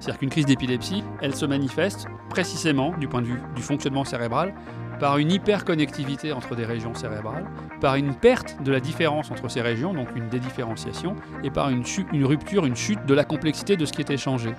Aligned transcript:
C'est-à-dire 0.00 0.18
qu'une 0.18 0.30
crise 0.30 0.46
d'épilepsie, 0.46 1.04
elle 1.20 1.34
se 1.34 1.44
manifeste 1.44 2.06
précisément, 2.30 2.92
du 2.98 3.06
point 3.06 3.20
de 3.20 3.26
vue 3.26 3.40
du 3.54 3.62
fonctionnement 3.62 4.04
cérébral, 4.04 4.54
par 4.98 5.18
une 5.18 5.30
hyperconnectivité 5.32 6.32
entre 6.32 6.54
des 6.54 6.64
régions 6.64 6.94
cérébrales, 6.94 7.46
par 7.80 7.96
une 7.96 8.14
perte 8.14 8.62
de 8.62 8.72
la 8.72 8.80
différence 8.80 9.30
entre 9.30 9.48
ces 9.48 9.62
régions, 9.62 9.94
donc 9.94 10.08
une 10.14 10.28
dédifférenciation, 10.28 11.16
et 11.42 11.50
par 11.50 11.70
une, 11.70 11.82
rupture, 12.24 12.66
une 12.66 12.76
chute 12.76 13.04
de 13.06 13.14
la 13.14 13.24
complexité 13.24 13.76
de 13.76 13.86
ce 13.86 13.92
qui 13.92 14.00
est 14.00 14.10
échangé. 14.10 14.50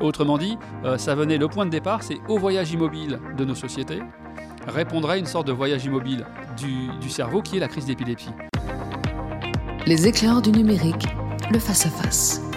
Autrement 0.00 0.38
dit, 0.38 0.56
euh, 0.84 0.98
ça 0.98 1.14
venait, 1.14 1.38
le 1.38 1.48
point 1.48 1.66
de 1.66 1.70
départ, 1.70 2.02
c'est 2.02 2.18
au 2.28 2.38
voyage 2.38 2.72
immobile 2.72 3.18
de 3.36 3.44
nos 3.44 3.56
sociétés, 3.56 4.00
répondrait 4.66 5.18
une 5.18 5.26
sorte 5.26 5.46
de 5.46 5.52
voyage 5.52 5.84
immobile 5.84 6.24
du, 6.56 6.88
du 7.00 7.08
cerveau 7.08 7.42
qui 7.42 7.56
est 7.56 7.60
la 7.60 7.68
crise 7.68 7.86
d'épilepsie. 7.86 8.30
Les 9.86 10.06
éclairs 10.06 10.42
du 10.42 10.52
numérique, 10.52 11.06
le 11.50 11.58
face-à-face. 11.58 12.47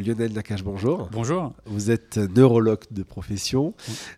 Lionel 0.00 0.32
Nakache, 0.32 0.64
bonjour. 0.64 1.10
Bonjour. 1.12 1.52
Vous 1.66 1.90
êtes 1.90 2.16
neurologue 2.16 2.84
de 2.90 3.02
profession. 3.02 3.74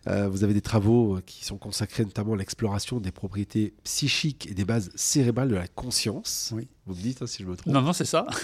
Euh, 0.07 0.29
vous 0.29 0.45
avez 0.45 0.53
des 0.53 0.61
travaux 0.61 1.19
qui 1.25 1.43
sont 1.43 1.57
consacrés 1.57 2.05
notamment 2.05 2.33
à 2.33 2.37
l'exploration 2.37 3.01
des 3.01 3.11
propriétés 3.11 3.73
psychiques 3.83 4.47
et 4.49 4.53
des 4.53 4.63
bases 4.63 4.91
cérébrales 4.95 5.49
de 5.49 5.55
la 5.55 5.67
conscience. 5.67 6.53
Oui. 6.55 6.67
Vous 6.85 6.95
me 6.95 7.01
dites 7.01 7.21
hein, 7.21 7.27
si 7.27 7.43
je 7.43 7.47
me 7.47 7.57
trompe. 7.57 7.73
Non, 7.73 7.81
non, 7.81 7.93
c'est 7.93 8.05
ça. 8.05 8.25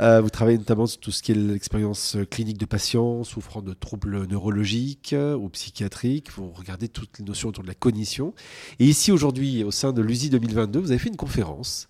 Euh, 0.00 0.20
vous 0.20 0.30
travaillez 0.30 0.58
notamment 0.58 0.86
sur 0.86 1.00
tout 1.00 1.10
ce 1.10 1.22
qui 1.22 1.32
est 1.32 1.34
l'expérience 1.34 2.16
clinique 2.30 2.58
de 2.58 2.66
patients 2.66 3.24
souffrant 3.24 3.62
de 3.62 3.72
troubles 3.72 4.26
neurologiques 4.26 5.14
ou 5.36 5.48
psychiatriques. 5.48 6.30
Vous 6.30 6.52
regardez 6.52 6.88
toutes 6.88 7.18
les 7.18 7.24
notions 7.24 7.48
autour 7.48 7.64
de 7.64 7.68
la 7.68 7.74
cognition. 7.74 8.32
Et 8.78 8.84
ici, 8.84 9.10
aujourd'hui, 9.10 9.64
au 9.64 9.72
sein 9.72 9.92
de 9.92 10.00
l'USI 10.00 10.30
2022, 10.30 10.78
vous 10.78 10.90
avez 10.92 11.00
fait 11.00 11.08
une 11.08 11.16
conférence 11.16 11.88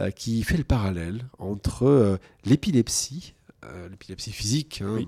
euh, 0.00 0.10
qui 0.10 0.42
fait 0.42 0.56
le 0.56 0.64
parallèle 0.64 1.26
entre 1.38 2.18
l'épilepsie 2.44 3.35
euh, 3.64 3.88
l'épilepsie 3.88 4.32
physique 4.32 4.82
hein, 4.84 4.98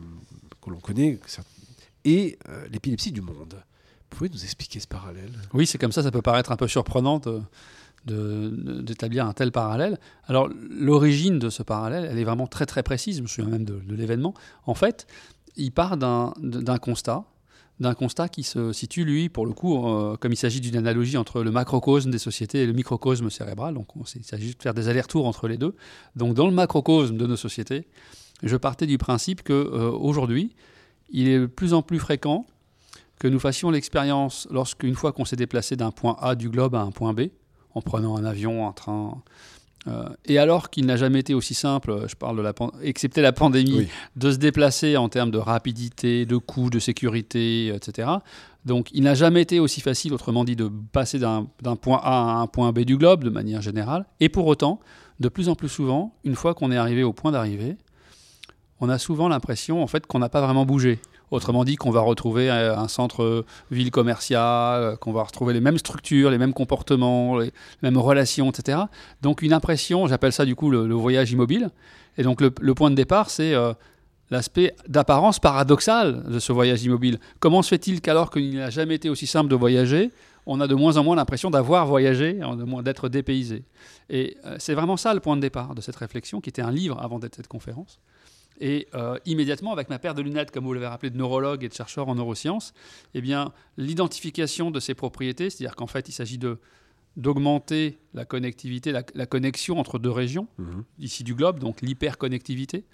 que 0.62 0.70
l'on 0.70 0.80
connaît 0.80 1.18
et 2.04 2.38
euh, 2.48 2.66
l'épilepsie 2.70 3.12
du 3.12 3.20
monde. 3.20 3.54
Vous 4.10 4.16
pouvez 4.16 4.30
nous 4.30 4.42
expliquer 4.42 4.80
ce 4.80 4.88
parallèle? 4.88 5.32
Oui, 5.52 5.66
c'est 5.66 5.78
comme 5.78 5.92
ça, 5.92 6.02
ça 6.02 6.10
peut 6.10 6.22
paraître 6.22 6.50
un 6.50 6.56
peu 6.56 6.66
surprenant 6.66 7.20
d'établir 8.06 9.26
un 9.26 9.34
tel 9.34 9.52
parallèle. 9.52 9.98
Alors 10.24 10.48
l'origine 10.70 11.38
de 11.38 11.50
ce 11.50 11.62
parallèle, 11.62 12.08
elle 12.10 12.18
est 12.18 12.24
vraiment 12.24 12.46
très 12.46 12.64
très 12.64 12.82
précise, 12.82 13.18
je 13.18 13.22
me 13.22 13.26
souviens 13.26 13.50
même 13.50 13.64
de, 13.64 13.82
l'événement. 13.94 14.32
En 14.64 14.74
fait, 14.74 15.06
il 15.56 15.72
part 15.72 15.98
d'un 15.98 16.32
constat, 16.80 17.24
d'un 17.80 17.94
constat 17.94 18.28
qui 18.28 18.44
se 18.44 18.72
situe, 18.72 19.04
lui, 19.04 19.28
pour 19.28 19.44
le 19.44 19.52
coup, 19.52 19.86
euh, 19.86 20.16
comme 20.16 20.32
il 20.32 20.36
s'agit 20.36 20.60
d'une 20.60 20.76
analogie 20.76 21.16
entre 21.16 21.42
le 21.42 21.50
macrocosme 21.50 22.10
des 22.10 22.18
sociétés 22.18 22.62
et 22.62 22.66
le 22.66 22.72
microcosme 22.72 23.28
cérébral, 23.28 23.74
donc 23.74 23.88
il 24.16 24.24
s'agit 24.24 24.54
de 24.54 24.62
faire 24.62 24.74
des 24.74 24.88
allers-retours 24.88 25.26
entre 25.26 25.48
les 25.48 25.58
deux. 25.58 25.76
Donc 26.16 26.34
dans 26.34 26.46
le 26.46 26.54
macrocosme 26.54 27.16
de 27.16 27.26
nos 27.26 27.36
sociétés, 27.36 27.86
je 28.42 28.56
partais 28.56 28.86
du 28.86 28.98
principe 28.98 29.42
que 29.42 29.52
euh, 29.52 29.90
aujourd'hui, 29.90 30.54
il 31.10 31.28
est 31.28 31.40
de 31.40 31.46
plus 31.46 31.74
en 31.74 31.82
plus 31.82 31.98
fréquent 31.98 32.46
que 33.18 33.28
nous 33.28 33.40
fassions 33.40 33.70
l'expérience 33.70 34.46
lorsqu'une 34.50 34.94
fois 34.94 35.12
qu'on 35.12 35.24
s'est 35.24 35.36
déplacé 35.36 35.76
d'un 35.76 35.90
point 35.90 36.16
A 36.20 36.34
du 36.34 36.48
globe 36.48 36.74
à 36.74 36.80
un 36.80 36.90
point 36.90 37.12
B, 37.14 37.22
en 37.74 37.82
prenant 37.82 38.16
un 38.16 38.24
avion, 38.24 38.68
un 38.68 38.72
train, 38.72 39.22
euh, 39.86 40.08
et 40.26 40.38
alors 40.38 40.70
qu'il 40.70 40.86
n'a 40.86 40.96
jamais 40.96 41.20
été 41.20 41.34
aussi 41.34 41.54
simple, 41.54 42.04
je 42.08 42.14
parle 42.14 42.36
de 42.36 42.42
la 42.42 42.52
excepté 42.82 43.22
la 43.22 43.32
pandémie, 43.32 43.88
de 44.16 44.30
se 44.30 44.36
déplacer 44.36 44.96
en 44.96 45.08
termes 45.08 45.30
de 45.30 45.38
rapidité, 45.38 46.26
de 46.26 46.36
coût, 46.36 46.70
de 46.70 46.78
sécurité, 46.78 47.68
etc. 47.68 48.08
Donc 48.64 48.88
il 48.92 49.02
n'a 49.04 49.14
jamais 49.14 49.42
été 49.42 49.60
aussi 49.60 49.80
facile, 49.80 50.12
autrement 50.12 50.44
dit, 50.44 50.56
de 50.56 50.70
passer 50.92 51.18
d'un 51.18 51.46
point 51.80 52.00
A 52.02 52.38
à 52.38 52.40
un 52.40 52.46
point 52.46 52.72
B 52.72 52.80
du 52.80 52.96
globe 52.96 53.24
de 53.24 53.30
manière 53.30 53.62
générale. 53.62 54.04
Et 54.20 54.28
pour 54.28 54.46
autant, 54.46 54.80
de 55.20 55.28
plus 55.28 55.48
en 55.48 55.54
plus 55.54 55.68
souvent, 55.68 56.14
une 56.24 56.34
fois 56.34 56.54
qu'on 56.54 56.70
est 56.70 56.76
arrivé 56.76 57.02
au 57.02 57.12
point 57.12 57.32
d'arrivée, 57.32 57.76
on 58.80 58.88
a 58.88 58.98
souvent 58.98 59.28
l'impression 59.28 59.82
en 59.82 59.86
fait 59.86 60.06
qu'on 60.06 60.18
n'a 60.18 60.28
pas 60.28 60.40
vraiment 60.40 60.64
bougé. 60.64 61.00
Autrement 61.30 61.64
dit, 61.64 61.76
qu'on 61.76 61.90
va 61.90 62.00
retrouver 62.00 62.50
euh, 62.50 62.74
un 62.76 62.88
centre 62.88 63.22
euh, 63.22 63.44
ville 63.70 63.90
commerciale, 63.90 64.82
euh, 64.82 64.96
qu'on 64.96 65.12
va 65.12 65.22
retrouver 65.22 65.52
les 65.52 65.60
mêmes 65.60 65.76
structures, 65.76 66.30
les 66.30 66.38
mêmes 66.38 66.54
comportements, 66.54 67.38
les 67.38 67.52
mêmes 67.82 67.98
relations, 67.98 68.50
etc. 68.50 68.78
Donc 69.20 69.42
une 69.42 69.52
impression, 69.52 70.06
j'appelle 70.06 70.32
ça 70.32 70.46
du 70.46 70.54
coup 70.54 70.70
le, 70.70 70.94
voyage 70.94 71.30
immobile. 71.30 71.70
Et 72.16 72.22
donc 72.22 72.40
le, 72.40 72.74
point 72.74 72.90
de 72.90 72.94
départ, 72.94 73.30
c'est 73.30 73.54
l'aspect 74.30 74.74
d'apparence 74.88 75.38
paradoxale 75.38 76.24
de 76.24 76.38
ce 76.38 76.52
voyage 76.52 76.82
immobile. 76.82 77.18
Comment 77.38 77.62
se 77.62 77.68
fait-il 77.68 78.00
qu'alors 78.00 78.30
qu'il 78.30 78.56
n'a 78.56 78.70
jamais 78.70 78.96
été 78.96 79.08
aussi 79.08 79.26
simple 79.26 79.48
de 79.48 79.54
voyager, 79.54 80.10
on 80.46 80.60
a 80.60 80.66
de 80.66 80.74
moins 80.74 80.96
en 80.96 81.04
moins 81.04 81.14
l'impression 81.14 81.50
d'avoir 81.50 81.86
voyagé, 81.86 82.40
d'être 82.82 83.08
dépaysé? 83.08 83.62
Et 84.10 84.36
c'est 84.58 84.74
vraiment 84.74 84.96
ça 84.96 85.14
le 85.14 85.20
point 85.20 85.36
de 85.36 85.42
départ 85.42 85.76
de 85.76 85.80
cette 85.80 85.96
réflexion, 85.96 86.40
qui 86.40 86.48
était 86.48 86.62
un 86.62 86.72
livre 86.72 87.00
avant 87.00 87.20
d'être 87.20 87.36
cette 87.36 87.48
conférence. 87.48 88.00
Et 88.60 88.88
euh, 88.94 89.18
immédiatement, 89.24 89.72
avec 89.72 89.88
ma 89.88 89.98
paire 89.98 90.14
de 90.14 90.22
lunettes, 90.22 90.50
comme 90.50 90.64
vous 90.64 90.72
l'avez 90.72 90.86
rappelé, 90.86 91.10
de 91.10 91.16
neurologue 91.16 91.64
et 91.64 91.68
de 91.68 91.74
chercheur 91.74 92.08
en 92.08 92.14
neurosciences, 92.14 92.72
eh 93.14 93.20
bien, 93.20 93.52
l'identification 93.76 94.70
de 94.70 94.80
ces 94.80 94.94
propriétés, 94.94 95.50
c'est-à-dire 95.50 95.76
qu'en 95.76 95.86
fait, 95.86 96.08
il 96.08 96.12
s'agit 96.12 96.38
de 96.38 96.58
d'augmenter 97.16 97.98
la 98.14 98.24
connectivité, 98.24 98.92
la, 98.92 99.26
connexion 99.26 99.80
entre 99.80 99.98
deux 99.98 100.10
régions, 100.10 100.46
mhm. 100.58 100.84
ici 101.00 101.24
du 101.24 101.34
globe, 101.34 101.58
donc 101.58 101.82
l'hyperconnectivité, 101.82 102.84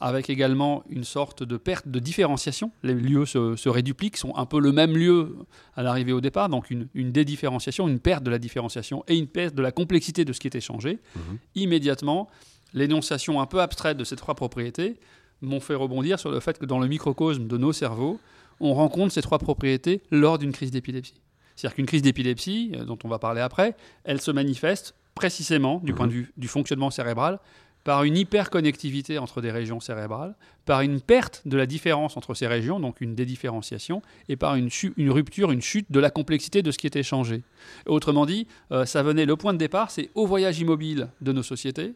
avec 0.00 0.30
également 0.30 0.84
une 0.88 1.02
sorte 1.02 1.42
de 1.42 1.56
perte 1.56 1.88
de 1.88 1.98
différenciation. 1.98 2.70
Les 2.84 2.94
lieux 2.94 3.26
se, 3.26 3.56
se 3.56 3.68
rédupliquent, 3.68 4.16
sont 4.16 4.34
un 4.36 4.46
peu 4.46 4.60
le 4.60 4.70
même 4.70 4.96
lieu 4.96 5.36
à 5.74 5.82
l'arrivée 5.82 6.12
au 6.12 6.20
départ, 6.20 6.48
donc 6.48 6.70
une, 6.70 6.86
une, 6.94 7.10
dédifférenciation, 7.10 7.88
une 7.88 7.98
perte 7.98 8.22
de 8.22 8.30
la 8.30 8.38
différenciation 8.38 9.02
et 9.08 9.16
une 9.16 9.26
perte 9.26 9.56
de 9.56 9.62
la 9.62 9.72
complexité 9.72 10.24
de 10.24 10.32
ce 10.32 10.38
qui 10.38 10.46
est 10.46 10.54
échangé. 10.54 11.00
Mhm. 11.16 11.38
Immédiatement, 11.56 12.28
l'énonciation 12.74 13.40
un 13.40 13.46
peu 13.46 13.60
abstraite 13.60 13.96
de 13.96 14.04
ces 14.04 14.16
trois 14.16 14.34
propriétés 14.34 14.96
m'ont 15.40 15.60
fait 15.60 15.74
rebondir 15.74 16.18
sur 16.18 16.30
le 16.30 16.40
fait 16.40 16.58
que 16.58 16.66
dans 16.66 16.78
le 16.78 16.88
microcosme 16.88 17.46
de 17.46 17.56
nos 17.56 17.72
cerveaux, 17.72 18.20
on 18.60 18.74
rencontre 18.74 19.12
ces 19.12 19.22
trois 19.22 19.38
propriétés 19.38 20.02
lors 20.10 20.38
d'une 20.38 20.52
crise 20.52 20.70
d'épilepsie. 20.70 21.20
C'est-à-dire 21.56 21.76
qu'une 21.76 21.86
crise 21.86 22.02
d'épilepsie, 22.02 22.72
euh, 22.74 22.84
dont 22.84 22.98
on 23.04 23.08
va 23.08 23.18
parler 23.18 23.40
après, 23.40 23.76
elle 24.04 24.20
se 24.20 24.30
manifeste 24.30 24.94
précisément, 25.14 25.80
du 25.84 25.94
point 25.94 26.06
de 26.06 26.12
mhm. 26.12 26.18
vue 26.18 26.32
du 26.36 26.48
fonctionnement 26.48 26.90
cérébral, 26.90 27.38
par 27.84 28.02
une 28.02 28.16
hyperconnectivité 28.16 29.18
entre 29.18 29.42
des 29.42 29.50
régions 29.50 29.78
cérébrales, 29.78 30.34
par 30.64 30.80
une 30.80 31.02
perte 31.02 31.42
de 31.44 31.56
la 31.56 31.66
différence 31.66 32.16
entre 32.16 32.32
ces 32.32 32.46
régions, 32.46 32.80
donc 32.80 33.02
une 33.02 33.14
dédifférenciation, 33.14 34.00
et 34.28 34.36
par 34.36 34.54
une, 34.56 34.70
une 34.96 35.10
rupture, 35.10 35.52
une 35.52 35.60
chute 35.60 35.92
de 35.92 36.00
la 36.00 36.10
complexité 36.10 36.62
de 36.62 36.70
ce 36.70 36.78
qui 36.78 36.86
est 36.86 36.96
échangé. 36.96 37.42
Autrement 37.86 38.24
dit, 38.24 38.46
euh, 38.72 38.86
ça 38.86 39.02
venait, 39.02 39.26
le 39.26 39.36
point 39.36 39.52
de 39.52 39.58
départ, 39.58 39.90
c'est 39.90 40.10
au 40.14 40.26
voyage 40.26 40.58
immobile 40.58 41.08
de 41.20 41.32
nos 41.32 41.42
sociétés, 41.42 41.94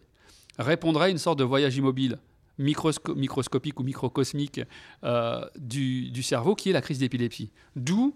répondrait 0.59 1.07
à 1.07 1.09
une 1.11 1.19
sorte 1.19 1.39
de 1.39 1.45
voyage 1.45 1.77
immobile 1.77 2.19
microscopique 2.59 3.79
ou 3.79 3.83
microcosmique 3.83 4.61
euh, 5.05 5.45
du, 5.57 6.23
cerveau, 6.23 6.55
qui 6.55 6.71
est 6.71 6.73
la 6.73 6.81
crise 6.81 6.99
d'épilepsie. 6.99 7.51
D'où 7.77 8.15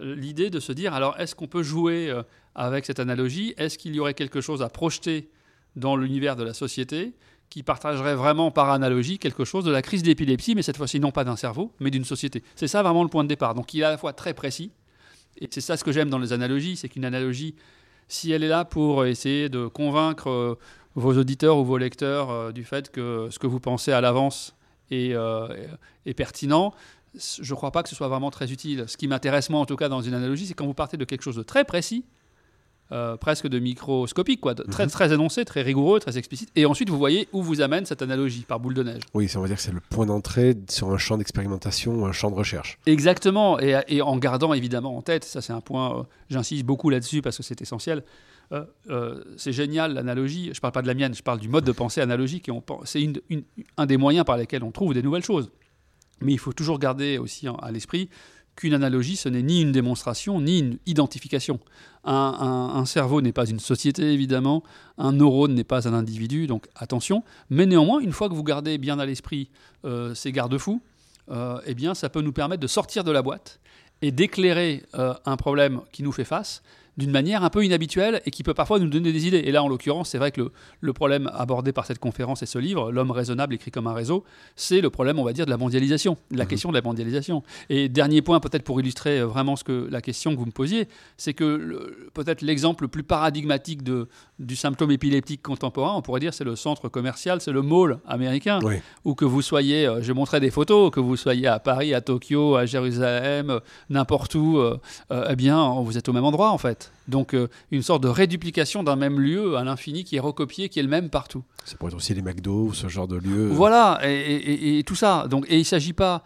euh, 0.00 0.14
l'idée 0.14 0.50
de 0.50 0.60
se 0.60 0.72
dire, 0.72 0.94
alors 0.94 1.18
est-ce 1.20 1.34
qu'on 1.34 1.46
peut 1.46 1.62
jouer 1.62 2.10
euh, 2.10 2.22
avec 2.54 2.86
cette 2.86 3.00
analogie? 3.00 3.54
Est-ce 3.56 3.78
qu'il 3.78 3.94
y 3.94 4.00
aurait 4.00 4.14
quelque 4.14 4.40
chose 4.40 4.62
à 4.62 4.68
projeter 4.68 5.30
dans 5.76 5.96
l'univers 5.96 6.36
de 6.36 6.42
la 6.42 6.54
société 6.54 7.12
qui 7.50 7.62
partagerait 7.62 8.14
vraiment 8.14 8.50
par 8.50 8.70
analogie 8.70 9.18
quelque 9.18 9.44
chose 9.44 9.64
de 9.64 9.70
la 9.70 9.82
crise 9.82 10.02
d'épilepsie, 10.02 10.54
mais 10.54 10.62
cette 10.62 10.78
fois-ci 10.78 11.00
non 11.00 11.12
pas 11.12 11.24
d'un 11.24 11.36
cerveau, 11.36 11.72
mais 11.80 11.90
d'une 11.90 12.04
société? 12.04 12.42
C'est 12.56 12.68
ça 12.68 12.82
vraiment 12.82 13.02
le 13.02 13.10
point 13.10 13.24
de 13.24 13.28
départ. 13.28 13.54
Donc 13.54 13.74
il 13.74 13.80
est 13.80 13.84
à 13.84 13.90
la 13.90 13.98
fois 13.98 14.14
très 14.14 14.32
précis, 14.32 14.70
et 15.38 15.48
c'est 15.50 15.60
ça 15.60 15.76
ce 15.76 15.84
que 15.84 15.92
j'aime 15.92 16.08
dans 16.08 16.18
les 16.18 16.32
analogies, 16.32 16.76
c'est 16.76 16.88
qu'une 16.88 17.04
analogie, 17.04 17.54
si 18.08 18.32
elle 18.32 18.42
est 18.42 18.48
là 18.48 18.64
pour 18.64 19.04
essayer 19.04 19.50
de 19.50 19.66
convaincre 19.66 20.58
vos 20.94 21.16
auditeurs 21.16 21.56
ou 21.58 21.64
vos 21.64 21.78
lecteurs 21.78 22.30
euh, 22.30 22.52
du 22.52 22.64
fait 22.64 22.90
que 22.90 23.28
ce 23.30 23.38
que 23.38 23.46
vous 23.46 23.60
pensez 23.60 23.92
à 23.92 24.00
l'avance 24.00 24.54
est, 24.90 25.14
euh, 25.14 25.48
est, 26.06 26.14
pertinent, 26.14 26.74
je 27.14 27.50
ne 27.50 27.56
crois 27.56 27.70
pas 27.70 27.82
que 27.82 27.88
ce 27.88 27.94
soit 27.94 28.08
vraiment 28.08 28.30
très 28.30 28.52
utile. 28.52 28.84
Ce 28.86 28.96
qui 28.96 29.08
m'intéresse 29.08 29.50
moi 29.50 29.60
en 29.60 29.66
tout 29.66 29.76
cas 29.76 29.88
dans 29.88 30.02
une 30.02 30.14
analogie, 30.14 30.46
c'est 30.46 30.54
quand 30.54 30.66
vous 30.66 30.74
partez 30.74 30.96
de 30.96 31.04
quelque 31.04 31.22
chose 31.22 31.36
de 31.36 31.42
très 31.42 31.64
précis, 31.64 32.04
euh, 32.90 33.16
presque 33.16 33.46
de 33.46 33.58
microscopique, 33.58 34.42
quoi, 34.42 34.54
très, 34.54 34.84
mhm. 34.84 34.90
très 34.90 35.14
énoncé, 35.14 35.46
très 35.46 35.62
rigoureux, 35.62 35.98
très 35.98 36.18
explicite, 36.18 36.50
et 36.56 36.66
ensuite 36.66 36.90
vous 36.90 36.98
voyez 36.98 37.26
où 37.32 37.42
vous 37.42 37.62
amène 37.62 37.86
cette 37.86 38.02
analogie 38.02 38.44
par 38.46 38.60
boule 38.60 38.74
de 38.74 38.82
neige. 38.82 39.00
Oui, 39.14 39.28
ça 39.28 39.40
veut 39.40 39.46
dire 39.46 39.56
que 39.56 39.62
c'est 39.62 39.72
le 39.72 39.80
point 39.80 40.04
d'entrée 40.04 40.54
sur 40.68 40.90
un 40.90 40.98
champ 40.98 41.16
d'expérimentation, 41.16 42.04
un 42.04 42.12
champ 42.12 42.30
de 42.30 42.36
recherche. 42.36 42.78
Exactement, 42.84 43.58
et, 43.58 43.80
et 43.88 44.02
en 44.02 44.18
gardant 44.18 44.52
évidemment 44.52 44.94
en 44.94 45.00
tête, 45.00 45.24
ça 45.24 45.40
c'est 45.40 45.54
un 45.54 45.62
point, 45.62 46.06
j'insiste 46.28 46.66
beaucoup 46.66 46.90
là-dessus 46.90 47.22
parce 47.22 47.38
que 47.38 47.42
c'est 47.42 47.62
essentiel, 47.62 48.02
euh, 48.52 48.64
euh, 48.90 49.24
c'est 49.36 49.52
génial 49.52 49.94
l'analogie. 49.94 50.46
Je 50.46 50.50
ne 50.50 50.60
parle 50.60 50.72
pas 50.72 50.82
de 50.82 50.86
la 50.86 50.94
mienne, 50.94 51.14
je 51.14 51.22
parle 51.22 51.40
du 51.40 51.48
mode 51.48 51.64
de 51.64 51.72
pensée 51.72 52.00
analogique. 52.00 52.50
C'est 52.84 53.06
un 53.76 53.86
des 53.86 53.96
moyens 53.96 54.24
par 54.24 54.36
lesquels 54.36 54.62
on 54.62 54.72
trouve 54.72 54.94
des 54.94 55.02
nouvelles 55.02 55.24
choses. 55.24 55.50
Mais 56.20 56.32
il 56.32 56.38
faut 56.38 56.52
toujours 56.52 56.78
garder 56.78 57.18
aussi 57.18 57.46
à 57.62 57.70
l'esprit 57.70 58.08
qu'une 58.54 58.74
analogie, 58.74 59.16
ce 59.16 59.30
n'est 59.30 59.42
ni 59.42 59.62
une 59.62 59.72
démonstration, 59.72 60.40
ni 60.40 60.58
une 60.58 60.78
identification. 60.84 61.58
Un, 62.04 62.84
cerveau 62.84 63.22
n'est 63.22 63.32
pas 63.32 63.46
une 63.46 63.58
société, 63.58 64.12
évidemment. 64.12 64.62
Un 64.98 65.12
neurone 65.12 65.54
n'est 65.54 65.64
pas 65.64 65.88
un 65.88 65.94
individu, 65.94 66.46
donc 66.46 66.66
attention. 66.74 67.24
Mais 67.48 67.64
néanmoins, 67.64 68.00
une 68.00 68.12
fois 68.12 68.28
que 68.28 68.34
vous 68.34 68.44
gardez 68.44 68.76
bien 68.76 68.98
à 68.98 69.06
l'esprit 69.06 69.48
euh, 69.86 70.14
ces 70.14 70.32
garde-fous, 70.32 70.82
eh 71.64 71.74
bien, 71.74 71.94
ça 71.94 72.10
peut 72.10 72.20
nous 72.20 72.32
permettre 72.32 72.60
de 72.60 72.66
sortir 72.66 73.04
de 73.04 73.10
la 73.10 73.22
boîte 73.22 73.58
et 74.02 74.10
d'éclairer 74.10 74.84
un 74.92 75.36
problème 75.38 75.80
qui 75.92 76.02
nous 76.02 76.12
fait 76.12 76.26
face, 76.26 76.62
d'une 76.98 77.10
manière 77.10 77.42
un 77.42 77.50
peu 77.50 77.64
inhabituelle 77.64 78.20
et 78.26 78.30
qui 78.30 78.42
peut 78.42 78.54
parfois 78.54 78.78
nous 78.78 78.88
donner 78.88 79.12
des 79.12 79.26
idées. 79.26 79.38
Et 79.38 79.52
là, 79.52 79.62
en 79.62 79.68
l'occurrence, 79.68 80.10
c'est 80.10 80.18
vrai 80.18 80.30
que 80.30 80.42
le, 80.42 80.52
le, 80.80 80.92
problème 80.92 81.30
abordé 81.32 81.72
par 81.72 81.86
cette 81.86 81.98
conférence 81.98 82.42
et 82.42 82.46
ce 82.46 82.58
livre, 82.58 82.92
L'homme 82.92 83.10
raisonnable 83.10 83.54
écrit 83.54 83.70
comme 83.70 83.86
un 83.86 83.94
réseau, 83.94 84.24
c'est 84.56 84.80
le 84.80 84.90
problème, 84.90 85.18
on 85.18 85.24
va 85.24 85.32
dire, 85.32 85.46
de 85.46 85.50
la 85.50 85.56
mondialisation, 85.56 86.18
la 86.30 86.44
mmh. 86.44 86.48
question 86.48 86.68
de 86.70 86.74
la 86.74 86.82
mondialisation. 86.82 87.42
Et 87.70 87.88
dernier 87.88 88.20
point, 88.20 88.40
peut-être 88.40 88.64
pour 88.64 88.80
illustrer 88.80 89.20
euh, 89.20 89.26
vraiment 89.26 89.56
ce 89.56 89.64
que, 89.64 89.88
la 89.90 90.00
question 90.00 90.32
que 90.34 90.38
vous 90.38 90.46
me 90.46 90.52
posiez, 90.52 90.88
c'est 91.16 91.32
que 91.34 92.08
peut-être 92.12 92.42
l'exemple 92.42 92.84
le 92.84 92.88
plus 92.88 93.02
paradigmatique 93.02 93.82
de, 93.82 94.08
du 94.38 94.56
symptôme 94.56 94.90
épileptique 94.90 95.42
contemporain, 95.42 95.94
on 95.96 96.02
pourrait 96.02 96.20
dire, 96.20 96.34
c'est 96.34 96.44
le 96.44 96.56
centre 96.56 96.88
commercial, 96.88 97.40
c'est 97.40 97.52
le 97.52 97.62
mall 97.62 97.98
américain. 98.06 98.60
Ou 99.04 99.14
que 99.14 99.24
vous 99.24 99.42
soyez, 99.42 99.86
euh, 99.86 100.02
je 100.02 100.12
montrais 100.12 100.40
des 100.40 100.50
photos, 100.50 100.90
que 100.90 101.00
vous 101.00 101.16
soyez 101.16 101.46
à 101.46 101.58
Paris, 101.58 101.94
à 101.94 102.00
Tokyo, 102.00 102.56
à 102.56 102.66
Jérusalem, 102.66 103.50
euh, 103.50 103.60
n'importe 103.88 104.34
où, 104.34 104.60
eh 105.10 105.36
bien, 105.36 105.80
vous 105.80 105.96
êtes 105.98 106.08
au 106.08 106.12
même 106.12 106.24
endroit 106.24 106.50
en 106.50 106.58
fait. 106.58 106.81
Donc 107.08 107.34
une 107.70 107.82
sorte 107.82 108.02
de 108.02 108.08
réduplication 108.08 108.82
d'un 108.82 108.96
même 108.96 109.18
lieu 109.18 109.56
à 109.56 109.64
l'infini 109.64 110.04
qui 110.04 110.16
est 110.16 110.20
recopié, 110.20 110.68
qui 110.68 110.78
est 110.78 110.82
le 110.82 110.88
même 110.88 111.10
partout. 111.10 111.42
Ça 111.64 111.76
pourrait 111.76 111.90
être 111.90 111.96
aussi 111.96 112.14
les 112.14 112.22
McDo 112.22 112.66
ou 112.66 112.74
ce 112.74 112.88
genre 112.88 113.08
de 113.08 113.16
lieu. 113.16 113.48
Voilà, 113.48 114.00
et, 114.04 114.78
et 114.78 114.84
tout 114.84 114.94
ça. 114.94 115.26
Donc, 115.28 115.46
et 115.48 115.56
il 115.56 115.60
ne 115.60 115.64
s'agit 115.64 115.92
pas 115.92 116.22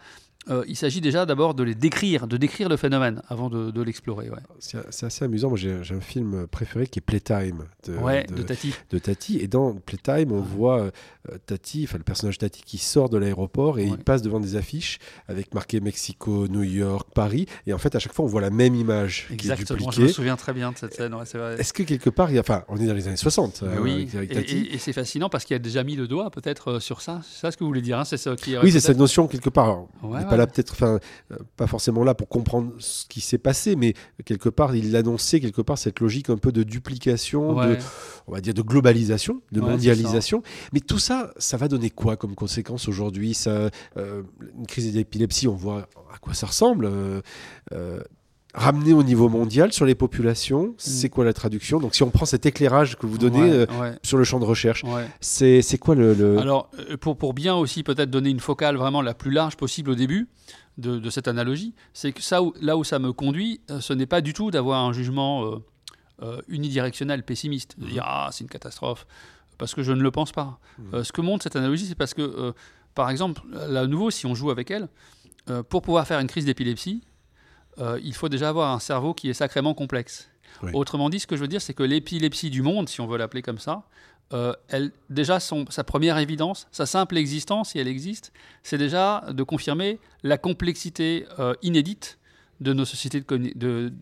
euh, 0.49 0.63
il 0.67 0.75
s'agit 0.75 1.01
déjà 1.01 1.25
d'abord 1.25 1.53
de 1.53 1.63
les 1.63 1.75
décrire, 1.75 2.27
de 2.27 2.37
décrire 2.37 2.69
le 2.69 2.77
phénomène 2.77 3.21
avant 3.27 3.49
de, 3.49 3.81
l'explorer. 3.81 4.29
C'est 4.59 5.05
assez 5.05 5.23
amusant. 5.23 5.49
Moi, 5.49 5.57
j'ai 5.57 5.95
un 5.95 6.01
film 6.01 6.47
préféré 6.47 6.87
qui 6.87 6.99
est 6.99 7.01
Playtime 7.01 7.65
de, 7.85 7.93
de, 8.33 8.43
Tati. 8.43 8.73
De 8.89 8.99
Tati. 8.99 9.37
Et 9.39 9.47
dans 9.47 9.73
Playtime, 9.73 10.31
on 10.31 10.41
voit 10.41 10.81
euh, 10.81 11.37
Tati, 11.45 11.85
enfin 11.87 11.97
le 11.97 12.03
personnage 12.03 12.37
Tati, 12.37 12.63
qui 12.63 12.77
sort 12.77 13.09
de 13.09 13.17
l'aéroport 13.17 13.79
et 13.79 13.85
il 13.85 13.97
passe 13.97 14.21
devant 14.21 14.39
des 14.39 14.55
affiches 14.55 14.99
avec 15.27 15.53
marqué 15.53 15.79
Mexico, 15.79 16.47
New 16.47 16.63
York, 16.63 17.07
Paris. 17.13 17.45
Et 17.65 17.73
en 17.73 17.77
fait, 17.77 17.95
à 17.95 17.99
chaque 17.99 18.13
fois, 18.13 18.25
on 18.25 18.27
voit 18.27 18.41
la 18.41 18.49
même 18.49 18.75
image. 18.75 19.27
Exactement. 19.31 19.91
je 19.91 20.01
me 20.01 20.07
souviens 20.07 20.35
très 20.35 20.53
bien 20.53 20.71
de 20.71 20.77
cette 20.77 20.93
scène. 20.93 21.15
Est-ce 21.57 21.73
que 21.73 21.83
quelque 21.83 22.09
part, 22.09 22.31
il 22.31 22.39
enfin, 22.39 22.63
on 22.67 22.77
est 22.77 22.85
dans 22.85 22.93
les 22.93 23.07
années 23.07 23.17
60 23.17 23.63
euh, 23.63 23.77
oui. 23.79 24.07
Et, 24.13 24.77
c'est 24.77 24.93
fascinant 24.93 25.29
parce 25.29 25.45
qu'il 25.45 25.55
a 25.55 25.59
déjà 25.59 25.83
mis 25.83 25.95
le 25.95 26.07
doigt 26.07 26.29
peut-être 26.29 26.79
sur 26.79 27.01
ça. 27.01 27.21
C'est 27.23 27.41
ça 27.41 27.51
ce 27.51 27.57
que 27.57 27.63
vous 27.63 27.69
voulez 27.69 27.81
dire. 27.81 27.99
Hein 27.99 28.05
c'est 28.05 28.17
ça 28.17 28.35
qui. 28.35 28.57
Oui, 28.57 28.71
c'est 28.71 28.79
cette 28.79 28.97
notion 28.97 29.27
quelque 29.27 29.49
part. 29.49 29.85
Ouais, 30.37 30.45
là 30.45 30.47
peut-être, 30.47 30.71
enfin, 30.71 30.99
euh, 31.31 31.37
pas 31.55 31.67
forcément 31.67 32.03
là 32.03 32.13
pour 32.13 32.27
comprendre 32.27 32.73
ce 32.77 33.05
qui 33.05 33.21
s'est 33.21 33.37
passé, 33.37 33.75
mais 33.75 33.93
quelque 34.25 34.49
part, 34.49 34.75
il 34.75 34.95
annonçait 34.95 35.39
quelque 35.39 35.61
part 35.61 35.77
cette 35.77 35.99
logique 35.99 36.29
un 36.29 36.37
peu 36.37 36.51
de 36.51 36.63
duplication, 36.63 37.55
de, 37.55 37.77
on 38.27 38.33
va 38.33 38.41
dire 38.41 38.53
de 38.53 38.61
globalisation, 38.61 39.41
de 39.51 39.61
mondialisation. 39.61 40.41
Mais 40.73 40.79
tout 40.79 40.99
ça, 40.99 41.31
ça 41.37 41.57
va 41.57 41.67
donner 41.67 41.89
quoi 41.89 42.17
comme 42.17 42.35
conséquence 42.35 42.87
aujourd'hui? 42.87 43.33
Ça, 43.33 43.69
euh, 43.97 44.23
une 44.57 44.67
crise 44.67 44.93
d'épilepsie, 44.93 45.47
on 45.47 45.55
voit 45.55 45.87
à 46.13 46.17
quoi 46.19 46.33
ça 46.33 46.47
ressemble. 46.47 46.85
Euh, 46.85 47.21
ramener 48.57 48.91
au 48.91 49.03
niveau 49.03 49.29
mondial 49.29 49.71
sur 49.71 49.85
les 49.85 49.95
populations, 49.95 50.69
mm. 50.69 50.73
c'est 50.77 51.09
quoi 51.09 51.23
la 51.23 51.33
traduction? 51.33 51.79
Donc 51.79 51.95
si 51.95 52.03
on 52.03 52.09
prend 52.09 52.25
cet 52.25 52.45
éclairage 52.45 52.97
que 52.97 53.05
vous 53.05 53.17
donnez 53.17 53.51
euh, 53.51 53.65
sur 54.03 54.17
le 54.17 54.23
champ 54.23 54.39
de 54.39 54.45
recherche, 54.45 54.83
c'est 55.21 55.77
quoi 55.79 55.95
le, 55.95 56.37
Alors 56.39 56.69
euh, 56.89 56.97
pour, 56.97 57.17
pour 57.17 57.33
bien 57.33 57.55
aussi 57.55 57.83
peut-être 57.83 58.09
donner 58.09 58.31
une 58.31 58.39
focale 58.39 58.75
vraiment 58.75 59.01
la 59.01 59.13
plus 59.13 59.31
large 59.31 59.55
possible 59.55 59.91
au 59.91 59.95
début 59.95 60.27
de, 60.77 60.97
de 60.97 61.09
cette 61.09 61.27
analogie, 61.27 61.75
c'est 61.93 62.11
que 62.11 62.21
ça, 62.21 62.41
là 62.59 62.77
où 62.77 62.83
ça 62.83 62.99
me 62.99 63.13
conduit, 63.13 63.61
euh, 63.69 63.79
ce 63.79 63.93
n'est 63.93 64.07
pas 64.07 64.21
du 64.21 64.33
tout 64.33 64.51
d'avoir 64.51 64.83
un 64.83 64.91
jugement 64.91 65.59
unidirectionnel, 66.47 67.21
pessimiste, 67.21 67.79
de 67.79 67.85
dire 67.85 68.03
ah 68.03 68.29
c'est 68.31 68.43
une 68.43 68.49
catastrophe, 68.49 69.05
parce 69.59 69.75
que 69.75 69.83
je 69.83 69.91
ne 69.91 70.01
le 70.01 70.09
pense 70.09 70.31
pas. 70.31 70.59
Mm. 70.79 71.03
ce 71.03 71.11
que 71.11 71.21
montre 71.21 71.43
cette 71.43 71.55
analogie, 71.55 71.85
c'est 71.85 71.95
parce 71.95 72.15
que 72.15 72.53
par 72.95 73.11
exemple, 73.11 73.43
à 73.55 73.85
nouveau, 73.85 74.09
si 74.09 74.25
on 74.25 74.33
joue 74.33 74.49
avec 74.49 74.71
elle, 74.71 74.87
pour 75.69 75.83
pouvoir 75.83 76.07
faire 76.07 76.19
une 76.19 76.27
crise 76.27 76.45
d'épilepsie, 76.45 77.03
euh, 77.79 77.99
il 78.03 78.13
faut 78.13 78.29
déjà 78.29 78.49
avoir 78.49 78.71
un 78.71 78.79
cerveau 78.79 79.13
qui 79.13 79.29
est 79.29 79.33
sacrément 79.33 79.73
complexe. 79.73 80.29
Autrement 80.73 81.11
dit, 81.11 81.19
ce 81.19 81.27
que 81.27 81.35
je 81.35 81.41
veux 81.41 81.47
dire, 81.47 81.61
c'est 81.61 81.75
que 81.75 81.83
l'épilepsie 81.83 82.49
du 82.49 82.63
monde, 82.63 82.89
si 82.89 82.99
on 82.99 83.05
veut 83.05 83.17
l'appeler 83.17 83.43
comme 83.43 83.59
ça, 83.59 83.83
euh, 84.33 84.53
elle, 84.69 84.91
déjà 85.09 85.39
sa 85.39 85.83
première 85.83 86.17
évidence, 86.17 86.67
sa 86.71 86.87
simple 86.87 87.15
existence, 87.15 87.69
si 87.69 87.79
elle 87.79 87.87
existe, 87.87 88.33
c'est 88.63 88.79
déjà 88.79 89.23
de 89.29 89.43
confirmer 89.43 89.99
la 90.23 90.39
complexité 90.39 91.25
euh, 91.37 91.53
inédite 91.61 92.17
de 92.59 92.73
nos 92.73 92.85
sociétés 92.85 93.21
de, 93.21 93.93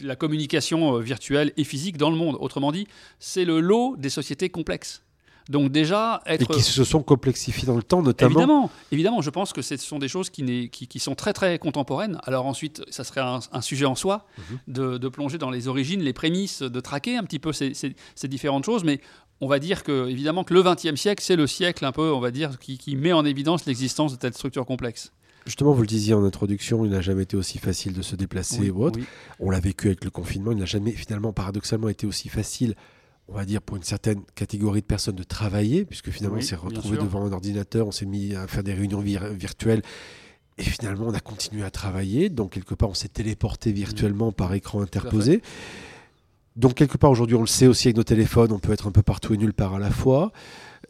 la 0.00 0.16
communication 0.16 0.98
virtuelle 0.98 1.52
et 1.58 1.64
physique 1.64 1.98
dans 1.98 2.10
le 2.10 2.16
monde. 2.16 2.36
Autrement 2.40 2.72
dit, 2.72 2.88
c'est 3.18 3.44
le 3.44 3.60
lot 3.60 3.96
des 3.98 4.08
sociétés 4.08 4.48
complexes. 4.48 5.02
Donc 5.48 5.72
déjà, 5.72 6.22
être... 6.26 6.42
Et 6.42 6.54
qui 6.54 6.62
se 6.62 6.84
sont 6.84 7.02
complexifiés 7.02 7.66
dans 7.66 7.76
le 7.76 7.82
temps, 7.82 8.02
notamment. 8.02 8.30
Évidemment, 8.30 8.70
évidemment 8.90 9.20
je 9.20 9.30
pense 9.30 9.52
que 9.52 9.62
ce 9.62 9.76
sont 9.76 9.98
des 9.98 10.08
choses 10.08 10.30
qui, 10.30 10.70
qui, 10.70 10.98
sont 10.98 11.14
très 11.14 11.32
très 11.32 11.58
contemporaines. 11.58 12.18
Alors 12.24 12.46
ensuite, 12.46 12.82
ça 12.90 13.04
serait 13.04 13.20
un, 13.20 13.60
sujet 13.60 13.86
en 13.86 13.94
soi 13.94 14.26
mhm. 14.38 14.98
de, 14.98 15.08
plonger 15.08 15.38
dans 15.38 15.50
les 15.50 15.68
origines, 15.68 16.02
les 16.02 16.12
prémices, 16.12 16.62
de 16.62 16.80
traquer 16.80 17.16
un 17.16 17.24
petit 17.24 17.38
peu 17.38 17.52
ces, 17.52 17.72
ces, 17.74 18.28
différentes 18.28 18.64
choses, 18.64 18.84
mais 18.84 19.00
on 19.40 19.48
va 19.48 19.58
dire 19.58 19.82
que 19.82 20.08
évidemment 20.08 20.44
que 20.44 20.54
le 20.54 20.62
XXe 20.62 20.94
siècle, 20.94 21.22
c'est 21.22 21.36
le 21.36 21.46
siècle 21.46 21.84
un 21.84 21.92
peu, 21.92 22.12
on 22.12 22.20
va 22.20 22.30
dire, 22.30 22.58
qui, 22.58 22.78
qui 22.78 22.96
met 22.96 23.12
en 23.12 23.24
évidence 23.24 23.66
l'existence 23.66 24.12
de 24.12 24.16
telles 24.16 24.34
structures 24.34 24.66
complexes. 24.66 25.12
Justement, 25.44 25.72
vous 25.72 25.80
le 25.80 25.88
disiez 25.88 26.14
en 26.14 26.24
introduction, 26.24 26.84
il 26.84 26.92
n'a 26.92 27.00
jamais 27.00 27.24
été 27.24 27.36
aussi 27.36 27.58
facile 27.58 27.94
de 27.94 28.02
se 28.02 28.14
déplacer 28.14 28.70
ou 28.70 28.84
autre. 28.84 29.00
On 29.40 29.50
l'a 29.50 29.58
vécu 29.58 29.88
avec 29.88 30.04
le 30.04 30.10
confinement, 30.10 30.52
il 30.52 30.58
n'a 30.58 30.66
jamais 30.66 30.92
finalement 30.92 31.32
paradoxalement 31.32 31.88
été 31.88 32.06
aussi 32.06 32.28
facile 32.28 32.76
on 33.28 33.34
va 33.34 33.44
dire, 33.44 33.62
pour 33.62 33.76
une 33.76 33.82
certaine 33.82 34.22
catégorie 34.34 34.80
de 34.80 34.86
personnes 34.86 35.16
de 35.16 35.22
travailler, 35.22 35.84
puisque 35.84 36.10
finalement 36.10 36.38
on 36.38 36.42
s'est 36.42 36.56
retrouvé 36.56 36.98
devant 36.98 37.24
un 37.24 37.32
ordinateur, 37.32 37.86
on 37.86 37.92
s'est 37.92 38.06
mis 38.06 38.34
à 38.34 38.46
faire 38.46 38.62
des 38.62 38.74
réunions 38.74 39.00
virtuelles. 39.00 39.82
Et 40.58 40.64
finalement, 40.64 41.06
on 41.06 41.14
a 41.14 41.20
continué 41.20 41.64
à 41.64 41.70
travailler. 41.70 42.28
Donc, 42.28 42.52
quelque 42.52 42.74
part, 42.74 42.90
on 42.90 42.94
s'est 42.94 43.08
téléporté 43.08 43.72
virtuellement 43.72 44.32
par 44.32 44.52
écran 44.52 44.82
interposé. 44.82 45.40
Donc, 46.56 46.74
quelque 46.74 46.98
part, 46.98 47.10
aujourd'hui, 47.10 47.36
on 47.36 47.40
le 47.40 47.46
sait 47.46 47.66
aussi 47.66 47.88
avec 47.88 47.96
nos 47.96 48.04
téléphones, 48.04 48.52
on 48.52 48.58
peut 48.58 48.72
être 48.72 48.86
un 48.86 48.92
peu 48.92 49.02
partout 49.02 49.32
et 49.32 49.38
nulle 49.38 49.54
part 49.54 49.74
à 49.74 49.78
la 49.78 49.90
fois. 49.90 50.30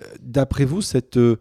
Euh, 0.03 0.07
d'après 0.21 0.65
vous, 0.65 0.83
cette 0.83 1.17
euh, 1.17 1.37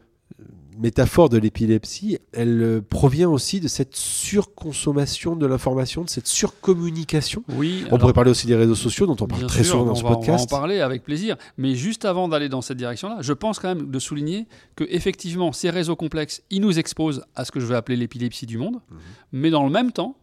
métaphore 0.81 1.29
de 1.29 1.37
l'épilepsie, 1.37 2.17
elle 2.33 2.61
euh, 2.61 2.81
provient 2.81 3.29
aussi 3.29 3.59
de 3.59 3.67
cette 3.67 3.95
surconsommation 3.95 5.35
de 5.35 5.45
l'information, 5.45 6.03
de 6.03 6.09
cette 6.09 6.27
surcommunication. 6.27 7.43
Oui. 7.49 7.85
On 7.91 7.97
pourrait 7.97 8.13
parler 8.13 8.31
aussi 8.31 8.47
des 8.47 8.55
réseaux 8.55 8.75
sociaux 8.75 9.05
dont 9.05 9.15
on 9.21 9.27
parle 9.27 9.45
très 9.45 9.63
souvent 9.63 9.85
dans 9.85 9.95
ce 9.95 10.03
podcast. 10.03 10.47
On 10.51 10.55
va 10.55 10.57
en 10.57 10.59
parler 10.59 10.81
avec 10.81 11.03
plaisir. 11.03 11.37
Mais 11.57 11.75
juste 11.75 12.05
avant 12.05 12.27
d'aller 12.27 12.49
dans 12.49 12.61
cette 12.61 12.77
direction-là, 12.77 13.17
je 13.21 13.33
pense 13.33 13.59
quand 13.59 13.73
même 13.73 13.91
de 13.91 13.99
souligner 13.99 14.47
que 14.75 14.83
effectivement 14.89 15.51
ces 15.51 15.69
réseaux 15.69 15.95
complexes, 15.95 16.41
ils 16.49 16.61
nous 16.61 16.79
exposent 16.79 17.23
à 17.35 17.45
ce 17.45 17.51
que 17.51 17.59
je 17.59 17.65
vais 17.65 17.75
appeler 17.75 17.95
l'épilepsie 17.95 18.45
du 18.45 18.57
monde, 18.57 18.75
mhm. 18.89 18.97
mais 19.33 19.49
dans 19.49 19.63
le 19.63 19.71
même 19.71 19.91
temps, 19.91 20.15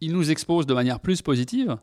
ils 0.00 0.12
nous 0.12 0.30
exposent 0.30 0.66
de 0.66 0.74
manière 0.74 1.00
plus 1.00 1.22
positive 1.22 1.76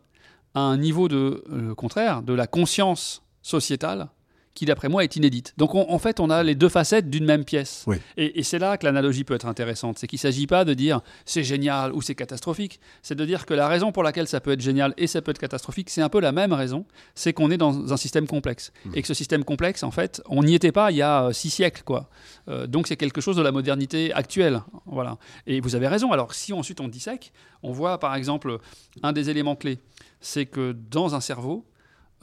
à 0.55 0.61
un 0.61 0.77
niveau 0.77 1.07
de 1.07 1.43
euh, 1.51 1.73
contraire 1.75 2.21
de 2.21 2.33
la 2.33 2.47
conscience 2.47 3.23
sociétale 3.41 4.09
qui 4.53 4.65
d'après 4.65 4.89
moi 4.89 5.03
est 5.03 5.15
inédite. 5.15 5.53
Donc 5.57 5.75
en 5.75 5.99
fait, 5.99 6.19
on 6.19 6.29
a 6.29 6.43
les 6.43 6.55
deux 6.55 6.69
facettes 6.69 7.09
d'une 7.09 7.25
même 7.25 7.43
pièce. 7.43 7.85
Et, 8.17 8.43
c'est 8.43 8.59
là 8.59 8.77
que 8.77 8.85
l'analogie 8.85 9.23
peut 9.23 9.33
être 9.33 9.47
intéressante. 9.47 9.97
C'est 9.97 10.07
qu'il 10.07 10.17
ne 10.17 10.21
s'agit 10.21 10.47
pas 10.47 10.65
de 10.65 10.73
dire 10.73 11.01
c'est 11.25 11.43
génial 11.43 11.93
ou 11.93 12.01
c'est 12.01 12.15
catastrophique. 12.15 12.79
C'est 13.01 13.15
de 13.15 13.25
dire 13.25 13.45
que 13.45 13.53
la 13.53 13.67
raison 13.67 13.91
pour 13.91 14.03
laquelle 14.03 14.27
ça 14.27 14.39
peut 14.41 14.51
être 14.51 14.61
génial 14.61 14.93
et 14.97 15.07
ça 15.07 15.21
peut 15.21 15.31
être 15.31 15.39
catastrophique, 15.39 15.89
c'est 15.89 16.01
un 16.01 16.09
peu 16.09 16.19
la 16.19 16.31
même 16.31 16.53
raison. 16.53 16.85
C'est 17.15 17.33
qu'on 17.33 17.49
est 17.51 17.57
dans 17.57 17.91
un 17.91 17.97
système 17.97 18.27
complexe. 18.27 18.71
Mmh. 18.85 18.91
Et 18.95 19.01
que 19.01 19.07
ce 19.07 19.13
système 19.13 19.43
complexe, 19.43 19.83
en 19.83 19.91
fait, 19.91 20.21
on 20.27 20.43
n'y 20.43 20.55
était 20.55 20.71
pas 20.71 20.91
il 20.91 20.97
y 20.97 21.01
a 21.01 21.25
euh, 21.25 21.33
six 21.33 21.49
siècles. 21.49 21.83
Quoi. 21.83 22.09
Euh, 22.47 22.67
donc 22.67 22.87
c'est 22.87 22.97
quelque 22.97 23.21
chose 23.21 23.37
de 23.37 23.41
la 23.41 23.51
modernité 23.51 24.13
actuelle. 24.13 24.61
Voilà. 24.85 25.17
Et 25.47 25.61
vous 25.61 25.75
avez 25.75 25.87
raison. 25.87 26.11
Alors 26.11 26.33
si 26.33 26.53
ensuite 26.53 26.79
on 26.79 26.87
dissèque, 26.87 27.33
on 27.63 27.71
voit 27.71 27.99
par 27.99 28.15
exemple 28.15 28.59
un 29.01 29.13
des 29.13 29.29
éléments 29.29 29.55
clés, 29.55 29.79
c'est 30.19 30.45
que 30.45 30.75
dans 30.91 31.15
un 31.15 31.21
cerveau, 31.21 31.65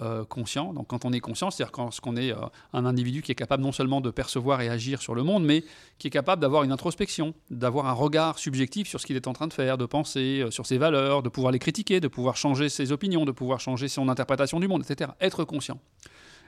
euh, 0.02 0.24
conscient. 0.24 0.72
Donc 0.72 0.86
quand 0.86 1.04
on 1.04 1.12
est 1.12 1.20
conscient, 1.20 1.50
c'est-à-dire 1.50 1.72
quand 1.72 1.90
on 2.06 2.16
est 2.16 2.32
euh, 2.32 2.36
un 2.72 2.86
individu 2.86 3.20
qui 3.20 3.32
est 3.32 3.34
capable 3.34 3.62
non 3.62 3.72
seulement 3.72 4.00
de 4.00 4.10
percevoir 4.10 4.62
et 4.62 4.68
agir 4.70 5.02
sur 5.02 5.14
le 5.14 5.22
monde, 5.22 5.44
mais 5.44 5.62
qui 5.98 6.06
est 6.06 6.10
capable 6.10 6.40
d'avoir 6.40 6.62
une 6.62 6.72
introspection, 6.72 7.34
d'avoir 7.50 7.86
un 7.86 7.92
regard 7.92 8.38
subjectif 8.38 8.88
sur 8.88 8.98
ce 8.98 9.06
qu'il 9.06 9.16
est 9.16 9.26
en 9.26 9.34
train 9.34 9.46
de 9.46 9.52
faire, 9.52 9.76
de 9.76 9.84
penser 9.84 10.40
euh, 10.40 10.50
sur 10.50 10.64
ses 10.64 10.78
valeurs, 10.78 11.22
de 11.22 11.28
pouvoir 11.28 11.52
les 11.52 11.58
critiquer, 11.58 12.00
de 12.00 12.08
pouvoir 12.08 12.38
changer 12.38 12.70
ses 12.70 12.92
opinions, 12.92 13.26
de 13.26 13.32
pouvoir 13.32 13.60
changer 13.60 13.88
son 13.88 14.08
interprétation 14.08 14.58
du 14.58 14.68
monde, 14.68 14.82
etc. 14.88 15.10
Être 15.20 15.44
conscient. 15.44 15.78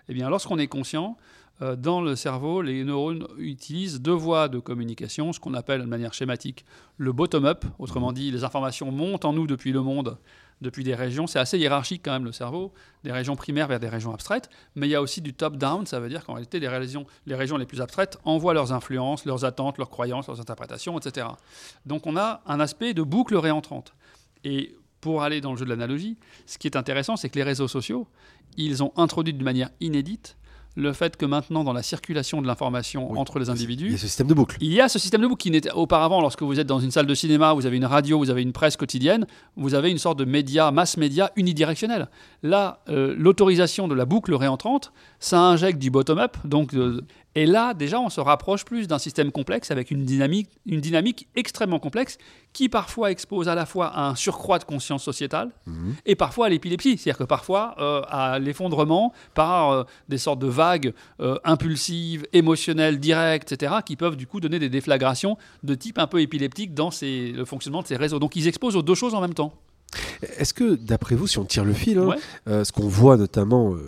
Eh 0.08 0.14
bien, 0.14 0.30
lorsqu'on 0.30 0.58
est 0.58 0.66
conscient, 0.66 1.18
dans 1.60 2.00
le 2.00 2.16
cerveau, 2.16 2.60
les 2.60 2.82
neurones 2.82 3.24
utilisent 3.38 4.00
deux 4.00 4.10
voies 4.10 4.48
de 4.48 4.58
communication, 4.58 5.32
ce 5.32 5.38
qu'on 5.38 5.54
appelle 5.54 5.82
de 5.82 5.86
manière 5.86 6.12
schématique 6.12 6.64
le 6.96 7.12
bottom-up, 7.12 7.64
autrement 7.78 8.12
dit, 8.12 8.32
les 8.32 8.42
informations 8.42 8.90
montent 8.90 9.24
en 9.24 9.32
nous 9.32 9.46
depuis 9.46 9.70
le 9.70 9.80
monde 9.80 10.18
depuis 10.60 10.84
des 10.84 10.94
régions. 10.94 11.26
C'est 11.26 11.38
assez 11.38 11.58
hiérarchique 11.58 12.02
quand 12.04 12.12
même 12.12 12.24
le 12.24 12.32
cerveau, 12.32 12.72
des 13.04 13.12
régions 13.12 13.36
primaires 13.36 13.68
vers 13.68 13.80
des 13.80 13.88
régions 13.88 14.12
abstraites. 14.12 14.50
Mais 14.74 14.86
il 14.86 14.90
y 14.90 14.94
a 14.94 15.02
aussi 15.02 15.20
du 15.20 15.34
top-down, 15.34 15.86
ça 15.86 16.00
veut 16.00 16.08
dire 16.08 16.24
qu'en 16.24 16.34
réalité, 16.34 16.60
les 16.60 16.68
régions, 16.68 17.06
les 17.26 17.34
régions 17.34 17.56
les 17.56 17.66
plus 17.66 17.80
abstraites 17.80 18.18
envoient 18.24 18.54
leurs 18.54 18.72
influences, 18.72 19.24
leurs 19.24 19.44
attentes, 19.44 19.78
leurs 19.78 19.90
croyances, 19.90 20.28
leurs 20.28 20.40
interprétations, 20.40 20.98
etc. 20.98 21.26
Donc 21.86 22.06
on 22.06 22.16
a 22.16 22.42
un 22.46 22.60
aspect 22.60 22.94
de 22.94 23.02
boucle 23.02 23.36
réentrante. 23.36 23.94
Et 24.44 24.76
pour 25.00 25.22
aller 25.22 25.40
dans 25.40 25.52
le 25.52 25.58
jeu 25.58 25.64
de 25.64 25.70
l'analogie, 25.70 26.16
ce 26.46 26.58
qui 26.58 26.68
est 26.68 26.76
intéressant, 26.76 27.16
c'est 27.16 27.28
que 27.28 27.36
les 27.36 27.42
réseaux 27.42 27.68
sociaux, 27.68 28.06
ils 28.56 28.82
ont 28.82 28.92
introduit 28.96 29.34
de 29.34 29.42
manière 29.42 29.70
inédite 29.80 30.36
le 30.74 30.92
fait 30.92 31.16
que 31.16 31.26
maintenant, 31.26 31.64
dans 31.64 31.72
la 31.72 31.82
circulation 31.82 32.40
de 32.40 32.46
l'information 32.46 33.10
Oui. 33.12 33.18
entre 33.18 33.38
les 33.38 33.46
Il 33.46 33.48
y 33.48 33.52
individus, 33.52 33.94
a 33.94 33.98
ce 33.98 34.06
système 34.06 34.26
de 34.26 34.34
boucle. 34.34 34.56
il 34.60 34.72
y 34.72 34.80
a 34.80 34.88
ce 34.88 34.98
système 34.98 35.20
de 35.20 35.26
boucle 35.26 35.42
qui 35.42 35.50
n'était 35.50 35.70
auparavant, 35.72 36.20
lorsque 36.20 36.42
vous 36.42 36.58
êtes 36.58 36.66
dans 36.66 36.80
une 36.80 36.90
salle 36.90 37.06
de 37.06 37.14
cinéma, 37.14 37.52
vous 37.52 37.66
avez 37.66 37.76
une 37.76 37.84
radio, 37.84 38.18
vous 38.18 38.30
avez 38.30 38.42
une 38.42 38.52
presse 38.52 38.76
quotidienne, 38.76 39.26
vous 39.56 39.74
avez 39.74 39.90
une 39.90 39.98
sorte 39.98 40.18
de 40.18 40.24
média, 40.24 40.70
mass 40.70 40.96
média 40.96 41.30
unidirectionnel. 41.36 42.08
Là, 42.42 42.80
euh, 42.88 43.14
l'autorisation 43.18 43.86
de 43.88 43.94
la 43.94 44.04
boucle 44.06 44.34
réentrante, 44.34 44.92
ça 45.20 45.40
injecte 45.40 45.78
du 45.78 45.90
bottom-up, 45.90 46.36
donc 46.44 46.74
euh, 46.74 47.00
et 47.34 47.46
là 47.46 47.72
déjà 47.74 47.98
on 48.00 48.10
se 48.10 48.20
rapproche 48.20 48.64
plus 48.64 48.86
d'un 48.88 48.98
système 48.98 49.32
complexe 49.32 49.70
avec 49.70 49.90
une 49.90 50.04
dynamique, 50.04 50.48
une 50.66 50.80
dynamique 50.80 51.28
extrêmement 51.34 51.78
complexe 51.78 52.18
qui 52.52 52.68
parfois 52.68 53.10
expose 53.10 53.48
à 53.48 53.54
la 53.54 53.64
fois 53.66 53.86
à 53.86 54.08
un 54.08 54.14
surcroît 54.14 54.58
de 54.58 54.64
conscience 54.64 55.02
sociétale 55.02 55.50
Mhm. 55.66 55.94
et 56.04 56.14
parfois 56.14 56.46
à 56.46 56.48
l'épilepsie, 56.50 56.98
c'est-à-dire 56.98 57.18
que 57.18 57.24
parfois 57.24 57.74
euh, 57.78 58.02
à 58.08 58.38
l'effondrement 58.38 59.12
par 59.34 59.70
euh, 59.70 59.84
des 60.08 60.18
sortes 60.18 60.38
de 60.40 60.46
vagues 60.48 60.92
euh, 61.20 61.38
impulsives, 61.44 62.26
émotionnelles, 62.32 62.98
directes, 63.00 63.52
etc., 63.52 63.76
qui 63.86 63.96
peuvent 63.96 64.16
du 64.16 64.26
coup 64.26 64.40
donner 64.40 64.58
des 64.58 64.68
déflagrations 64.68 65.38
de 65.62 65.74
type 65.74 65.98
un 65.98 66.06
peu 66.06 66.20
épileptique 66.20 66.74
dans 66.74 66.90
ces- 66.90 67.32
le 67.32 67.44
fonctionnement 67.46 67.82
de 67.82 67.86
ces 67.86 67.96
réseaux. 67.96 68.18
Donc 68.18 68.36
ils 68.36 68.46
exposent 68.48 68.76
aux 68.76 68.82
deux 68.82 68.94
choses 68.94 69.14
en 69.14 69.20
même 69.22 69.34
temps. 69.34 69.52
Est-ce 70.38 70.54
que, 70.54 70.74
d'après 70.74 71.14
vous, 71.14 71.26
si 71.26 71.38
on 71.38 71.44
tire 71.44 71.64
le 71.64 71.72
fil, 71.72 71.98
hein, 71.98 72.06
Ouais. 72.06 72.16
euh, 72.48 72.64
ce 72.64 72.72
qu'on 72.72 72.88
voit 72.88 73.16
notamment, 73.16 73.74
euh, 73.74 73.78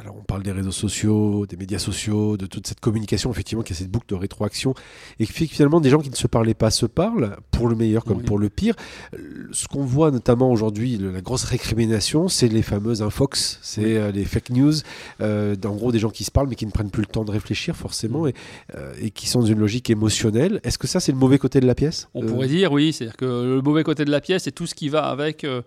alors 0.00 0.16
on 0.18 0.22
parle 0.24 0.42
des 0.42 0.52
réseaux 0.52 0.72
sociaux, 0.72 1.46
des 1.46 1.56
médias 1.56 1.78
sociaux, 1.78 2.36
de 2.36 2.46
toute 2.46 2.66
cette 2.66 2.80
communication, 2.80 3.30
effectivement, 3.30 3.62
qui 3.62 3.72
a 3.72 3.76
cette 3.76 3.90
boucle 3.90 4.06
de 4.08 4.14
rétroaction, 4.14 4.74
et 5.20 5.26
que 5.26 5.32
finalement 5.32 5.80
des 5.80 5.90
gens 5.90 6.00
qui 6.00 6.10
ne 6.10 6.16
se 6.16 6.26
parlaient 6.26 6.54
pas 6.54 6.70
se 6.70 6.86
parlent, 6.86 7.36
pour 7.50 7.68
le 7.68 7.76
meilleur 7.76 8.04
comme 8.04 8.18
Oui. 8.18 8.24
pour 8.24 8.38
le 8.38 8.48
pire. 8.48 8.74
Euh, 9.14 9.18
Ce 9.52 9.68
qu'on 9.68 9.84
voit 9.84 10.10
notamment 10.10 10.50
aujourd'hui, 10.50 10.98
la 10.98 11.20
grosse 11.20 11.44
récrimination, 11.44 12.28
c'est 12.28 12.48
les 12.48 12.62
fameuses 12.62 13.00
infox, 13.02 13.58
c'est 13.62 13.96
euh, 13.96 14.10
les 14.10 14.24
fake 14.24 14.50
news, 14.50 14.74
en 15.20 15.74
gros 15.76 15.92
des 15.92 15.98
gens 15.98 16.10
qui 16.10 16.24
se 16.24 16.30
parlent 16.30 16.48
mais 16.48 16.54
qui 16.56 16.66
ne 16.66 16.70
prennent 16.72 16.90
plus 16.90 17.02
le 17.02 17.06
temps 17.06 17.24
de 17.24 17.30
réfléchir 17.30 17.76
forcément, 17.76 18.26
et, 18.26 18.34
et 19.00 19.10
qui 19.10 19.28
sont 19.28 19.40
dans 19.40 19.46
une 19.46 19.58
logique 19.60 19.88
émotionnelle. 19.90 20.60
Est-ce 20.64 20.78
que 20.78 20.86
ça, 20.86 21.00
c'est 21.00 21.12
le 21.12 21.18
mauvais 21.18 21.38
côté 21.38 21.60
de 21.60 21.66
la 21.66 21.74
pièce? 21.74 22.08
On 22.14 22.22
pourrait 22.22 22.48
dire 22.48 22.72
oui, 22.72 22.92
c'est-à-dire 22.92 23.16
que 23.16 23.24
le 23.56 23.62
mauvais 23.62 23.84
côté 23.84 24.04
de 24.04 24.10
la 24.10 24.20
pièce, 24.20 24.44
c'est 24.44 24.52
tout 24.52 24.66
ce 24.66 24.74
qui 24.74 24.88
va 24.88 25.04
avec. 25.06 25.44
euh, 25.44 25.62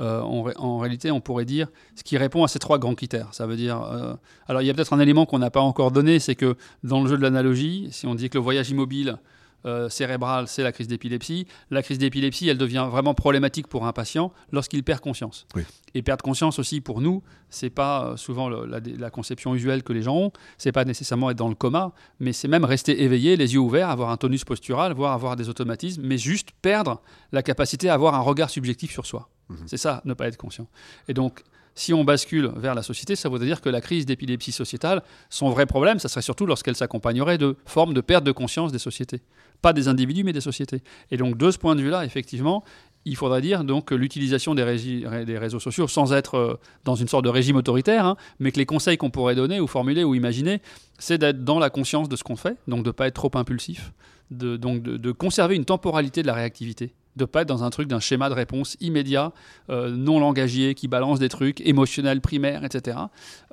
euh, 0.00 0.20
en, 0.22 0.42
ré- 0.42 0.54
en 0.56 0.78
réalité, 0.78 1.10
on 1.10 1.20
pourrait 1.20 1.44
dire 1.44 1.68
ce 1.94 2.02
qui 2.02 2.16
répond 2.16 2.42
à 2.44 2.48
ces 2.48 2.58
trois 2.58 2.78
grands 2.78 2.94
critères. 2.94 3.28
Ça 3.32 3.46
veut 3.46 3.56
dire. 3.56 3.80
euh, 3.82 4.14
alors, 4.48 4.62
il 4.62 4.66
y 4.66 4.70
a 4.70 4.74
peut-être 4.74 4.92
un 4.92 5.00
élément 5.00 5.26
qu'on 5.26 5.38
n'a 5.38 5.50
pas 5.50 5.60
encore 5.60 5.90
donné, 5.92 6.18
c'est 6.18 6.34
que 6.34 6.56
dans 6.84 7.02
le 7.02 7.08
jeu 7.08 7.16
de 7.18 7.22
l'analogie, 7.22 7.88
si 7.92 8.06
on 8.06 8.14
dit 8.14 8.30
que 8.30 8.38
le 8.38 8.42
voyage 8.44 8.70
immobile 8.70 9.18
euh, 9.66 9.90
cérébral, 9.90 10.48
c'est 10.48 10.62
la 10.62 10.72
crise 10.72 10.88
d'épilepsie, 10.88 11.46
la 11.70 11.82
crise 11.82 11.98
d'épilepsie, 11.98 12.48
elle 12.48 12.56
devient 12.56 12.88
vraiment 12.90 13.12
problématique 13.12 13.66
pour 13.66 13.86
un 13.86 13.92
patient 13.92 14.32
lorsqu'il 14.52 14.82
perd 14.82 15.00
conscience. 15.00 15.46
Oui. 15.54 15.64
Et 15.92 16.00
perdre 16.00 16.22
conscience 16.24 16.58
aussi 16.58 16.80
pour 16.80 17.02
nous, 17.02 17.22
c'est 17.50 17.68
pas 17.68 18.06
euh, 18.06 18.16
souvent 18.16 18.48
le- 18.48 18.64
la, 18.64 18.80
la 18.98 19.10
conception 19.10 19.54
usuelle 19.54 19.82
que 19.82 19.92
les 19.92 20.00
gens 20.00 20.16
ont. 20.16 20.32
C'est 20.56 20.72
pas 20.72 20.86
nécessairement 20.86 21.28
être 21.30 21.36
dans 21.36 21.48
le 21.50 21.54
coma, 21.54 21.92
mais 22.20 22.32
c'est 22.32 22.48
même 22.48 22.64
rester 22.64 23.02
éveillé, 23.02 23.36
les 23.36 23.52
yeux 23.52 23.60
ouverts, 23.60 23.90
avoir 23.90 24.08
un 24.08 24.16
tonus 24.16 24.44
postural, 24.46 24.94
voire 24.94 25.12
avoir 25.12 25.36
des 25.36 25.50
automatismes, 25.50 26.00
mais 26.06 26.16
juste 26.16 26.52
perdre 26.62 27.02
la 27.32 27.42
capacité 27.42 27.90
à 27.90 27.94
avoir 27.94 28.14
un 28.14 28.20
regard 28.20 28.48
subjectif 28.48 28.90
sur 28.92 29.04
soi. 29.04 29.28
Mhm. 29.50 29.56
C'est 29.66 29.76
ça, 29.76 30.00
ne 30.04 30.14
pas 30.14 30.28
être 30.28 30.36
conscient. 30.36 30.66
Et 31.08 31.14
donc, 31.14 31.42
si 31.74 31.94
on 31.94 32.04
bascule 32.04 32.50
vers 32.56 32.74
la 32.74 32.82
société, 32.82 33.16
ça 33.16 33.28
voudrait 33.28 33.46
dire 33.46 33.60
que 33.60 33.68
la 33.68 33.80
crise 33.80 34.06
d'épilepsie 34.06 34.52
sociétale, 34.52 35.02
son 35.28 35.50
vrai 35.50 35.66
problème, 35.66 35.98
ça 35.98 36.08
serait 36.08 36.22
surtout 36.22 36.46
lorsqu'elle 36.46 36.76
s'accompagnerait 36.76 37.38
de 37.38 37.56
formes 37.64 37.94
de 37.94 38.00
perte 38.00 38.24
de 38.24 38.32
conscience 38.32 38.72
des 38.72 38.78
sociétés. 38.78 39.22
Pas 39.62 39.72
des 39.72 39.88
individus, 39.88 40.24
mais 40.24 40.32
des 40.32 40.40
sociétés. 40.40 40.82
Et 41.10 41.16
donc, 41.16 41.36
de 41.36 41.50
ce 41.50 41.58
point 41.58 41.76
de 41.76 41.82
vue-là, 41.82 42.04
effectivement, 42.04 42.64
il 43.04 43.16
faudrait 43.16 43.40
dire 43.40 43.64
donc 43.64 43.86
que 43.86 43.94
l'utilisation 43.94 44.54
des, 44.54 44.62
réseaux 44.62 45.60
sociaux, 45.60 45.88
sans 45.88 46.12
être 46.12 46.34
euh, 46.34 46.58
dans 46.84 46.94
une 46.94 47.08
sorte 47.08 47.24
de 47.24 47.30
régime 47.30 47.56
autoritaire, 47.56 48.04
hein, 48.04 48.16
mais 48.40 48.52
que 48.52 48.58
les 48.58 48.66
conseils 48.66 48.98
qu'on 48.98 49.10
pourrait 49.10 49.34
donner 49.34 49.60
ou 49.60 49.66
formuler 49.66 50.04
ou 50.04 50.14
imaginer, 50.14 50.60
c'est 50.98 51.18
d'être 51.18 51.44
dans 51.44 51.58
la 51.58 51.70
conscience 51.70 52.08
de 52.08 52.16
ce 52.16 52.24
qu'on 52.24 52.36
fait, 52.36 52.56
donc 52.68 52.82
de 52.82 52.88
ne 52.88 52.92
pas 52.92 53.06
être 53.06 53.14
trop 53.14 53.30
impulsif, 53.34 53.92
donc 54.30 54.82
de 54.82 55.12
conserver 55.12 55.56
une 55.56 55.64
temporalité 55.64 56.20
de 56.20 56.26
la 56.26 56.34
réactivité, 56.34 56.92
de 57.20 57.24
pas 57.24 57.42
être 57.42 57.48
dans 57.48 57.62
un 57.62 57.70
truc 57.70 57.88
d'un 57.88 58.00
schéma 58.00 58.28
de 58.28 58.34
réponse 58.34 58.76
immédiat, 58.80 59.32
euh, 59.70 59.90
non 59.90 60.18
langagier, 60.18 60.74
qui 60.74 60.88
balance 60.88 61.18
des 61.18 61.28
trucs 61.28 61.60
émotionnels, 61.60 62.20
primaires, 62.20 62.64
etc. 62.64 62.98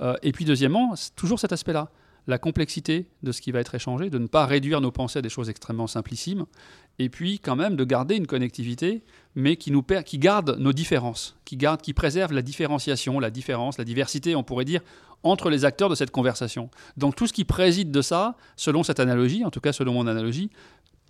Euh, 0.02 0.16
et 0.24 0.32
puis 0.32 0.46
deuxièmement, 0.46 0.94
toujours 1.16 1.40
cet 1.40 1.54
aspect-là, 1.54 1.90
la 2.28 2.38
complexité 2.38 3.08
de 3.24 3.32
ce 3.32 3.42
qui 3.42 3.52
va 3.52 3.60
être 3.60 3.74
échangé, 3.74 4.10
de 4.10 4.18
ne 4.18 4.28
pas 4.28 4.46
réduire 4.46 4.82
nos 4.82 4.92
pensées 4.92 5.20
à 5.20 5.22
des 5.22 5.30
choses 5.30 5.50
extrêmement 5.50 5.88
simplissimes, 5.88 6.46
et 7.00 7.10
puis 7.10 7.40
quand 7.40 7.56
même 7.56 7.76
de 7.76 7.84
garder 7.84 8.16
une 8.16 8.28
connectivité, 8.28 9.04
mais 9.36 9.56
qui 9.56 9.72
nous 9.72 9.84
qui 10.06 10.18
garde 10.18 10.58
nos 10.60 10.74
différences, 10.74 11.38
qui 11.46 11.56
garde, 11.56 11.82
qui 11.82 11.94
préserve 11.94 12.34
la 12.34 12.42
différenciation, 12.42 13.20
la 13.20 13.30
différence, 13.30 13.78
la 13.78 13.86
diversité, 13.86 14.36
on 14.36 14.44
pourrait 14.44 14.66
dire, 14.66 14.82
entre 15.24 15.50
les 15.50 15.66
acteurs 15.66 15.90
de 15.90 15.96
cette 15.96 16.12
conversation. 16.12 16.70
Donc 16.96 17.16
tout 17.16 17.28
ce 17.28 17.34
qui 17.34 17.46
préside 17.46 17.92
de 17.92 18.02
ça, 18.02 18.36
selon 18.56 18.84
cette 18.84 19.00
analogie, 19.00 19.46
en 19.46 19.52
tout 19.52 19.62
cas 19.62 19.74
selon 19.74 19.94
mon 19.94 20.08
analogie, 20.08 20.50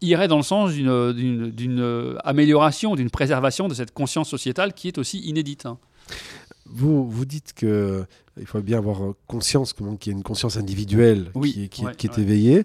irait 0.01 0.27
dans 0.27 0.38
le 0.38 0.44
sens 0.44 0.72
d'une- 0.74 2.18
amélioration, 2.24 2.96
d'une 2.96 3.10
préservation 3.10 3.68
de 3.68 3.74
cette 3.74 3.94
conscience 3.94 4.30
sociétale 4.30 4.74
qui 4.74 4.88
est 4.88 4.98
aussi 4.98 5.20
inédite. 5.20 5.66
hein. 5.66 5.77
Vous, 6.66 7.10
vous 7.10 7.25
dites 7.25 7.54
que 7.54 7.66
euh, 7.66 8.04
il 8.39 8.46
faut 8.46 8.62
bien 8.62 8.77
avoir 8.77 9.00
conscience 9.27 9.74
qu'il 9.74 10.12
y 10.12 10.16
a 10.16 10.18
une 10.18 10.24
conscience 10.24 10.58
individuelle 10.58 11.32
Oui, 11.34 11.54
qui, 11.54 11.63
est- 11.63 11.68
qui 11.70 11.82
est- 11.82 11.86
ouais, 11.86 11.96
qui 11.96 12.08
est 12.08 12.18
ouais. 12.18 12.24
éveillée. 12.24 12.63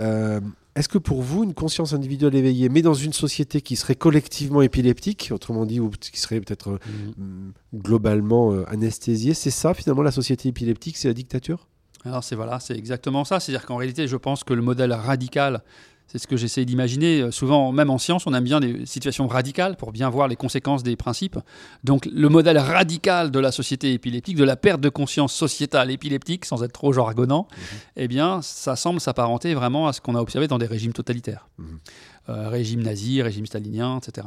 Euh, 0.00 0.40
Est-ce 0.74 0.88
que 0.88 0.96
pour 0.96 1.20
vous, 1.20 1.44
une 1.44 1.52
conscience 1.52 1.92
individuelle 1.92 2.34
éveillée, 2.34 2.70
mais 2.70 2.80
dans 2.80 2.94
une 2.94 3.12
société 3.12 3.60
qui 3.60 3.76
serait 3.76 3.94
collectivement 3.94 4.62
épileptique, 4.62 5.28
autrement 5.30 5.66
dit, 5.66 5.80
ou 5.80 5.90
qui 5.90 6.18
serait 6.18 6.40
peut-être 6.40 6.70
euh, 6.70 6.78
mm, 7.18 7.52
globalement 7.74 8.52
euh, 8.52 8.64
anesthésiée, 8.70 9.34
c'est 9.34 9.50
ça 9.50 9.74
finalement 9.74 10.00
la 10.02 10.12
société 10.12 10.48
épileptique, 10.48 10.96
c'est 10.96 11.08
la 11.08 11.14
dictature? 11.14 11.68
Alors 12.06 12.24
c'est 12.24 12.36
voilà, 12.36 12.58
c'est 12.58 12.74
exactement 12.76 13.24
ça. 13.24 13.38
C'est-à-dire 13.38 13.66
qu'en 13.66 13.76
réalité, 13.76 14.08
je 14.08 14.16
pense 14.16 14.44
que 14.44 14.54
le 14.54 14.62
modèle 14.62 14.94
radical, 14.94 15.62
c'est 16.12 16.18
ce 16.18 16.26
que 16.26 16.36
j'essaie 16.36 16.66
d'imaginer. 16.66 17.22
Euh, 17.22 17.30
Souvent, 17.30 17.72
même 17.72 17.88
en 17.88 17.96
science, 17.96 18.26
on 18.26 18.34
aime 18.34 18.44
bien 18.44 18.60
des 18.60 18.84
situations 18.84 19.26
radicales 19.26 19.76
pour 19.76 19.92
bien 19.92 20.10
voir 20.10 20.28
les 20.28 20.36
conséquences 20.36 20.82
des 20.82 20.94
principes. 20.94 21.38
Donc 21.84 22.04
le 22.04 22.28
modèle 22.28 22.58
radical 22.58 23.30
de 23.30 23.38
la 23.38 23.50
société 23.50 23.94
épileptique, 23.94 24.36
de 24.36 24.44
la 24.44 24.56
perte 24.56 24.82
de 24.82 24.90
conscience 24.90 25.32
sociétale 25.32 25.90
épileptique, 25.90 26.44
sans 26.44 26.62
être 26.62 26.72
trop 26.72 26.92
jargonnant, 26.92 27.48
eh 27.96 28.08
bien, 28.08 28.42
ça 28.42 28.76
semble 28.76 29.00
s'apparenter 29.00 29.54
vraiment 29.54 29.88
à 29.88 29.94
ce 29.94 30.02
qu'on 30.02 30.14
a 30.14 30.20
observé 30.20 30.48
dans 30.48 30.58
des 30.58 30.66
régimes 30.66 30.92
totalitaires. 30.92 31.48
Mhm. 31.56 31.78
Euh, 32.28 32.48
régime 32.50 32.82
nazi, 32.82 33.22
régime 33.22 33.46
stalinien, 33.46 33.98
etc. 33.98 34.26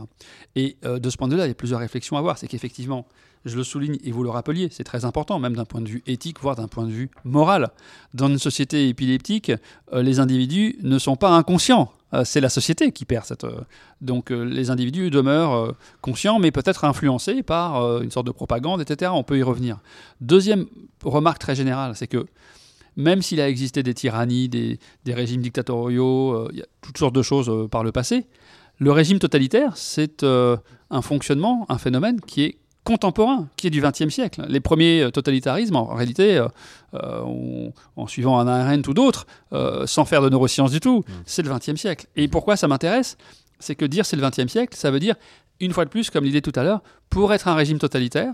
Et 0.55 0.77
euh, 0.85 0.97
de 0.97 1.09
ce 1.11 1.17
point 1.17 1.27
de 1.27 1.33
vue-là, 1.33 1.45
il 1.45 1.49
y 1.49 1.51
a 1.51 1.55
plusieurs 1.55 1.79
réflexions 1.79 2.15
à 2.15 2.19
avoir. 2.19 2.39
C'est 2.39 2.47
qu'effectivement, 2.47 3.05
je 3.45 3.55
le 3.55 3.63
souligne 3.63 3.97
et 4.03 4.11
vous 4.11 4.23
le 4.23 4.29
rappeliez, 4.29 4.69
c'est 4.71 4.83
très 4.83 5.05
important, 5.05 5.39
même 5.39 5.55
d'un 5.55 5.65
point 5.65 5.81
de 5.81 5.87
vue 5.87 6.03
éthique, 6.07 6.39
voire 6.41 6.55
d'un 6.55 6.67
point 6.67 6.85
de 6.85 6.91
vue 6.91 7.09
moral. 7.23 7.69
Dans 8.13 8.27
une 8.27 8.39
société 8.39 8.89
épileptique, 8.89 9.51
euh, 9.93 10.01
les 10.01 10.19
individus 10.19 10.77
ne 10.81 10.97
sont 10.97 11.15
pas 11.15 11.29
inconscients. 11.29 11.91
Euh, 12.13 12.23
c'est 12.25 12.41
la 12.41 12.49
société 12.49 12.91
qui 12.91 13.05
perd 13.05 13.25
cette. 13.25 13.43
euh, 13.43 13.61
donc 14.01 14.29
les 14.29 14.69
individus 14.69 15.09
demeurent 15.09 15.73
conscients, 16.01 16.37
mais 16.39 16.51
peut-être 16.51 16.83
influencés 16.83 17.43
par 17.43 18.01
une 18.01 18.11
sorte 18.11 18.27
de 18.27 18.31
propagande, 18.31 18.81
etc. 18.81 19.11
On 19.15 19.23
peut 19.23 19.37
y 19.37 19.43
revenir. 19.43 19.79
Deuxième 20.21 20.65
remarque 21.03 21.39
très 21.39 21.55
générale, 21.55 21.95
c'est 21.95 22.07
que 22.07 22.25
même 22.97 23.21
s'il 23.21 23.41
a 23.41 23.49
existé 23.49 23.83
des 23.83 23.93
tyrannies, 23.93 24.47
des, 24.47 24.79
des 25.05 25.13
régimes 25.13 25.41
dictatoriaux, 25.41 26.49
il 26.51 26.57
y 26.59 26.61
a 26.61 26.65
toutes 26.81 26.97
sortes 26.97 27.15
de 27.15 27.21
choses 27.21 27.69
par 27.69 27.83
le 27.83 27.91
passé, 27.91 28.27
le 28.77 28.91
régime 28.91 29.17
totalitaire, 29.17 29.75
c'est 29.75 30.23
un 30.23 31.01
fonctionnement, 31.01 31.65
un 31.69 31.77
phénomène 31.77 32.21
qui 32.21 32.43
est 32.43 32.57
contemporain, 32.85 33.49
qui 33.57 33.67
est 33.67 33.69
du 33.71 33.81
XXe 33.81 34.07
siècle. 34.09 34.45
Les 34.47 34.61
premiers 34.61 35.01
euh, 35.01 35.09
totalitarismes, 35.11 35.75
en 35.75 35.93
réalité, 35.93 36.37
euh, 36.37 36.47
euh, 36.93 37.21
on- 37.25 37.73
en 37.97 38.07
suivant 38.07 38.39
un 38.39 38.47
Arendt 38.47 38.87
ou 38.89 38.93
d'autres, 38.93 39.25
euh, 39.51 39.85
sans 39.87 40.05
faire 40.05 40.21
de 40.21 40.29
neurosciences 40.29 40.71
du 40.71 40.79
tout, 40.79 41.03
c'est 41.25 41.41
le 41.41 41.49
XXe 41.53 41.75
siècle. 41.75 42.05
Et 42.15 42.27
pourquoi 42.29 42.55
ça 42.55 42.67
m'intéresse 42.69 43.17
C'est 43.59 43.75
que 43.75 43.83
dire 43.85 44.05
c'est 44.05 44.15
le 44.15 44.21
XXe 44.25 44.47
siècle, 44.51 44.77
ça 44.77 44.91
veut 44.91 44.99
dire, 44.99 45.15
une 45.59 45.73
fois 45.73 45.83
de 45.85 45.89
plus, 45.89 46.09
comme 46.09 46.23
l'idée 46.23 46.41
tout 46.41 46.53
à 46.55 46.63
l'heure, 46.63 46.81
pour 47.09 47.33
être 47.33 47.47
un 47.47 47.55
régime 47.55 47.79
totalitaire, 47.79 48.33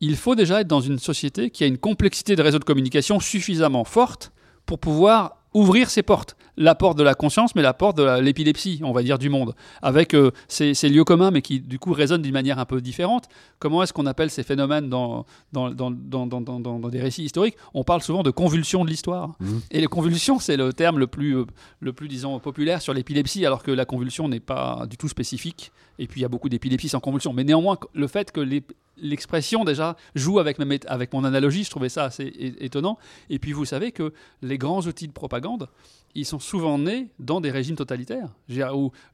il 0.00 0.16
faut 0.16 0.34
déjà 0.34 0.60
être 0.60 0.68
dans 0.68 0.80
une 0.80 0.98
société 0.98 1.48
qui 1.50 1.64
a 1.64 1.66
une 1.66 1.78
complexité 1.78 2.36
de 2.36 2.42
réseaux 2.42 2.58
de 2.58 2.64
communication 2.64 3.18
suffisamment 3.20 3.84
forte 3.84 4.32
pour 4.66 4.78
pouvoir 4.78 5.38
ouvrir 5.56 5.90
ses 5.90 6.02
portes. 6.02 6.36
La 6.58 6.74
porte 6.74 6.96
de 6.96 7.02
la 7.02 7.14
conscience, 7.14 7.54
mais 7.54 7.62
la 7.62 7.74
porte 7.74 7.98
de 7.98 8.20
l'épilepsie, 8.20 8.80
on 8.82 8.92
va 8.92 9.02
dire, 9.02 9.18
du 9.18 9.28
monde, 9.28 9.54
avec 9.82 10.14
euh, 10.14 10.30
ces, 10.48 10.72
ces 10.74 10.88
lieux 10.88 11.04
communs, 11.04 11.30
mais 11.30 11.42
qui 11.42 11.60
du 11.60 11.78
coup 11.78 11.92
résonnent 11.92 12.22
d'une 12.22 12.32
manière 12.32 12.58
un 12.58 12.64
peu 12.64 12.80
différente. 12.80 13.24
Comment 13.58 13.82
est-ce 13.82 13.92
qu'on 13.92 14.06
appelle 14.06 14.30
ces 14.30 14.42
phénomènes 14.42 14.88
dans, 14.88 15.26
dans, 15.52 15.70
dans, 15.70 15.90
dans, 15.90 16.26
dans, 16.26 16.40
dans- 16.40 16.60
dans 16.60 16.88
des 16.88 17.00
récits 17.00 17.24
historiques? 17.24 17.56
On 17.74 17.84
parle 17.84 18.00
souvent 18.02 18.22
de 18.22 18.30
convulsions 18.30 18.84
de 18.84 18.90
l'histoire. 18.90 19.34
Mhm. 19.40 19.60
Et 19.70 19.80
les 19.80 19.86
convulsions, 19.86 20.38
c'est 20.38 20.56
le 20.56 20.72
terme 20.72 20.98
le 20.98 21.06
plus, 21.06 21.36
euh, 21.36 21.44
le 21.80 21.92
plus, 21.92 22.08
disons, 22.08 22.38
populaire 22.40 22.80
sur 22.80 22.94
l'épilepsie, 22.94 23.44
alors 23.44 23.62
que 23.62 23.70
la 23.70 23.84
convulsion 23.84 24.28
n'est 24.28 24.40
pas 24.40 24.86
du 24.88 24.96
tout 24.96 25.08
spécifique. 25.08 25.72
Et 25.98 26.06
puis 26.06 26.20
il 26.20 26.22
y 26.22 26.26
a 26.26 26.28
beaucoup 26.28 26.48
d'épilepsie 26.48 26.88
sans 26.88 27.00
convulsion. 27.00 27.32
Mais 27.32 27.44
néanmoins, 27.44 27.78
le 27.94 28.06
fait 28.06 28.32
que 28.32 28.40
l'ép- 28.40 28.72
l'expression 28.96 29.64
déjà 29.64 29.96
joue 30.14 30.38
avec, 30.38 30.58
ma 30.58 30.64
mét- 30.64 30.86
avec 30.86 31.12
mon 31.12 31.24
analogie, 31.24 31.64
je 31.64 31.70
trouvais 31.70 31.88
ça 31.88 32.04
assez 32.04 32.32
étonnant. 32.60 32.98
Et 33.30 33.38
puis 33.38 33.52
vous 33.52 33.64
savez 33.64 33.92
que 33.92 34.12
les 34.42 34.58
grands 34.58 34.82
outils 34.82 35.08
de 35.08 35.12
propagande, 35.12 35.68
ils 36.14 36.24
sont 36.24 36.38
souvent 36.38 36.78
nés 36.78 37.08
dans 37.18 37.42
des 37.42 37.50
régimes 37.50 37.76
totalitaires, 37.76 38.30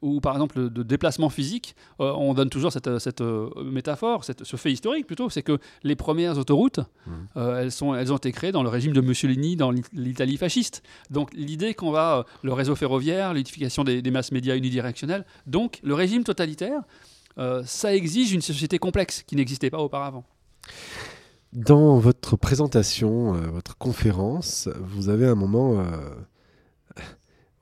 où, 0.03 0.21
par 0.21 0.35
exemple 0.35 0.71
de 0.71 0.83
déplacement 0.85 1.31
physique, 1.31 1.75
euh, 2.01 2.13
on 2.13 2.33
donne 2.33 2.49
toujours 2.49 2.73
cette, 2.73 2.87
euh, 3.21 3.51
métaphore, 3.65 4.25
ce 4.25 4.57
fait 4.57 4.71
historique 4.71 5.09
plutôt, 5.09 5.29
c'est 5.29 5.43
que 5.43 5.59
les 5.83 5.97
premières 5.97 6.39
autoroutes, 6.39 6.79
mmh. 6.79 7.11
euh, 7.39 7.61
elles, 7.61 7.73
sont, 7.73 7.93
elles 7.97 8.13
ont 8.13 8.19
été 8.19 8.31
créées 8.31 8.53
dans 8.53 8.63
le 8.63 8.69
régime 8.69 8.93
de 8.93 9.01
Mussolini, 9.01 9.57
dans 9.57 9.73
l'Italie 9.93 10.37
fasciste. 10.37 10.85
Donc 11.11 11.35
l'idée 11.35 11.75
qu'on 11.75 11.91
va, 11.91 12.25
le 12.45 12.53
réseau 12.53 12.77
ferroviaire, 12.77 13.35
l'unification 13.35 13.83
des, 13.83 14.01
des 14.01 14.11
masses 14.13 14.31
médias 14.31 14.57
unidirectionnelles, 14.57 15.25
donc 15.49 15.81
le 15.83 15.95
régime 15.95 16.23
totalitaire, 16.23 16.83
ça 17.65 17.95
exige 17.95 18.33
une 18.33 18.43
société 18.43 18.79
complexe 18.79 19.23
qui 19.23 19.37
n'existait 19.37 19.71
pas 19.71 19.79
auparavant. 19.79 20.25
Dans 21.53 21.99
votre 21.99 22.37
présentation, 22.37 23.33
votre 23.33 23.77
conférence, 23.77 24.69
vous 24.81 25.09
avez 25.09 25.27
un 25.27 25.35
moment 25.35 25.85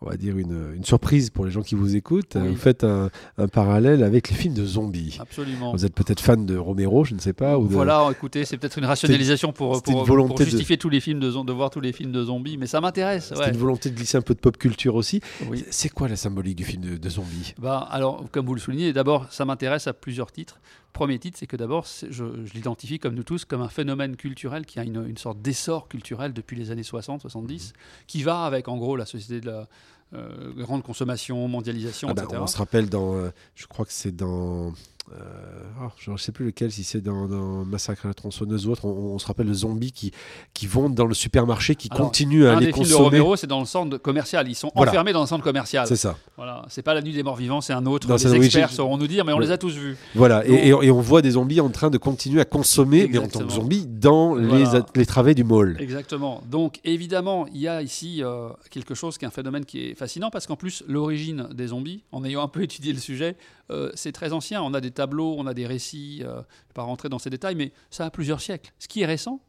on 0.02 0.08
va 0.08 0.16
dire, 0.16 0.38
une, 0.38 0.74
une, 0.74 0.84
surprise 0.84 1.28
pour 1.28 1.44
les 1.44 1.50
gens 1.50 1.60
qui 1.60 1.74
vous 1.74 1.94
écoutent. 1.94 2.36
Vous 2.36 2.56
faites 2.56 2.84
un, 2.84 3.10
un, 3.36 3.48
parallèle 3.48 4.02
avec 4.02 4.30
les 4.30 4.36
films 4.36 4.54
de 4.54 4.64
zombies. 4.64 5.18
Absolument. 5.20 5.72
Vous 5.72 5.84
êtes 5.84 5.94
peut-être 5.94 6.20
fan 6.20 6.46
de 6.46 6.56
Romero, 6.56 7.04
je 7.04 7.14
ne 7.14 7.20
sais 7.20 7.34
pas. 7.34 7.58
Ou 7.58 7.66
Voilà, 7.66 8.08
écoutez, 8.10 8.46
c'est 8.46 8.56
peut-être 8.56 8.78
une 8.78 8.86
rationalisation 8.86 9.52
pour, 9.52 9.82
pour, 9.82 10.04
pour, 10.04 10.42
justifier 10.42 10.78
tous 10.78 10.88
les 10.88 11.00
films 11.00 11.20
de, 11.20 11.30
de 11.30 11.52
voir 11.52 11.68
tous 11.68 11.80
les 11.80 11.92
films 11.92 12.12
de 12.12 12.24
zombies, 12.24 12.56
mais 12.56 12.66
ça 12.66 12.80
m'intéresse. 12.80 13.32
C'est 13.36 13.50
une 13.50 13.56
volonté 13.58 13.90
de 13.90 13.94
glisser 13.94 14.16
un 14.16 14.22
peu 14.22 14.34
de 14.34 14.40
pop 14.40 14.56
culture 14.56 14.94
aussi. 14.94 15.20
Oui. 15.48 15.64
C'est 15.70 15.90
quoi 15.90 16.08
la 16.08 16.16
symbolique 16.16 16.56
du 16.56 16.64
film 16.64 16.82
de, 16.82 16.96
de 16.96 17.08
zombies? 17.10 17.54
Bah, 17.58 17.86
Alors, 17.90 18.24
comme 18.32 18.46
vous 18.46 18.54
le 18.54 18.60
soulignez, 18.60 18.94
d'abord, 18.94 19.26
ça 19.30 19.44
m'intéresse 19.44 19.86
à 19.86 19.92
plusieurs 19.92 20.32
titres. 20.32 20.58
Premier 20.92 21.18
titre, 21.18 21.38
c'est 21.38 21.46
que 21.46 21.56
d'abord, 21.56 21.86
je, 21.86 22.24
je 22.44 22.52
l'identifie 22.52 22.98
comme 22.98 23.14
nous 23.14 23.22
tous 23.22 23.44
comme 23.44 23.62
un 23.62 23.68
phénomène 23.68 24.16
culturel 24.16 24.66
qui 24.66 24.78
a 24.80 24.84
une, 24.84 25.06
une 25.06 25.16
sorte 25.16 25.40
d'essor 25.40 25.88
culturel 25.88 26.32
depuis 26.32 26.56
les 26.56 26.70
années 26.70 26.82
60-70, 26.82 27.72
qui 28.06 28.22
va 28.22 28.44
avec 28.44 28.68
en 28.68 28.76
gros 28.76 28.96
la 28.96 29.06
société 29.06 29.40
de 29.40 29.46
la 29.46 29.68
euh, 30.12 30.52
grande 30.56 30.82
consommation, 30.82 31.46
mondialisation, 31.46 32.08
ah 32.10 32.14
bah, 32.14 32.24
etc. 32.24 32.40
On 32.42 32.46
se 32.48 32.58
rappelle 32.58 32.88
dans, 32.88 33.14
euh, 33.14 33.30
je 33.54 33.66
crois 33.66 33.84
que 33.84 33.92
c'est 33.92 34.14
dans 34.14 34.72
euh, 35.12 35.84
oh, 35.84 35.88
je 35.98 36.10
ne 36.10 36.16
sais 36.16 36.32
plus 36.32 36.46
lequel, 36.46 36.70
si 36.70 36.84
c'est 36.84 37.00
dans, 37.00 37.26
Massacre 37.64 38.06
à 38.06 38.08
la 38.08 38.14
tronçonneuse 38.14 38.66
ou 38.66 38.72
autre, 38.72 38.86
on, 38.86 39.18
se 39.18 39.26
rappelle 39.26 39.46
le 39.46 39.54
zombie 39.54 39.92
qui, 39.92 40.12
qui 40.54 40.66
vont 40.66 40.88
dans 40.88 41.06
le 41.06 41.14
supermarché, 41.14 41.74
qui 41.74 41.88
continue 41.88 42.46
à 42.46 42.56
un 42.56 42.60
les 42.60 42.66
des 42.66 42.72
consommer. 42.72 42.88
Films 42.88 42.98
de 42.98 43.04
Romero, 43.04 43.36
c'est 43.36 43.46
dans 43.46 43.60
le 43.60 43.66
centre 43.66 43.96
commercial. 43.98 44.48
Ils 44.48 44.54
sont 44.54 44.70
enfermés 44.74 45.12
dans 45.12 45.22
un 45.22 45.26
centre 45.26 45.44
commercial. 45.44 45.86
C'est 45.86 45.96
ça. 45.96 46.16
Voilà. 46.36 46.62
C'est 46.68 46.82
pas 46.82 46.94
la 46.94 47.02
nuit 47.02 47.12
des 47.12 47.22
morts 47.22 47.36
vivants, 47.36 47.60
c'est 47.60 47.72
un 47.72 47.86
autre. 47.86 48.12
les 48.12 48.34
experts 48.34 48.70
sauront 48.70 48.98
nous 48.98 49.06
dire, 49.06 49.24
mais 49.24 49.32
on 49.32 49.38
les 49.38 49.50
a 49.50 49.58
tous 49.58 49.74
vus. 49.74 49.96
Voilà. 50.14 50.46
et, 50.46 50.72
on 50.90 51.00
voit 51.00 51.22
des 51.22 51.32
zombies 51.32 51.60
en 51.60 51.70
train 51.70 51.90
de 51.90 51.98
continuer 51.98 52.40
à 52.40 52.44
consommer, 52.44 53.08
mais 53.10 53.18
en 53.18 53.28
tant 53.28 53.44
que 53.44 53.52
zombies, 53.52 53.86
dans 53.86 54.34
les, 54.34 54.64
les 54.94 55.06
travées 55.06 55.34
du 55.34 55.44
mall. 55.44 55.76
Exactement. 55.80 56.42
Donc 56.48 56.80
évidemment, 56.84 57.46
il 57.52 57.60
y 57.60 57.68
a 57.68 57.82
ici 57.82 58.22
euh, 58.22 58.48
quelque 58.70 58.94
chose 58.94 59.18
qui 59.18 59.24
est 59.24 59.28
un 59.28 59.32
phénomène 59.32 59.64
qui 59.64 59.86
est 59.86 59.94
fascinant 59.94 60.30
parce 60.30 60.46
qu'en 60.46 60.56
plus, 60.56 60.82
l'origine 60.88 61.48
des 61.52 61.68
zombies, 61.68 62.04
en 62.12 62.24
ayant 62.24 62.42
un 62.42 62.48
peu 62.48 62.62
étudié 62.70 62.92
le 62.92 62.98
sujet, 62.98 63.36
euh, 63.70 63.90
c'est 63.94 64.12
très 64.12 64.32
ancien. 64.32 64.62
On 64.62 64.74
a 64.74 64.80
des 64.80 64.90
on 65.12 65.46
a 65.46 65.54
des 65.54 65.66
récits. 65.66 66.20
Euh, 66.22 66.26
je 66.26 66.30
ne 66.30 66.38
vais 66.38 66.74
pas 66.74 66.82
rentrer 66.82 67.08
dans 67.08 67.18
ces 67.18 67.30
détails, 67.30 67.54
mais 67.54 67.72
ça 67.90 68.06
a 68.06 68.10
plusieurs 68.10 68.40
siècles. 68.40 68.72
Ce 68.78 68.88
qui 68.88 69.02
est 69.02 69.06
récent, 69.06 69.40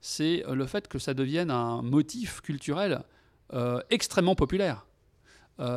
c'est 0.00 0.44
euh, 0.46 0.54
le 0.54 0.66
fait 0.66 0.88
que 0.88 0.98
ça 0.98 1.14
devienne 1.14 1.50
un 1.50 1.82
motif 1.82 2.40
culturel 2.40 3.02
extrêmement 3.90 4.34
populaire. 4.34 4.88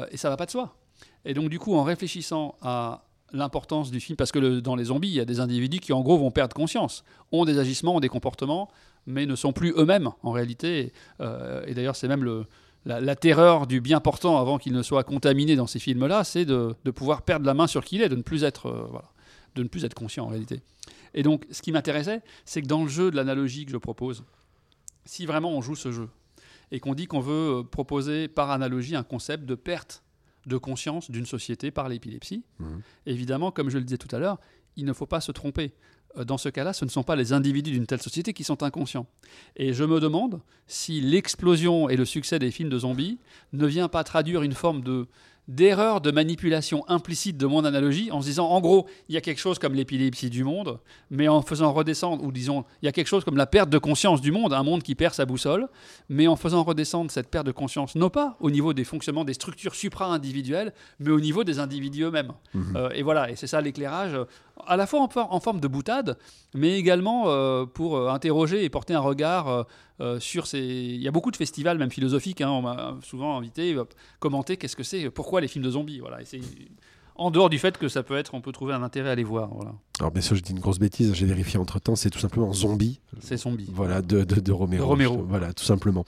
et 0.09 0.17
ça 0.17 0.31
va 0.31 0.37
pas 0.37 0.47
de 0.47 0.51
soi. 0.51 0.75
Et 1.23 1.35
donc, 1.35 1.49
du 1.49 1.59
coup, 1.59 1.75
en 1.75 1.83
réfléchissant 1.83 2.55
à 2.63 3.05
l'importance 3.31 3.91
du 3.91 3.99
film, 3.99 4.15
parce 4.15 4.31
que 4.31 4.59
dans 4.59 4.75
les 4.75 4.85
zombies, 4.85 5.09
il 5.09 5.13
y 5.13 5.19
a 5.19 5.25
des 5.25 5.39
individus 5.39 5.79
qui, 5.79 5.93
en 5.93 6.01
gros, 6.01 6.17
vont 6.17 6.31
perdre 6.31 6.55
conscience, 6.55 7.03
ont 7.31 7.45
des 7.45 7.59
agissements, 7.59 7.97
ont 7.97 7.99
des 7.99 8.09
comportements, 8.09 8.69
mais 9.05 9.27
ne 9.27 9.35
sont 9.35 9.53
plus 9.53 9.71
eux-mêmes, 9.77 10.09
en 10.23 10.31
réalité. 10.31 10.93
et 11.19 11.73
d'ailleurs, 11.75 11.95
c'est 11.95 12.07
même 12.07 12.23
la, 12.85 13.15
terreur 13.15 13.67
du 13.67 13.81
bien 13.81 13.99
portant 13.99 14.39
avant 14.39 14.57
qu'il 14.57 14.73
ne 14.73 14.81
soit 14.81 15.03
contaminé 15.03 15.55
dans 15.55 15.67
ces 15.67 15.79
films-là, 15.79 16.23
c'est 16.23 16.45
de, 16.45 16.75
pouvoir 16.95 17.21
perdre 17.23 17.45
la 17.45 17.53
main 17.53 17.67
sur 17.67 17.83
qui 17.83 17.95
il 17.95 18.01
est, 18.01 18.09
de 18.09 18.15
ne 18.15 18.21
plus 18.21 18.43
être, 18.43 18.67
euh, 18.67 18.87
de 19.55 19.63
ne 19.63 19.67
plus 19.67 19.85
être 19.85 19.93
conscient 19.93 20.25
en 20.25 20.27
réalité. 20.27 20.61
Et 21.13 21.23
donc, 21.23 21.45
ce 21.51 21.61
qui 21.61 21.71
m'intéressait, 21.71 22.21
c'est 22.45 22.61
que 22.61 22.67
dans 22.67 22.83
le 22.83 22.89
jeu 22.89 23.11
de 23.11 23.15
l'analogie 23.15 23.65
que 23.65 23.71
je 23.71 23.77
propose, 23.77 24.23
si 25.05 25.25
vraiment 25.25 25.51
on 25.51 25.61
joue 25.61 25.75
ce 25.75 25.91
jeu 25.91 26.09
et 26.71 26.79
qu'on 26.79 26.93
dit 26.93 27.07
qu'on 27.07 27.19
veut 27.19 27.59
euh, 27.59 27.63
proposer 27.63 28.27
par 28.27 28.51
analogie 28.51 28.95
un 28.95 29.03
concept 29.03 29.45
de 29.45 29.55
perte 29.55 30.03
de 30.45 30.57
conscience 30.57 31.11
d'une 31.11 31.25
société 31.25 31.71
par 31.71 31.89
l'épilepsie, 31.89 32.43
mmh. 32.59 32.65
évidemment, 33.07 33.51
comme 33.51 33.69
je 33.69 33.77
le 33.77 33.83
disais 33.83 33.97
tout 33.97 34.13
à 34.15 34.19
l'heure, 34.19 34.39
il 34.75 34.85
ne 34.85 34.93
faut 34.93 35.05
pas 35.05 35.21
se 35.21 35.31
tromper. 35.31 35.73
Euh, 36.17 36.23
dans 36.23 36.37
ce 36.37 36.49
cas-là, 36.49 36.73
ce 36.73 36.85
ne 36.85 36.89
sont 36.89 37.03
pas 37.03 37.15
les 37.15 37.33
individus 37.33 37.71
d'une 37.71 37.85
telle 37.85 38.01
société 38.01 38.33
qui 38.33 38.43
sont 38.43 38.63
inconscients. 38.63 39.07
Et 39.55 39.73
je 39.73 39.83
me 39.83 39.99
demande 39.99 40.41
si 40.67 41.01
l'explosion 41.01 41.89
et 41.89 41.95
le 41.95 42.05
succès 42.05 42.39
des 42.39 42.51
films 42.51 42.69
de 42.69 42.79
zombies 42.79 43.19
ne 43.53 43.65
vient 43.65 43.89
pas 43.89 44.03
traduire 44.03 44.43
une 44.43 44.53
forme 44.53 44.81
de 44.81 45.07
d'erreur 45.49 45.99
de 45.99 46.11
manipulation 46.11 46.85
implicite 46.87 47.35
de 47.35 47.47
mon 47.47 47.65
analogie 47.65 48.11
en 48.11 48.21
se 48.21 48.27
disant 48.27 48.47
en 48.49 48.61
gros 48.61 48.85
il 49.09 49.15
y 49.15 49.17
a 49.17 49.21
quelque 49.21 49.39
chose 49.39 49.57
comme 49.57 49.73
l'épilepsie 49.73 50.29
du 50.29 50.43
monde 50.43 50.79
mais 51.09 51.27
en 51.27 51.41
faisant 51.41 51.73
redescendre 51.73 52.23
ou 52.23 52.31
disons 52.31 52.65
il 52.83 52.85
y 52.85 52.87
a 52.87 52.91
quelque 52.91 53.07
chose 53.07 53.23
comme 53.25 53.35
la 53.35 53.47
perte 53.47 53.71
de 53.71 53.79
conscience 53.79 54.21
du 54.21 54.31
monde 54.31 54.53
un 54.53 54.61
monde 54.61 54.83
qui 54.83 54.93
perd 54.93 55.15
sa 55.15 55.25
boussole 55.25 55.67
mais 56.07 56.27
en 56.27 56.35
faisant 56.35 56.63
redescendre 56.63 57.09
cette 57.09 57.31
perte 57.31 57.47
de 57.47 57.51
conscience 57.51 57.95
non 57.95 58.11
pas 58.11 58.37
au 58.41 58.51
niveau 58.51 58.73
des 58.73 58.83
fonctionnements 58.83 59.25
des 59.25 59.33
structures 59.33 59.73
supra-individuelles 59.73 60.71
mais 60.99 61.09
au 61.09 61.19
niveau 61.19 61.43
des 61.43 61.57
individus 61.57 62.03
eux-mêmes 62.03 62.33
mmh. 62.53 62.75
euh, 62.75 62.89
et 62.93 63.01
voilà 63.01 63.31
et 63.31 63.35
c'est 63.35 63.47
ça 63.47 63.59
l'éclairage 63.59 64.15
à 64.67 64.77
la 64.77 64.87
fois 64.87 65.07
en, 65.15 65.39
forme 65.39 65.59
de 65.59 65.67
boutade, 65.67 66.17
mais 66.53 66.77
également 66.77 67.25
euh, 67.27 67.65
pour 67.65 67.97
euh, 67.97 68.09
interroger 68.09 68.63
et 68.63 68.69
porter 68.69 68.93
un 68.93 68.99
regard 68.99 69.65
euh, 70.01 70.19
sur 70.19 70.47
ces. 70.47 70.59
Il 70.59 71.01
y 71.01 71.07
a 71.07 71.11
beaucoup 71.11 71.31
de 71.31 71.35
festivals, 71.35 71.77
même 71.77 71.91
philosophiques, 71.91 72.41
hein, 72.41 72.49
on 72.49 72.61
m'a 72.61 72.97
souvent 73.01 73.37
invité, 73.37 73.75
commenter 74.19 74.57
qu'est-ce 74.57 74.75
que 74.75 74.83
c'est, 74.83 75.09
pourquoi 75.09 75.41
les 75.41 75.47
films 75.47 75.65
de 75.65 75.71
zombies. 75.71 75.99
Voilà. 75.99 76.19
en 77.15 77.31
dehors 77.31 77.49
du 77.49 77.59
fait 77.59 77.77
que 77.77 77.87
ça 77.87 78.03
peut 78.03 78.17
être, 78.17 78.33
on 78.33 78.41
peut 78.41 78.51
trouver 78.51 78.73
un 78.73 78.83
intérêt 78.83 79.09
à 79.09 79.15
les 79.15 79.23
voir. 79.23 79.49
Voilà. 79.53 79.73
Alors 79.99 80.11
bien 80.11 80.21
sûr, 80.21 80.35
je 80.35 80.41
dis 80.41 80.51
une 80.51 80.59
grosse 80.59 80.79
bêtise, 80.79 81.13
j'ai 81.13 81.25
vérifié 81.25 81.59
entre 81.59 81.79
temps, 81.79 81.95
c'est 81.95 82.09
tout 82.09 82.19
simplement 82.19 82.53
Zombie. 82.53 82.99
C'est 83.19 83.37
Zombie. 83.37 83.69
Voilà, 83.71 84.01
de, 84.01 84.23
de, 84.23 84.51
Romero. 84.51 84.85
Romero. 84.85 85.25
Voilà, 85.27 85.53
tout 85.53 85.65
simplement. 85.65 86.05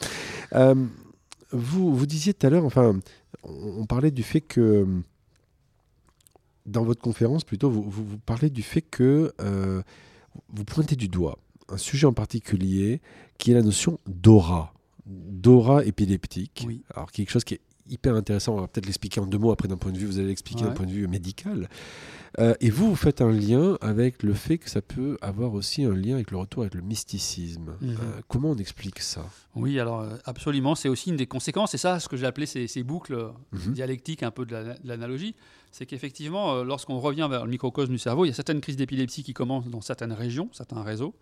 vous, 1.51 1.95
vous 1.95 2.05
disiez 2.05 2.33
tout 2.33 2.47
à 2.47 2.49
l'heure, 2.49 2.65
enfin, 2.65 2.97
on, 3.43 3.85
parlait 3.85 4.11
du 4.11 4.23
fait 4.23 4.41
que 4.41 4.85
dans 6.65 6.83
votre 6.83 7.01
conférence, 7.01 7.43
plutôt, 7.43 7.69
vous, 7.69 7.83
vous, 7.89 8.17
parlez 8.25 8.49
du 8.49 8.63
fait 8.63 8.81
que 8.81 9.33
euh, 9.41 9.81
vous 10.49 10.65
pointez 10.65 10.95
du 10.95 11.07
doigt 11.07 11.37
un 11.69 11.77
sujet 11.77 12.07
en 12.07 12.13
particulier 12.13 13.01
qui 13.37 13.51
est 13.51 13.55
la 13.55 13.61
notion 13.63 13.99
d'aura, 14.07 14.73
d'aura 15.05 15.83
épileptique. 15.85 16.63
Oui. 16.67 16.83
Alors, 16.93 17.11
quelque 17.11 17.31
chose 17.31 17.43
qui 17.43 17.55
est 17.55 17.61
hyper 17.91 18.15
intéressant. 18.15 18.55
On 18.55 18.61
va 18.61 18.67
peut-être 18.67 18.85
l'expliquer 18.85 19.19
en 19.19 19.25
deux 19.25 19.37
mots 19.37 19.51
après 19.51 19.67
d'un 19.67 19.77
point 19.77 19.91
de 19.91 19.97
vue, 19.97 20.05
vous 20.05 20.19
allez 20.19 20.29
l'expliquer 20.29 20.63
d'un 20.63 20.71
point 20.71 20.85
de 20.85 20.91
vue 20.91 21.07
médical. 21.07 21.69
Euh, 22.39 22.53
et 22.61 22.69
vous, 22.69 22.87
vous 22.87 22.95
faites 22.95 23.21
un 23.21 23.31
lien 23.31 23.77
avec 23.81 24.23
le 24.23 24.33
fait 24.33 24.57
que 24.57 24.69
ça 24.69 24.81
peut 24.81 25.17
avoir 25.21 25.53
aussi 25.53 25.83
un 25.83 25.93
lien 25.93 26.15
avec 26.15 26.31
le 26.31 26.37
retour 26.37 26.63
avec 26.63 26.75
le 26.75 26.81
mysticisme. 26.81 27.75
Mhm. 27.81 27.89
Euh, 27.89 28.21
comment 28.29 28.51
on 28.51 28.57
explique 28.57 28.99
ça? 28.99 29.25
Oui, 29.55 29.77
alors 29.79 30.05
absolument, 30.23 30.75
c'est 30.75 30.87
aussi 30.87 31.09
une 31.09 31.17
des 31.17 31.27
conséquences, 31.27 31.73
et 31.73 31.77
ça, 31.77 31.99
ce 31.99 32.07
que 32.07 32.15
j'ai 32.15 32.25
appelé 32.25 32.45
ces, 32.45 32.83
boucles 32.83 33.31
mhm. 33.51 33.73
dialectiques 33.73 34.23
un 34.23 34.31
peu 34.31 34.45
de 34.45 34.55
l'analogie, 34.85 35.35
c'est 35.71 35.85
qu'effectivement, 35.85 36.53
euh, 36.53 36.63
lorsqu'on 36.63 36.99
revient 36.99 37.27
vers 37.29 37.45
le 37.45 37.51
microcosme 37.51 37.91
du 37.91 37.97
cerveau, 37.97 38.25
il 38.25 38.29
y 38.29 38.31
a 38.31 38.33
certaines 38.35 38.61
crises 38.61 38.75
d'épilepsie 38.75 39.23
qui 39.23 39.33
commencent 39.33 39.69
dans 39.69 39.81
certaines 39.81 40.13
régions, 40.13 40.49
certains 40.51 40.83
réseaux, 40.83 41.15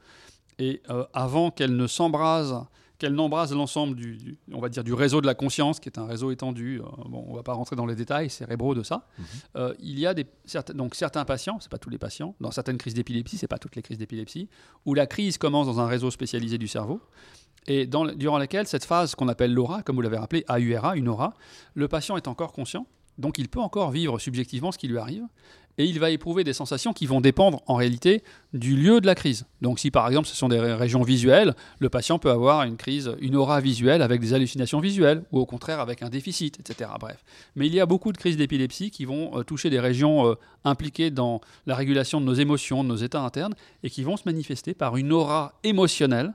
et 0.58 0.82
euh, 0.90 1.06
avant 1.14 1.52
qu'elles 1.52 1.76
ne 1.76 1.88
s'embrasent, 1.88 2.56
qu'elles 3.00 3.16
n'embrasent 3.16 3.54
l'ensemble 3.54 3.96
du, 3.96 4.38
on 4.52 4.60
va 4.60 4.70
dire, 4.70 4.84
du 4.84 4.94
réseau 4.94 5.22
de 5.22 5.26
la 5.26 5.34
conscience, 5.34 5.80
qui 5.80 5.90
est 5.90 5.98
un 5.98 6.06
réseau 6.06 6.32
étendu, 6.32 6.80
euh, 6.80 6.84
bon, 7.06 7.26
on 7.28 7.32
ne 7.32 7.38
va 7.38 7.44
pas 7.44 7.54
rentrer 7.54 7.76
dans 7.76 7.86
les 7.86 7.96
détails 7.96 8.30
cérébraux 8.30 8.76
de 8.76 8.84
ça, 8.84 9.08
mhm. 9.18 9.74
il 9.80 10.00
y 10.00 10.06
a 10.06 10.14
des, 10.14 10.28
certains, 10.46 10.74
donc 10.74 10.96
certains 10.96 11.26
patients, 11.26 11.60
ce 11.60 11.66
n'est 11.66 11.70
pas 11.70 11.78
tous 11.78 11.90
les 11.90 11.98
patients, 11.98 12.36
dans 12.40 12.52
certaines 12.52 12.78
crises 12.78 12.94
d'épilepsie, 12.94 13.38
ce 13.38 13.46
n'est 13.46 13.48
pas 13.48 13.58
toutes 13.58 13.76
les 13.76 13.82
crises 13.82 13.98
d'épilepsie, 13.98 14.50
où 14.86 14.94
la 14.94 15.08
crise 15.08 15.38
commence 15.38 15.66
dans 15.66 15.80
un 15.80 15.88
réseau 15.88 16.12
spécialisé 16.12 16.58
du 16.58 16.68
cerveau, 16.68 17.02
et 17.68 17.86
dans, 17.86 18.06
durant 18.06 18.38
laquelle 18.38 18.68
cette 18.68 18.86
phase 18.86 19.16
qu'on 19.16 19.28
appelle 19.28 19.54
l'aura, 19.54 19.84
comme 19.84 19.96
vous 19.96 20.02
l'avez 20.02 20.18
rappelé, 20.18 20.44
AURA, 20.50 20.96
une 20.96 21.08
aura, 21.08 21.34
le 21.74 21.88
patient 21.88 22.18
est 22.18 22.28
encore 22.28 22.52
conscient, 22.52 22.86
donc 23.18 23.38
il 23.38 23.50
peut 23.50 23.60
encore 23.60 23.92
vivre 23.92 24.18
subjectivement 24.18 24.72
ce 24.72 24.78
qui 24.78 24.88
lui 24.88 24.98
arrive, 24.98 25.24
et 25.78 25.86
il 25.86 26.00
va 26.00 26.10
éprouver 26.10 26.44
des 26.44 26.54
sensations 26.54 26.94
qui 26.94 27.06
vont 27.06 27.22
dépendre 27.22 27.62
en 27.68 27.76
réalité 27.76 28.24
du 28.54 28.76
lieu 28.76 29.00
de 29.00 29.06
la 29.06 29.16
crise. 29.16 29.46
Donc 29.62 29.80
si 29.80 29.92
par 29.92 30.08
exemple 30.08 30.28
ce 30.28 30.36
sont 30.36 30.50
des 30.50 30.60
régions 30.60 31.04
visuelles, 31.04 31.56
le 31.80 31.90
patient 31.90 32.20
peut 32.20 32.32
avoir 32.32 32.64
une 32.64 32.78
crise, 32.78 33.12
une 33.22 33.36
aura 33.36 33.62
visuelle 33.62 34.02
avec 34.02 34.22
des 34.22 34.34
hallucinations 34.34 34.80
visuelles, 34.80 35.24
ou 35.32 35.40
au 35.40 35.46
contraire 35.46 35.80
avec 35.80 36.02
un 36.02 36.10
déficit, 36.10 36.60
etc. 36.60 36.90
Bref. 37.00 37.24
Mais 37.56 37.68
il 37.68 37.74
y 37.74 37.80
a 37.80 37.86
beaucoup 37.86 38.12
de 38.12 38.18
crises 38.18 38.38
d'épilepsie 38.38 38.92
qui 38.92 39.06
vont 39.06 39.38
euh, 39.38 39.44
toucher 39.44 39.70
des 39.70 39.80
régions 39.80 40.28
euh, 40.28 40.36
impliquées 40.66 41.12
dans 41.12 41.42
la 41.66 41.76
régulation 41.76 42.20
de 42.20 42.26
nos 42.26 42.34
émotions, 42.34 42.84
de 42.84 42.90
nos 42.90 42.96
états 42.96 43.22
internes, 43.22 43.56
et 43.84 43.90
qui 43.90 44.04
vont 44.04 44.18
se 44.18 44.24
manifester 44.26 44.74
par 44.74 44.98
une 44.98 45.12
aura 45.12 45.54
émotionnelle 45.64 46.34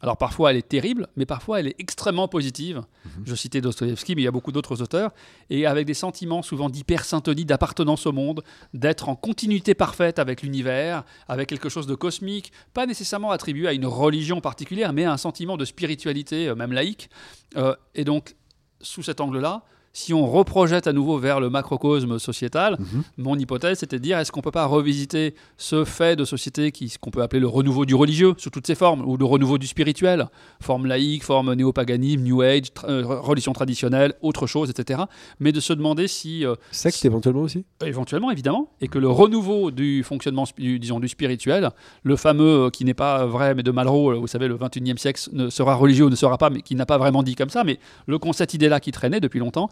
alors 0.00 0.16
parfois 0.16 0.50
elle 0.50 0.56
est 0.56 0.68
terrible, 0.68 1.08
mais 1.16 1.26
parfois 1.26 1.60
elle 1.60 1.68
est 1.68 1.74
extrêmement 1.78 2.28
positive. 2.28 2.82
Mhm. 3.04 3.24
Je 3.26 3.34
citais 3.34 3.60
Dostoevsky, 3.60 4.14
mais 4.14 4.22
il 4.22 4.24
y 4.24 4.28
a 4.28 4.32
beaucoup 4.32 4.52
d'autres 4.52 4.82
auteurs, 4.82 5.12
et 5.50 5.66
avec 5.66 5.86
des 5.86 5.94
sentiments 5.94 6.42
souvent 6.42 6.70
d'hypersyntonie, 6.70 7.44
d'appartenance 7.44 8.06
au 8.06 8.12
monde, 8.12 8.42
d'être 8.74 9.08
en 9.08 9.16
continuité 9.16 9.74
parfaite 9.74 10.18
avec 10.18 10.42
l'univers, 10.42 11.04
avec 11.28 11.48
quelque 11.48 11.68
chose 11.68 11.86
de 11.86 11.94
cosmique, 11.94 12.52
pas 12.72 12.86
nécessairement 12.86 13.30
attribué 13.30 13.68
à 13.68 13.72
une 13.72 13.86
religion 13.86 14.40
particulière, 14.40 14.92
mais 14.92 15.04
à 15.04 15.12
un 15.12 15.18
sentiment 15.18 15.56
de 15.56 15.64
spiritualité, 15.64 16.48
euh, 16.48 16.54
même 16.54 16.72
laïque. 16.72 17.10
Euh, 17.56 17.74
et 17.94 18.04
donc 18.04 18.36
sous 18.80 19.02
cet 19.02 19.20
angle-là, 19.20 19.64
si 19.92 20.14
on 20.14 20.26
reprojette 20.26 20.86
à 20.86 20.92
nouveau 20.92 21.18
vers 21.18 21.40
le 21.40 21.50
macrocosme 21.50 22.18
sociétal, 22.18 22.76
Mhm. 22.78 23.02
mon 23.18 23.36
hypothèse, 23.36 23.78
c'était 23.80 23.98
de 23.98 24.02
dire 24.02 24.18
est-ce 24.18 24.30
qu'on 24.30 24.38
ne 24.40 24.44
peut 24.44 24.50
pas 24.50 24.66
revisiter 24.66 25.34
ce 25.56 25.84
fait 25.84 26.14
de 26.16 26.24
société 26.24 26.70
qui- 26.70 26.94
qu'on 27.00 27.10
peut 27.10 27.22
appeler 27.22 27.40
le 27.40 27.48
renouveau 27.48 27.84
du 27.84 27.94
religieux 27.94 28.34
sous 28.38 28.50
toutes 28.50 28.66
ses 28.66 28.74
formes, 28.76 29.02
ou 29.04 29.16
le 29.16 29.24
renouveau 29.24 29.58
du 29.58 29.66
spirituel, 29.66 30.28
forme 30.60 30.86
laïque, 30.86 31.24
forme 31.24 31.52
néopaganisme, 31.54 32.22
New 32.22 32.40
Age, 32.42 32.68
tra- 32.74 32.88
euh, 32.88 33.02
religion 33.04 33.52
traditionnelle, 33.52 34.14
autre 34.22 34.46
chose, 34.46 34.70
etc. 34.70 35.00
Mais 35.40 35.50
de 35.52 35.60
se 35.60 35.72
demander 35.72 36.06
si, 36.08 36.44
euh, 36.46 36.54
Secte 36.70 37.04
éventuellement 37.04 37.42
aussi? 37.42 37.64
Éventuellement 37.84 38.30
évidemment, 38.30 38.70
et 38.80 38.88
que 38.88 38.98
le 38.98 39.08
renouveau 39.08 39.70
du 39.72 40.04
fonctionnement, 40.04 40.44
du- 40.56 40.78
disons, 40.78 41.00
du 41.00 41.08
spirituel, 41.08 41.70
le 42.04 42.16
fameux 42.16 42.66
euh, 42.66 42.70
qui 42.70 42.84
n'est 42.84 42.94
pas 42.94 43.26
vrai 43.26 43.54
mais 43.54 43.62
de 43.64 43.70
Malraux, 43.70 44.12
euh, 44.12 44.14
vous 44.16 44.26
savez, 44.28 44.46
le 44.48 44.54
21e 44.56 44.98
siècle 44.98 45.28
ne 45.32 45.50
sera 45.50 45.74
religieux 45.74 46.04
ou 46.04 46.10
ne 46.10 46.16
sera 46.16 46.38
pas, 46.38 46.50
mais 46.50 46.62
qui 46.62 46.74
n'a 46.76 46.86
pas 46.86 46.98
vraiment 46.98 47.22
dit 47.22 47.34
comme 47.34 47.50
ça, 47.50 47.64
mais 47.64 47.78
le, 48.06 48.18
cette 48.32 48.54
idée-là 48.54 48.78
qui 48.80 48.92
traînait 48.92 49.18
depuis 49.20 49.40
longtemps, 49.40 49.68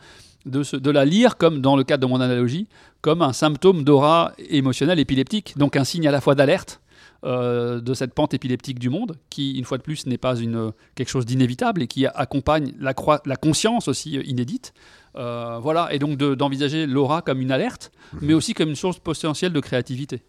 de, 0.46 0.62
se- 0.62 0.76
de 0.76 0.90
la 0.90 1.04
lire 1.04 1.36
comme, 1.36 1.60
dans 1.60 1.76
le 1.76 1.84
cadre 1.84 2.06
de 2.06 2.10
mon 2.10 2.20
analogie, 2.20 2.66
comme 3.00 3.22
un 3.22 3.32
symptôme 3.32 3.84
d'aura 3.84 4.32
émotionnelle 4.50 4.98
épileptique, 4.98 5.54
donc 5.58 5.76
un 5.76 5.84
signe 5.84 6.06
à 6.08 6.10
la 6.10 6.20
fois 6.20 6.34
d'alerte 6.34 6.80
euh, 7.24 7.80
de 7.80 7.94
cette 7.94 8.14
pente 8.14 8.32
épileptique 8.34 8.78
du 8.78 8.90
monde, 8.90 9.16
qui, 9.30 9.52
une 9.58 9.64
fois 9.64 9.76
de 9.78 9.82
plus, 9.82 10.06
n'est 10.06 10.18
pas 10.18 10.36
une, 10.36 10.72
quelque 10.94 11.08
chose 11.10 11.26
d'inévitable 11.26 11.82
et 11.82 11.86
qui 11.88 12.06
accompagne 12.06 12.72
la, 12.78 12.94
la 13.26 13.36
conscience 13.36 13.88
aussi 13.88 14.16
euh, 14.18 14.22
inédite. 14.24 14.72
Euh, 15.16 15.58
voilà, 15.60 15.92
et 15.92 15.98
donc 15.98 16.16
de- 16.16 16.34
d'envisager 16.36 16.86
l'aura 16.86 17.22
comme 17.22 17.40
une 17.40 17.50
alerte, 17.50 17.90
mais 18.20 18.34
aussi 18.34 18.54
comme 18.54 18.68
une 18.68 18.76
source 18.76 18.98
potentielle 19.00 19.52
de 19.52 19.60
créativité. 19.60 20.22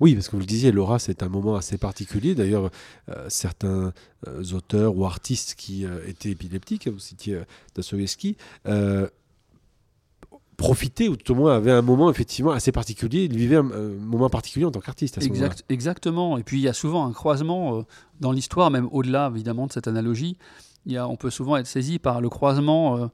Oui, 0.00 0.14
parce 0.14 0.28
que 0.28 0.32
vous 0.32 0.40
le 0.40 0.46
disiez, 0.46 0.72
l'aura, 0.72 0.98
c'est 0.98 1.22
un 1.22 1.28
moment 1.28 1.56
assez 1.56 1.78
particulier. 1.78 2.34
D'ailleurs, 2.34 2.70
euh, 3.08 3.26
certains 3.28 3.92
euh, 4.28 4.42
auteurs 4.52 4.96
ou 4.96 5.04
artistes 5.04 5.54
qui 5.56 5.84
euh, 5.84 5.98
étaient 6.06 6.30
épileptiques, 6.30 6.88
vous 6.88 6.98
citiez 6.98 7.40
Dostoïevski, 7.74 8.36
euh, 8.66 9.08
profitaient, 10.56 11.08
ou 11.08 11.16
tout 11.16 11.32
au 11.32 11.34
moins 11.34 11.56
avaient 11.56 11.72
un 11.72 11.82
moment 11.82 12.10
effectivement 12.10 12.52
assez 12.52 12.70
particulier, 12.70 13.24
ils 13.24 13.36
vivaient 13.36 13.56
un, 13.56 13.62
moment 13.62 14.30
particulier 14.30 14.64
en 14.64 14.70
tant 14.70 14.80
qu'artiste. 14.80 15.20
Exact, 15.22 15.64
exactement. 15.68 16.38
Et 16.38 16.44
puis 16.44 16.58
il 16.58 16.62
y 16.62 16.68
a 16.68 16.72
souvent 16.72 17.06
un 17.06 17.12
croisement 17.12 17.84
dans 18.20 18.30
l'histoire, 18.30 18.70
même 18.70 18.88
au-delà 18.92 19.30
évidemment 19.34 19.66
de 19.66 19.72
cette 19.72 19.88
analogie. 19.88 20.36
Il 20.86 20.92
y 20.92 20.96
a, 20.96 21.08
on 21.08 21.16
peut 21.16 21.30
souvent 21.30 21.56
être 21.56 21.66
saisi 21.66 21.98
par 21.98 22.20
le 22.20 22.28
croisement 22.28 23.10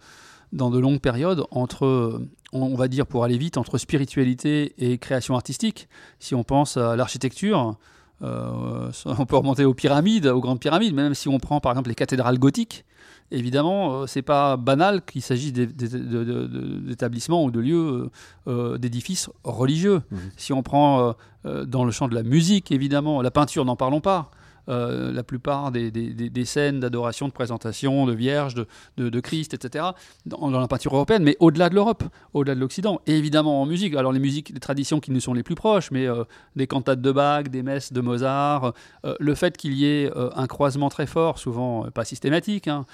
dans 0.52 0.70
de 0.70 0.78
longues 0.78 1.00
périodes 1.00 1.44
entre, 1.50 2.20
on, 2.52 2.74
va 2.74 2.88
dire 2.88 3.06
pour 3.06 3.24
aller 3.24 3.38
vite, 3.38 3.58
entre 3.58 3.78
spiritualité 3.78 4.74
et 4.78 4.98
création 4.98 5.34
artistique. 5.34 5.88
Si 6.18 6.34
on 6.34 6.44
pense 6.44 6.76
à 6.76 6.96
l'architecture, 6.96 7.76
euh, 8.22 8.90
on 9.04 9.26
peut 9.26 9.36
remonter 9.36 9.64
aux 9.64 9.74
pyramides, 9.74 10.26
aux 10.26 10.40
grandes 10.40 10.60
pyramides, 10.60 10.94
mais 10.94 11.02
même 11.02 11.14
si 11.14 11.28
on 11.28 11.38
prend 11.38 11.60
par 11.60 11.72
exemple 11.72 11.88
les 11.88 11.94
cathédrales 11.94 12.38
gothiques, 12.38 12.84
évidemment, 13.30 14.02
euh, 14.02 14.06
c'est 14.06 14.22
pas 14.22 14.56
banal 14.56 15.02
qu'il 15.02 15.22
s'agisse 15.22 15.52
d'établissements 15.52 17.44
ou 17.44 17.50
de 17.50 17.60
lieux, 17.60 17.76
euh, 17.76 18.10
euh, 18.48 18.78
d'édifices 18.78 19.28
religieux. 19.44 20.02
Mhm. 20.10 20.18
Si 20.36 20.52
on 20.52 20.62
prend 20.62 21.14
dans 21.44 21.84
le 21.84 21.90
champ 21.92 22.08
de 22.08 22.14
la 22.14 22.22
musique, 22.22 22.72
évidemment, 22.72 23.22
la 23.22 23.30
peinture, 23.30 23.64
n'en 23.64 23.76
parlons 23.76 24.00
pas. 24.00 24.30
Euh, 24.68 25.12
la 25.12 25.22
plupart 25.22 25.72
des, 25.72 25.90
des- 25.90 26.12
des- 26.28 26.44
scènes 26.44 26.78
d'adoration, 26.80 27.26
de 27.26 27.32
présentation, 27.32 28.04
de 28.04 28.12
Vierge, 28.12 28.54
de, 28.54 28.66
de- 28.98 29.08
de 29.08 29.20
Christ, 29.20 29.54
etc., 29.54 29.86
dans, 30.26 30.50
la 30.50 30.68
peinture 30.68 30.94
européenne, 30.94 31.22
mais 31.22 31.36
au-delà 31.40 31.70
de 31.70 31.74
l'Europe, 31.74 32.04
au-delà 32.34 32.54
de 32.54 32.60
l'Occident, 32.60 33.00
et 33.06 33.16
évidemment 33.16 33.62
en 33.62 33.66
musique. 33.66 33.94
Alors 33.94 34.12
les 34.12 34.20
musiques, 34.20 34.50
les 34.50 34.60
traditions 34.60 35.00
qui 35.00 35.10
nous 35.10 35.20
sont 35.20 35.32
les 35.32 35.42
plus 35.42 35.54
proches, 35.54 35.90
mais 35.90 36.06
euh, 36.06 36.24
des 36.54 36.66
cantates 36.66 37.00
de 37.00 37.12
Bach, 37.12 37.44
des 37.44 37.62
messes 37.62 37.94
de 37.94 38.00
Mozart, 38.02 38.74
euh, 39.06 39.14
le 39.18 39.34
fait 39.34 39.56
qu'il 39.56 39.72
y 39.72 39.86
ait 39.86 40.10
un 40.14 40.46
croisement 40.46 40.90
très 40.90 41.06
fort, 41.06 41.38
souvent 41.38 41.90
pas 41.90 42.04
systématique, 42.04 42.68
hein, 42.68 42.84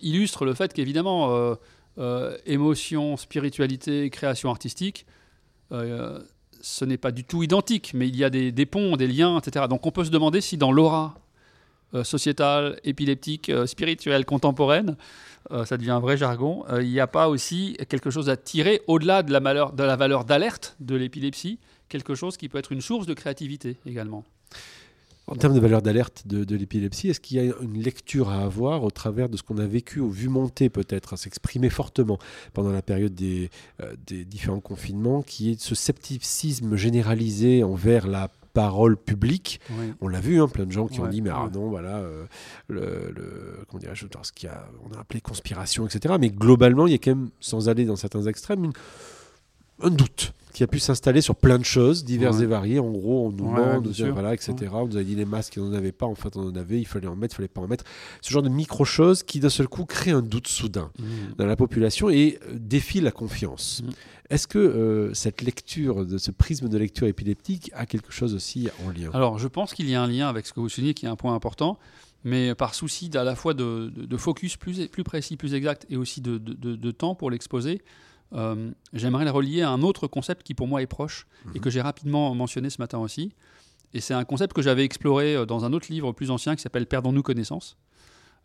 illustre 0.00 0.44
le 0.46 0.54
fait 0.54 0.72
qu'évidemment, 0.72 1.54
émotion, 2.46 3.16
spiritualité, 3.16 4.08
création 4.10 4.50
artistique, 4.50 5.06
ce 6.64 6.86
n'est 6.86 6.96
pas 6.96 7.12
du 7.12 7.24
tout 7.24 7.42
identique, 7.42 7.92
mais 7.92 8.08
il 8.08 8.16
y 8.16 8.24
a 8.24 8.30
des, 8.30 8.66
ponts, 8.66 8.96
des 8.96 9.06
liens, 9.06 9.38
etc. 9.38 9.66
Donc 9.68 9.86
on 9.86 9.90
peut 9.90 10.04
se 10.04 10.10
demander 10.10 10.40
si 10.40 10.56
dans 10.56 10.72
l'aura 10.72 11.14
euh, 11.94 12.04
sociétale, 12.04 12.80
épileptique, 12.84 13.50
euh, 13.50 13.66
spirituelle, 13.66 14.24
contemporaine, 14.24 14.96
euh, 15.50 15.66
ça 15.66 15.76
devient 15.76 15.90
un 15.90 16.00
vrai 16.00 16.16
jargon, 16.16 16.64
il 16.80 16.88
n'y 16.88 17.00
a 17.00 17.06
pas 17.06 17.28
aussi 17.28 17.76
quelque 17.90 18.08
chose 18.08 18.30
à 18.30 18.38
tirer 18.38 18.80
au-delà 18.86 19.22
de 19.22 19.30
la 19.30 19.96
valeur 19.96 20.24
d'alerte 20.24 20.76
de 20.80 20.96
l'épilepsie, 20.96 21.58
quelque 21.90 22.14
chose 22.14 22.38
qui 22.38 22.48
peut 22.48 22.56
être 22.56 22.72
une 22.72 22.80
source 22.80 23.06
de 23.06 23.12
créativité 23.12 23.76
également. 23.84 24.24
En 25.26 25.36
termes 25.36 25.54
de 25.54 25.60
valeur 25.60 25.80
d'alerte 25.80 26.24
de, 26.26 26.44
de 26.44 26.54
l'épilepsie, 26.56 27.08
est-ce 27.08 27.20
qu'il 27.20 27.38
y 27.38 27.40
a 27.40 27.54
une 27.62 27.80
lecture 27.82 28.28
à 28.28 28.42
avoir 28.42 28.84
au 28.84 28.90
travers 28.90 29.28
de 29.30 29.36
ce 29.38 29.42
qu'on 29.42 29.56
a 29.58 29.66
vécu 29.66 29.98
ou 30.00 30.10
vu 30.10 30.28
monter 30.28 30.68
peut-être, 30.68 31.14
à 31.14 31.16
s'exprimer 31.16 31.70
fortement 31.70 32.18
pendant 32.52 32.70
la 32.72 32.82
période 32.82 33.14
des, 33.14 33.48
euh, 33.82 33.94
des 34.06 34.24
différents 34.26 34.60
confinements, 34.60 35.22
qui 35.22 35.52
est 35.52 35.60
ce 35.60 35.74
scepticisme 35.74 36.76
généralisé 36.76 37.64
envers 37.64 38.06
la 38.06 38.28
parole 38.52 38.96
publique 38.96 39.60
On 40.00 40.08
l'a 40.08 40.20
vu, 40.20 40.40
hein, 40.40 40.46
plein 40.46 40.66
de 40.66 40.70
gens 40.72 40.86
qui 40.86 41.00
ont 41.00 41.04
dit, 41.08 41.22
mais 41.22 41.30
ah 41.30 41.50
non, 41.52 41.70
voilà, 41.70 41.96
euh, 41.96 42.24
le, 42.68 43.10
le- 43.16 43.64
comment 43.68 43.80
dirais-je, 43.80 44.06
ce 44.22 44.44
y 44.44 44.46
a, 44.48 44.68
on 44.88 44.94
a 44.94 45.00
appelé 45.00 45.20
conspiration, 45.20 45.86
etc. 45.86 46.14
Mais 46.20 46.28
globalement, 46.28 46.86
il 46.86 46.92
y 46.92 46.94
a 46.94 46.98
quand 46.98 47.16
même, 47.16 47.30
sans 47.40 47.68
aller 47.68 47.84
dans 47.84 47.96
certains 47.96 48.26
extrêmes, 48.26 48.64
une- 48.64 48.72
un 49.82 49.90
doute 49.90 50.32
qui 50.52 50.62
a 50.62 50.68
pu 50.68 50.78
s'installer 50.78 51.20
sur 51.20 51.34
plein 51.34 51.58
de 51.58 51.64
choses 51.64 52.04
diverses 52.04 52.36
Ouais. 52.36 52.44
et 52.44 52.46
variées. 52.46 52.78
En 52.78 52.88
gros, 52.92 53.26
on 53.26 53.32
nous 53.32 53.44
Ouais, 53.52 53.60
demande, 53.60 53.82
bien 53.84 53.92
sûr. 53.92 54.12
voilà, 54.12 54.32
etc. 54.34 54.54
On 54.72 54.86
nous 54.86 54.96
a 54.96 55.02
dit 55.02 55.16
les 55.16 55.24
masques, 55.24 55.56
on 55.60 55.64
n'en 55.64 55.72
avait 55.76 55.90
pas. 55.90 56.06
En 56.06 56.14
fait, 56.14 56.36
on 56.36 56.46
en 56.48 56.54
avait. 56.54 56.78
Il 56.78 56.84
fallait 56.86 57.08
en 57.08 57.16
mettre, 57.16 57.34
il 57.34 57.36
fallait 57.38 57.48
pas 57.48 57.60
en 57.60 57.66
mettre. 57.66 57.82
Ce 58.20 58.30
genre 58.30 58.42
de 58.42 58.48
micro-choses 58.48 59.24
qui, 59.24 59.40
d'un 59.40 59.48
seul 59.48 59.66
coup, 59.66 59.84
créent 59.84 60.12
un 60.12 60.22
doute 60.22 60.46
soudain 60.46 60.92
Mmh. 61.00 61.04
dans 61.38 61.46
la 61.46 61.56
population 61.56 62.08
et 62.08 62.38
euh, 62.48 62.54
défie 62.56 63.00
la 63.00 63.10
confiance. 63.10 63.82
Mhm. 63.84 63.90
Est-ce 64.30 64.46
que 64.46 64.58
euh, 64.60 65.12
cette 65.12 65.42
lecture, 65.42 66.06
de 66.06 66.18
ce 66.18 66.30
prisme 66.30 66.68
de 66.68 66.78
lecture 66.78 67.08
épileptique, 67.08 67.72
a 67.74 67.84
quelque 67.84 68.12
chose 68.12 68.32
aussi 68.32 68.68
en 68.86 68.90
lien? 68.90 69.10
Alors, 69.12 69.40
je 69.40 69.48
pense 69.48 69.74
qu'il 69.74 69.90
y 69.90 69.96
a 69.96 70.02
un 70.02 70.06
lien 70.06 70.28
avec 70.28 70.46
ce 70.46 70.52
que 70.52 70.60
vous 70.60 70.68
soulignez, 70.68 70.94
qui 70.94 71.06
est 71.06 71.08
un 71.10 71.16
point 71.16 71.34
important, 71.34 71.80
mais 72.22 72.54
par 72.54 72.76
souci 72.76 73.10
à 73.14 73.24
la 73.24 73.34
fois 73.34 73.54
de, 73.54 73.90
de- 73.94 74.04
de 74.06 74.16
focus 74.16 74.56
plus, 74.56 74.86
plus 74.86 75.02
précis, 75.02 75.36
plus 75.36 75.52
exact, 75.52 75.84
et 75.90 75.96
aussi 75.96 76.20
de 76.20 76.90
temps 76.92 77.16
pour 77.16 77.28
l'exposer, 77.32 77.82
euh, 78.34 78.70
j'aimerais 78.92 79.24
le 79.24 79.30
relier 79.30 79.62
à 79.62 79.70
un 79.70 79.82
autre 79.82 80.06
concept 80.06 80.42
qui 80.42 80.54
pour 80.54 80.66
moi 80.66 80.82
est 80.82 80.86
proche, 80.86 81.26
et 81.54 81.60
que 81.60 81.70
j'ai 81.70 81.80
rapidement 81.80 82.34
mentionné 82.34 82.70
ce 82.70 82.80
matin 82.80 82.98
aussi. 82.98 83.32
Et 83.92 84.00
c'est 84.00 84.14
un 84.14 84.24
concept 84.24 84.52
que 84.54 84.62
j'avais 84.62 84.84
exploré 84.84 85.36
euh, 85.36 85.46
dans 85.46 85.64
un 85.64 85.72
autre 85.72 85.86
livre 85.90 86.12
plus 86.12 86.30
ancien 86.30 86.56
qui 86.56 86.62
s'appelle 86.62 86.86
Perdons-nous 86.86 87.22
connaissance. 87.22 87.76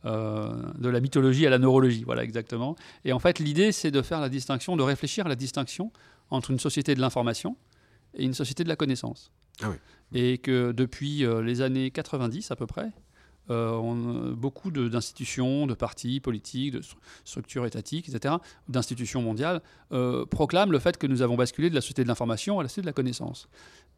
euh, 0.06 0.54
de 0.78 0.88
la 0.90 1.02
mythologie 1.02 1.46
à 1.46 1.50
la 1.50 1.58
neurologie, 1.58 2.04
voilà 2.06 2.24
exactement. 2.24 2.76
Et 3.04 3.12
en 3.12 3.20
fait, 3.20 3.40
l'idée, 3.40 3.72
c'est 3.74 3.92
de 3.92 4.02
faire 4.02 4.22
la 4.22 4.30
distinction, 4.30 4.78
de 4.78 4.84
réfléchir 4.84 5.26
à 5.26 5.30
la 5.30 5.36
distinction 5.36 5.92
entre 6.30 6.52
une 6.52 6.60
société 6.60 6.96
de 6.96 7.02
l'information 7.02 7.58
et 8.14 8.24
une 8.24 8.34
société 8.34 8.64
de 8.64 8.70
la 8.70 8.76
connaissance. 8.78 9.32
Ah 9.62 9.70
oui. 9.72 9.76
Et 10.14 10.38
que 10.38 10.72
depuis 10.72 11.26
euh, 11.26 11.42
les 11.42 11.62
années 11.62 11.92
90 11.92 12.50
à 12.52 12.56
peu 12.56 12.66
près, 12.66 12.92
on- 13.50 14.32
beaucoup 14.34 14.72
de- 14.72 14.88
d'institutions, 14.88 15.68
de, 15.68 15.74
partis 15.74 16.20
politiques, 16.20 16.74
de 16.74 16.82
stru- 16.82 16.96
structures 17.26 17.66
étatiques, 17.66 18.10
etc., 18.10 18.36
d'institutions 18.68 19.22
mondiales, 19.22 19.62
euh, 19.92 20.26
proclament 20.26 20.72
le 20.72 20.80
fait 20.80 20.98
que 20.98 21.08
nous 21.08 21.22
avons 21.22 21.36
basculé 21.36 21.70
de 21.70 21.76
la 21.76 21.82
société 21.82 22.04
de 22.04 22.08
l'information 22.08 22.60
à 22.60 22.64
la 22.64 22.70
société 22.70 22.82
de 22.84 22.88
la 22.88 22.94
connaissance. 22.94 23.48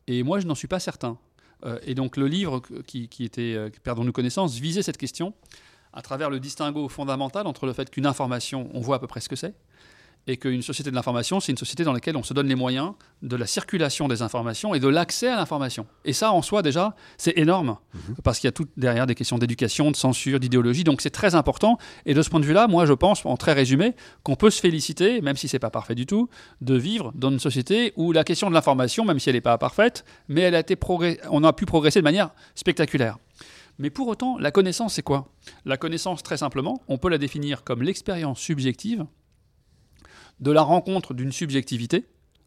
Et 0.08 0.24
moi, 0.24 0.40
je 0.40 0.48
n'en 0.48 0.56
suis 0.56 0.68
pas 0.68 0.80
certain. 0.80 1.18
Euh, 1.66 1.78
et 1.84 1.94
donc 1.94 2.18
le 2.18 2.28
livre 2.28 2.62
qui, 2.88 3.08
qui 3.08 3.24
était 3.24 3.54
euh, 3.56 3.70
Perdons-nous 3.84 4.12
connaissance 4.14 4.56
visait 4.56 4.82
cette 4.82 4.98
question 4.98 5.34
à 5.94 6.02
travers 6.02 6.30
le 6.30 6.40
distinguo 6.40 6.88
fondamental 6.90 7.46
entre 7.46 7.66
le 7.66 7.74
fait 7.74 7.90
qu'une 7.92 8.06
information, 8.08 8.70
on 8.74 8.80
voit 8.80 8.96
à 8.96 9.00
peu 9.00 9.08
près 9.08 9.20
ce 9.20 9.30
que 9.30 9.36
c'est, 9.36 9.54
et 10.28 10.38
qu'une 10.38 10.62
société 10.62 10.92
de 10.92 10.96
l'information, 10.96 11.40
c'est 11.40 11.52
une 11.52 11.58
société 11.58 11.84
dans 11.84 11.94
laquelle 11.94 12.16
on 12.16 12.24
se 12.24 12.34
donne 12.34 12.48
les 12.48 12.56
moyens 12.56 12.94
de 13.22 13.36
la 13.36 13.48
circulation 13.48 14.08
des 14.08 14.22
informations 14.22 14.74
et 14.74 14.80
de 14.80 14.88
l'accès 14.88 15.28
à 15.28 15.36
l'information. 15.36 15.88
Et 16.06 16.14
ça, 16.14 16.32
en 16.32 16.42
soi, 16.42 16.62
déjà, 16.62 16.96
c'est 17.18 17.38
énorme, 17.38 17.78
parce 18.24 18.40
qu'il 18.40 18.48
y 18.48 18.50
a 18.50 18.52
tout 18.52 18.68
derrière 18.78 19.08
des 19.08 19.16
questions 19.16 19.38
d'éducation, 19.38 19.92
de 19.92 19.96
censure, 19.96 20.40
d'idéologie, 20.40 20.84
donc 20.84 21.02
c'est 21.02 21.10
très 21.10 21.36
important. 21.36 21.78
Et 22.06 22.14
de 22.14 22.22
ce 22.22 22.30
point 22.30 22.40
de 22.40 22.46
vue-là, 22.46 22.68
moi, 22.68 22.86
je 22.86 22.94
pense, 22.94 23.26
en 23.26 23.38
très 23.38 23.54
résumé, 23.54 23.96
qu'on 24.24 24.36
peut 24.36 24.50
se 24.50 24.62
féliciter, 24.62 25.22
même 25.22 25.36
si 25.36 25.48
c'est 25.48 25.60
pas 25.60 25.72
parfait 25.72 25.96
du 25.96 26.06
tout, 26.06 26.30
de 26.62 26.76
vivre 26.76 27.12
dans 27.16 27.32
une 27.32 27.40
société 27.40 27.94
où 27.96 28.12
la 28.12 28.24
question 28.24 28.50
de 28.50 28.54
l'information, 28.54 29.06
même 29.06 29.20
si 29.20 29.30
elle 29.30 29.36
n'est 29.36 29.42
pas 29.42 29.58
parfaite, 29.58 30.06
mais 30.28 30.42
elle 30.42 30.56
a 30.56 30.60
été 30.60 30.78
on 31.30 31.44
a 31.44 31.54
pu 31.54 31.66
progresser 31.66 32.00
de 32.00 32.04
manière 32.04 32.32
spectaculaire. 32.56 33.18
Mais 33.80 33.90
pour 33.90 34.08
autant, 34.08 34.38
la 34.38 34.52
connaissance, 34.52 34.96
c'est 34.96 35.02
quoi? 35.02 35.30
La 35.66 35.78
connaissance, 35.78 36.22
très 36.24 36.38
simplement, 36.38 36.82
on 36.88 36.98
peut 36.98 37.10
la 37.10 37.18
définir 37.18 37.64
comme 37.64 37.82
l'expérience 37.82 38.40
subjective 38.40 39.06
de 40.42 40.52
la 40.52 40.62
rencontre 40.62 41.14
d'une 41.14 41.32
subjectivité, 41.32 42.06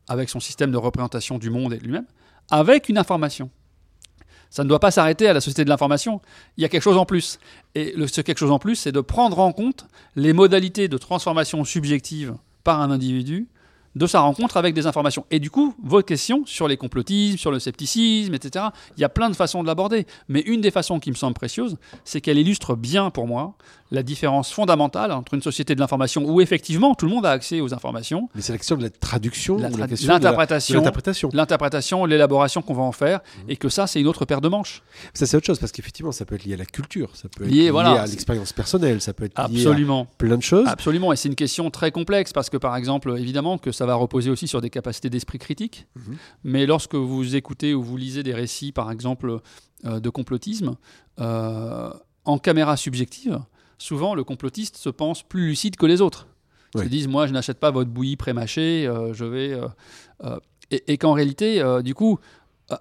avec 0.09 0.28
son 0.28 0.40
système 0.40 0.70
de 0.70 0.76
représentation 0.76 1.38
du 1.38 1.50
monde 1.50 1.72
et 1.72 1.78
lui-même, 1.78 2.07
avec 2.50 2.88
une 2.88 2.98
information. 2.98 3.50
Ça 4.50 4.62
ne 4.62 4.68
doit 4.68 4.78
pas 4.78 4.90
s'arrêter 4.90 5.26
à 5.26 5.33
la 5.33 5.40
société 5.40 5.64
de 5.64 5.68
l'information. 5.68 6.20
Il 6.57 6.62
y 6.62 6.64
a 6.64 6.68
quelque 6.68 6.83
chose 6.83 6.96
en 6.96 7.07
plus. 7.07 7.40
Et 7.74 7.94
ce 8.07 8.20
quelque 8.20 8.38
chose 8.38 8.52
en 8.52 8.61
plus, 8.61 8.76
c'est 8.76 8.92
de 8.92 9.00
prendre 9.00 9.40
en 9.40 9.52
compte 9.52 9.87
les 10.14 10.33
modalités 10.33 10.87
de 10.87 10.96
transformation 10.96 11.64
subjective 11.64 12.37
par 12.62 12.80
un 12.80 12.90
individu 12.90 13.48
de 13.94 14.07
sa 14.07 14.20
rencontre 14.20 14.57
avec 14.57 14.74
des 14.74 14.87
informations. 14.87 15.24
Et 15.30 15.38
du 15.38 15.50
coup, 15.50 15.74
votre 15.83 16.07
question 16.07 16.44
sur 16.46 16.68
les 16.68 16.76
complotismes, 16.76 17.38
sur 17.38 17.50
le 17.50 17.59
scepticisme, 17.59 18.35
etc., 18.35 18.66
il 18.96 19.00
y 19.00 19.04
a 19.04 19.09
plein 19.09 19.30
de 19.30 19.37
façons 19.37 19.62
de 19.62 19.68
l'aborder. 19.68 20.07
Mais 20.28 20.40
une 20.40 20.61
des 20.61 20.70
façons 20.70 20.98
qui 21.00 21.11
me 21.11 21.16
semble 21.16 21.35
précieuse, 21.35 21.76
c'est 22.04 22.20
qu'elle 22.20 22.38
illustre 22.38 22.74
bien 22.74 23.11
pour 23.11 23.26
moi 23.26 23.57
la 23.90 24.03
différence 24.03 24.51
fondamentale 24.53 25.12
entre 25.12 25.35
une 25.35 25.42
société 25.42 25.75
de 25.75 25.81
l'information 25.81 26.25
où 26.25 26.40
effectivement 26.40 26.94
tout 26.94 27.07
le 27.07 27.12
monde 27.12 27.27
a 27.27 27.31
accès 27.31 27.61
aux 27.61 27.73
informations. 27.75 28.29
Mais 28.35 28.40
c'est 28.40 28.53
la 28.53 28.59
question 28.59 28.77
de 28.77 28.83
la 28.83 28.90
traduction, 28.90 29.57
l'interprétation. 29.59 31.31
l'interprétation. 31.33 32.05
L'élaboration 32.07 32.62
qu'on 32.62 32.75
va 32.75 32.83
en 32.83 32.92
faire, 32.92 33.20
Mhm. 33.44 33.51
et 33.51 33.57
que 33.57 33.68
ça, 33.68 33.87
c'est 33.87 34.01
une 34.01 34.07
autre 34.09 34.25
paire 34.25 34.40
de 34.40 34.49
manches. 34.49 34.83
Ça, 35.12 35.27
c'est 35.27 35.37
autre 35.37 35.47
chose, 35.47 35.59
parce 35.59 35.73
qu'effectivement, 35.73 36.12
ça 36.12 36.25
peut 36.25 36.35
être 36.35 36.44
lié 36.44 36.55
à 36.55 36.57
la 36.57 36.64
culture, 36.64 37.11
ça 37.14 37.29
peut 37.29 37.44
être 37.44 37.51
Lié, 37.51 37.64
lié, 37.64 37.70
voilà. 37.70 38.03
à 38.03 38.07
l'expérience 38.07 38.53
personnelle, 38.53 39.01
ça 39.01 39.12
peut 39.12 39.25
être 39.25 39.38
lié 39.51 39.66
à 39.66 40.07
plein 40.18 40.37
de 40.37 40.42
choses. 40.42 40.66
Absolument, 40.66 41.12
et 41.12 41.16
c'est 41.16 41.29
une 41.29 41.35
question 41.35 41.70
très 41.70 41.90
complexe 41.90 42.33
parce 42.33 42.51
que, 42.51 42.57
par 42.57 42.77
exemple, 42.77 43.14
évidemment 43.18 43.59
que 43.59 43.70
ça 43.73 43.87
va 43.87 43.94
reposer 43.94 44.31
aussi 44.31 44.49
sur 44.49 44.61
des 44.61 44.70
capacités 44.70 45.11
d'esprit 45.11 45.38
critique, 45.38 45.87
Mhm. 45.97 46.16
mais 46.44 46.66
lorsque 46.66 46.94
vous 46.94 47.37
écoutez 47.37 47.75
ou 47.75 47.83
vous 47.83 47.97
lisez 47.97 48.23
des 48.23 48.35
récits, 48.35 48.73
par 48.73 48.90
exemple, 48.90 49.40
euh, 49.85 50.01
de 50.01 50.09
complotisme, 50.11 50.77
euh, 51.20 51.90
en 52.25 52.38
caméra 52.38 52.77
subjective, 52.77 53.38
souvent 53.79 54.15
le 54.15 54.25
complotiste 54.25 54.77
se 54.77 54.89
pense 54.89 55.23
plus 55.23 55.47
lucide 55.47 55.77
que 55.77 55.87
les 55.87 56.01
autres. 56.01 56.27
Ils 56.75 56.85
se 56.85 56.89
disent, 56.89 57.09
moi, 57.09 57.27
je 57.27 57.33
n'achète 57.33 57.61
pas 57.61 57.71
votre 57.71 57.91
bouillie 57.91 58.17
prémâchée, 58.17 58.87
euh, 58.87 59.13
je 59.15 59.25
vais... 59.25 59.53
euh, 59.53 59.69
euh, 60.25 60.39
et 60.71 60.93
et 60.93 60.99
qu'en 60.99 61.13
réalité, 61.13 61.63
du 61.85 61.95
coup, 61.95 62.19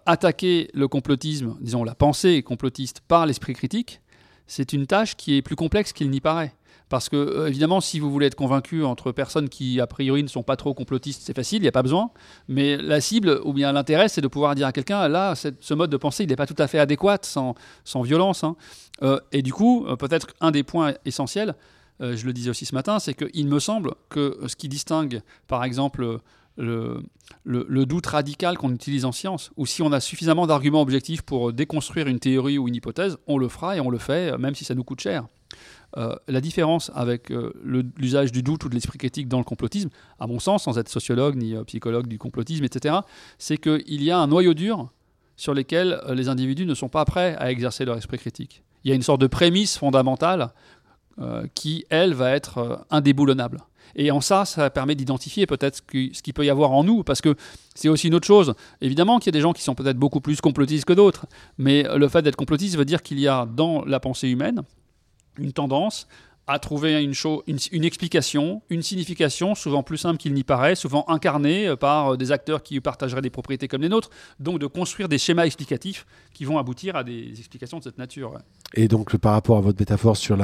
attaquer 0.06 0.70
le 0.74 0.88
complotisme, 0.88 1.58
disons 1.60 1.84
la 1.84 1.96
pensée 1.96 2.42
complotiste 2.42 3.02
par 3.08 3.26
l'esprit 3.26 3.54
critique, 3.54 4.02
c'est 4.48 4.72
une 4.72 4.88
tâche 4.88 5.16
qui 5.18 5.36
est 5.36 5.42
plus 5.42 5.58
complexe 5.58 5.92
qu'il 5.92 6.10
n'y 6.10 6.22
paraît. 6.22 6.54
Parce 6.94 7.10
que, 7.10 7.16
euh, 7.16 7.48
évidemment, 7.48 7.82
si 7.82 8.00
vous 8.00 8.12
voulez 8.12 8.28
être 8.28 8.36
convaincu 8.36 8.84
entre 8.84 9.12
personnes 9.12 9.50
qui, 9.50 9.82
a 9.82 9.88
priori, 9.88 10.22
ne 10.22 10.28
sont 10.28 10.44
pas 10.44 10.56
trop 10.56 10.76
complotistes, 10.76 11.24
c'est 11.26 11.36
facile, 11.36 11.58
il 11.58 11.62
n'y 11.64 11.68
a 11.68 11.72
pas 11.72 11.82
besoin. 11.82 12.12
Mais 12.48 12.78
la 12.78 13.02
cible, 13.02 13.40
ou 13.46 13.52
bien 13.52 13.72
l'intérêt, 13.72 14.10
c'est 14.10 14.22
de 14.22 14.28
pouvoir 14.28 14.54
dire 14.54 14.68
à 14.68 14.72
quelqu'un, 14.72 15.08
là, 15.08 15.34
ce 15.34 15.74
mode 15.74 15.90
de 15.90 15.98
pensée, 15.98 16.26
il 16.26 16.30
n'est 16.30 16.36
pas 16.36 16.46
tout 16.46 16.54
à 16.60 16.68
fait 16.68 16.78
adéquat, 16.78 17.18
sans, 17.24 17.56
violence. 18.04 18.44
hein. 18.44 18.56
Euh, 19.02 19.20
et 19.32 19.42
du 19.42 19.52
coup, 19.52 19.88
euh, 19.88 19.96
peut-être 19.96 20.28
un 20.40 20.52
des 20.52 20.62
points 20.62 20.94
essentiels, 21.04 21.56
je 22.00 22.26
le 22.28 22.32
disais 22.32 22.52
aussi 22.52 22.68
ce 22.68 22.76
matin, 22.76 23.00
c'est 23.00 23.16
qu'il 23.16 23.48
me 23.48 23.58
semble 23.60 23.96
que 24.10 24.38
ce 24.46 24.56
qui 24.56 24.70
distingue, 24.70 25.22
par 25.48 25.64
exemple, 25.64 26.20
le, 26.58 27.02
le- 27.44 27.86
doute 27.88 28.06
radical 28.06 28.56
qu'on 28.60 28.72
utilise 28.72 29.06
en 29.06 29.12
science, 29.12 29.50
ou 29.58 29.66
si 29.66 29.82
on 29.82 29.92
a 29.92 30.00
suffisamment 30.00 30.46
d'arguments 30.46 30.82
objectifs 30.84 31.24
pour 31.24 31.54
déconstruire 31.54 32.06
une 32.08 32.20
théorie 32.20 32.60
ou 32.60 32.68
une 32.68 32.76
hypothèse, 32.76 33.18
on 33.26 33.40
le 33.40 33.48
fera 33.48 33.78
et 33.78 33.80
on 33.80 33.90
le 33.90 33.98
fait, 33.98 34.38
même 34.38 34.54
si 34.54 34.64
ça 34.64 34.76
nous 34.76 34.84
coûte 34.84 35.00
cher. 35.02 35.26
Euh, 35.98 36.16
la 36.28 36.42
différence 36.42 36.92
avec 36.96 37.32
euh, 37.32 37.54
l'usage 37.64 38.32
du 38.32 38.42
doute 38.42 38.66
ou 38.66 38.70
de 38.70 38.74
l'esprit 38.74 38.98
critique 38.98 39.28
dans 39.28 39.38
le 39.38 39.44
complotisme, 39.44 39.90
à 40.20 40.26
mon 40.26 40.40
sens, 40.40 40.64
sans 40.64 40.80
être 40.80 40.90
sociologue 40.90 41.36
ni 41.36 41.56
euh, 41.56 41.64
psychologue 41.66 42.08
du 42.08 42.18
complotisme, 42.18 42.64
etc., 42.64 42.96
c'est 43.38 43.58
qu'il 43.58 44.04
y 44.04 44.10
a 44.10 44.18
un 44.18 44.28
noyau 44.28 44.56
dur 44.56 44.92
sur 45.36 45.54
lesquels 45.54 46.02
euh, 46.08 46.16
les 46.16 46.30
individus 46.30 46.66
ne 46.66 46.74
sont 46.74 46.90
pas 46.90 47.06
prêts 47.06 47.36
à 47.38 47.52
exercer 47.52 47.86
leur 47.86 47.98
esprit 47.98 48.18
critique. 48.18 48.64
Il 48.84 48.90
y 48.90 48.92
a 48.92 48.96
une 48.96 49.04
sorte 49.04 49.22
de 49.22 49.28
prémisse 49.28 49.78
fondamentale 49.78 50.52
qui, 51.54 51.86
elle, 51.92 52.16
va 52.16 52.32
être 52.32 52.88
indéboulonnable. 52.90 53.60
Et 53.96 54.10
en 54.10 54.20
ça, 54.20 54.46
ça 54.46 54.72
permet 54.72 54.96
d'identifier 54.96 55.46
peut-être 55.46 55.78
ce 55.78 56.22
qu'il 56.24 56.34
peut 56.34 56.44
y 56.44 56.50
avoir 56.50 56.72
en 56.72 56.84
nous, 56.84 57.04
parce 57.04 57.22
que 57.22 57.36
c'est 57.76 57.88
aussi 57.88 58.08
une 58.08 58.16
autre 58.16 58.26
chose. 58.26 58.56
Évidemment 58.82 59.20
qu'il 59.20 59.28
y 59.28 59.30
a 59.30 59.38
des 59.38 59.42
gens 59.42 59.54
qui 59.54 59.62
sont 59.62 59.76
peut-être 59.76 59.98
beaucoup 59.98 60.22
plus 60.22 60.42
complotistes 60.42 60.86
que 60.86 60.94
d'autres, 60.94 61.28
mais 61.60 61.84
le 61.96 62.08
fait 62.08 62.24
d'être 62.24 62.36
complotiste 62.36 62.78
veut 62.78 62.84
dire 62.84 63.04
qu'il 63.04 63.20
y 63.20 63.28
a 63.28 63.46
dans 63.46 63.86
la 63.86 64.00
pensée 64.00 64.28
humaine 64.28 64.64
une 65.38 65.54
tendance 65.54 66.08
à 66.46 66.60
trouver 66.60 67.02
une, 67.02 67.86
explication, 67.86 68.62
une 68.70 68.82
signification, 68.82 69.56
souvent 69.56 69.82
plus 69.82 69.98
simple 69.98 70.18
qu'il 70.18 70.34
n'y 70.34 70.44
paraît, 70.44 70.76
souvent 70.76 71.06
incarnée 71.08 71.70
euh, 71.70 71.78
par 71.78 72.10
euh, 72.14 72.18
des 72.18 72.34
acteurs 72.34 72.64
qui 72.64 72.82
partageraient 72.82 73.22
des 73.22 73.30
propriétés 73.30 73.70
comme 73.70 73.82
les 73.82 73.88
nôtres, 73.88 74.10
donc 74.42 74.60
de 74.60 74.68
construire 74.68 75.08
des 75.08 75.18
schémas 75.18 75.46
explicatifs 75.46 76.06
qui 76.34 76.44
vont 76.44 76.58
aboutir 76.58 76.98
à 76.98 77.06
des 77.06 77.30
explications 77.40 77.78
de 77.80 77.84
cette 77.84 77.98
nature. 77.98 78.38
Et 78.74 78.90
donc, 78.90 79.16
par 79.16 79.32
rapport 79.32 79.58
à 79.58 79.62
votre 79.62 79.80
métaphore 79.80 80.18
sur 80.18 80.36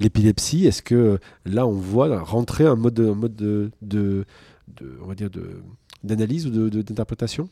l'épilepsie, 0.00 0.66
est-ce 0.66 0.82
que 0.82 0.94
euh, 0.94 1.18
là, 1.46 1.66
on 1.66 1.72
voit 1.72 2.20
rentrer 2.20 2.66
un 2.66 2.76
mode, 2.76 2.92
de- 2.92 4.26
on 5.02 5.06
va 5.06 5.14
dire, 5.14 5.30
de- 5.30 5.62
d'analyse 6.04 6.46
ou 6.46 6.70
d'interprétation? 6.70 7.48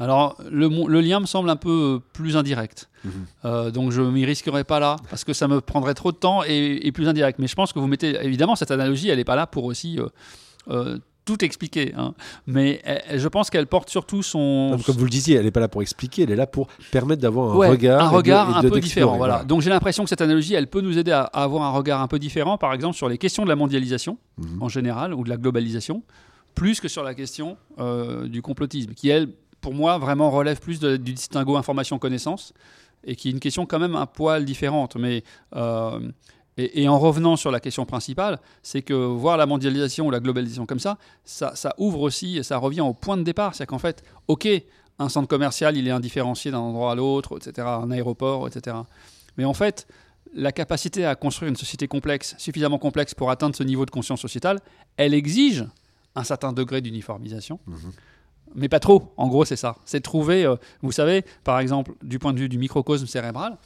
Alors, 0.00 0.36
le, 0.50 1.00
lien 1.00 1.18
me 1.20 1.26
semble 1.26 1.50
un 1.50 1.56
peu 1.56 1.96
euh, 1.96 1.98
plus 2.12 2.36
indirect. 2.36 2.88
Mhm. 3.04 3.10
Euh, 3.44 3.70
donc, 3.72 3.90
je 3.90 4.00
m'y 4.00 4.24
risquerai 4.24 4.62
pas 4.62 4.78
là, 4.78 4.96
parce 5.10 5.24
que 5.24 5.32
ça 5.32 5.48
me 5.48 5.60
prendrait 5.60 5.94
trop 5.94 6.12
de 6.12 6.16
temps 6.16 6.42
et, 6.46 6.80
et 6.86 6.92
plus 6.92 7.08
indirect. 7.08 7.38
Mais 7.40 7.48
je 7.48 7.54
pense 7.56 7.72
que 7.72 7.80
vous 7.80 7.88
mettez. 7.88 8.16
Évidemment, 8.24 8.54
cette 8.54 8.70
analogie, 8.70 9.08
elle 9.08 9.18
n'est 9.18 9.24
pas 9.24 9.34
là 9.36 9.48
pour 9.48 9.64
aussi 9.64 9.98
euh, 9.98 10.06
euh, 10.70 10.98
tout 11.24 11.44
expliquer. 11.44 11.94
hein. 11.96 12.14
Mais 12.46 12.80
elle- 12.84 13.18
je 13.18 13.26
pense 13.26 13.50
qu'elle 13.50 13.66
porte 13.66 13.90
surtout 13.90 14.22
son. 14.22 14.70
Non, 14.70 14.78
Comme 14.78 14.96
vous 14.96 15.04
le 15.04 15.10
disiez, 15.10 15.34
elle 15.36 15.44
n'est 15.46 15.50
pas 15.50 15.58
là 15.60 15.68
pour 15.68 15.82
expliquer, 15.82 16.22
elle 16.22 16.30
est 16.30 16.36
là 16.36 16.46
pour 16.46 16.68
permettre 16.92 17.20
d'avoir 17.20 17.52
un 17.52 17.56
Ouais, 17.56 17.68
regard. 17.68 18.00
un 18.04 18.08
et 18.08 18.12
de- 18.12 18.16
regard 18.16 18.50
et 18.50 18.54
un 18.54 18.62
de- 18.62 18.68
peu 18.70 18.78
différent. 18.80 19.16
Voilà. 19.16 19.42
Donc 19.42 19.62
j'ai 19.62 19.70
l'impression 19.70 20.04
que 20.04 20.08
cette 20.10 20.20
analogie, 20.22 20.54
elle 20.54 20.68
peut 20.68 20.80
nous 20.80 20.96
aider 20.96 21.10
à, 21.10 21.22
à 21.24 21.42
avoir 21.42 21.64
un 21.64 21.70
regard 21.70 22.00
un 22.00 22.06
peu 22.08 22.20
différent, 22.20 22.56
par 22.56 22.72
exemple 22.72 22.96
sur 22.96 23.08
les 23.08 23.18
questions 23.18 23.42
de 23.42 23.48
la 23.48 23.56
mondialisation 23.56 24.16
Mhm. 24.38 24.62
en 24.62 24.68
général 24.68 25.12
ou 25.12 25.24
de 25.24 25.28
la 25.28 25.36
globalisation, 25.36 26.02
plus 26.58 26.80
que 26.80 26.88
sur 26.88 27.04
la 27.04 27.14
question 27.14 27.56
euh, 27.78 28.26
du 28.26 28.42
complotisme, 28.42 28.92
qui 28.92 29.08
elle, 29.08 29.28
pour 29.60 29.74
moi, 29.74 29.96
vraiment 29.98 30.30
relève 30.30 30.58
plus 30.58 30.80
du 30.80 30.98
distinguo 30.98 31.56
information-connaissance 31.56 32.52
et 33.04 33.14
qui 33.14 33.28
est 33.28 33.30
une 33.30 33.40
question 33.40 33.64
quand 33.64 33.78
même 33.78 33.94
un 33.94 34.06
poil 34.06 34.44
différente. 34.44 34.96
Mais 34.96 35.22
euh, 35.54 36.00
et, 36.56 36.82
et 36.82 36.88
en 36.88 36.98
revenant 36.98 37.36
sur 37.36 37.52
la 37.52 37.60
question 37.60 37.86
principale, 37.86 38.40
c'est 38.62 38.82
que 38.82 38.92
voir 38.92 39.36
la 39.36 39.46
mondialisation 39.46 40.08
ou 40.08 40.10
la 40.10 40.18
globalisation 40.18 40.66
comme 40.66 40.80
ça, 40.80 40.98
ça, 41.24 41.54
ça 41.54 41.74
ouvre 41.78 42.00
aussi, 42.00 42.38
et 42.38 42.42
ça 42.42 42.58
revient 42.58 42.80
au 42.80 42.92
point 42.92 43.16
de 43.16 43.22
départ. 43.22 43.54
C'est 43.54 43.66
qu'en 43.66 43.78
fait, 43.78 44.02
ok, 44.26 44.48
un 44.98 45.08
centre 45.08 45.28
commercial, 45.28 45.76
il 45.76 45.86
est 45.86 45.92
indifférencié 45.92 46.50
d'un 46.50 46.58
endroit 46.58 46.90
à 46.90 46.94
l'autre, 46.96 47.38
etc., 47.38 47.68
un 47.68 47.92
aéroport, 47.92 48.48
etc. 48.48 48.76
Mais 49.36 49.44
en 49.44 49.54
fait, 49.54 49.86
la 50.34 50.50
capacité 50.50 51.06
à 51.06 51.14
construire 51.14 51.48
une 51.48 51.56
société 51.56 51.86
complexe, 51.86 52.34
suffisamment 52.36 52.78
complexe 52.78 53.14
pour 53.14 53.30
atteindre 53.30 53.54
ce 53.54 53.62
niveau 53.62 53.86
de 53.86 53.90
conscience 53.90 54.20
sociétale, 54.20 54.58
elle 54.96 55.14
exige 55.14 55.64
un 56.14 56.24
certain 56.24 56.52
degré 56.52 56.80
d'uniformisation. 56.80 57.60
Mhm. 57.66 57.92
Mais 58.54 58.68
pas 58.68 58.80
trop, 58.80 59.12
en 59.16 59.28
gros 59.28 59.44
c'est 59.44 59.56
ça. 59.56 59.76
C'est 59.84 60.00
trouver, 60.00 60.44
euh, 60.44 60.56
vous 60.82 60.92
savez, 60.92 61.24
par 61.44 61.60
exemple, 61.60 61.92
du 62.02 62.18
point 62.18 62.32
de 62.32 62.38
vue 62.38 62.48
du 62.48 62.58
microcosme 62.58 63.06
cérébral, 63.06 63.58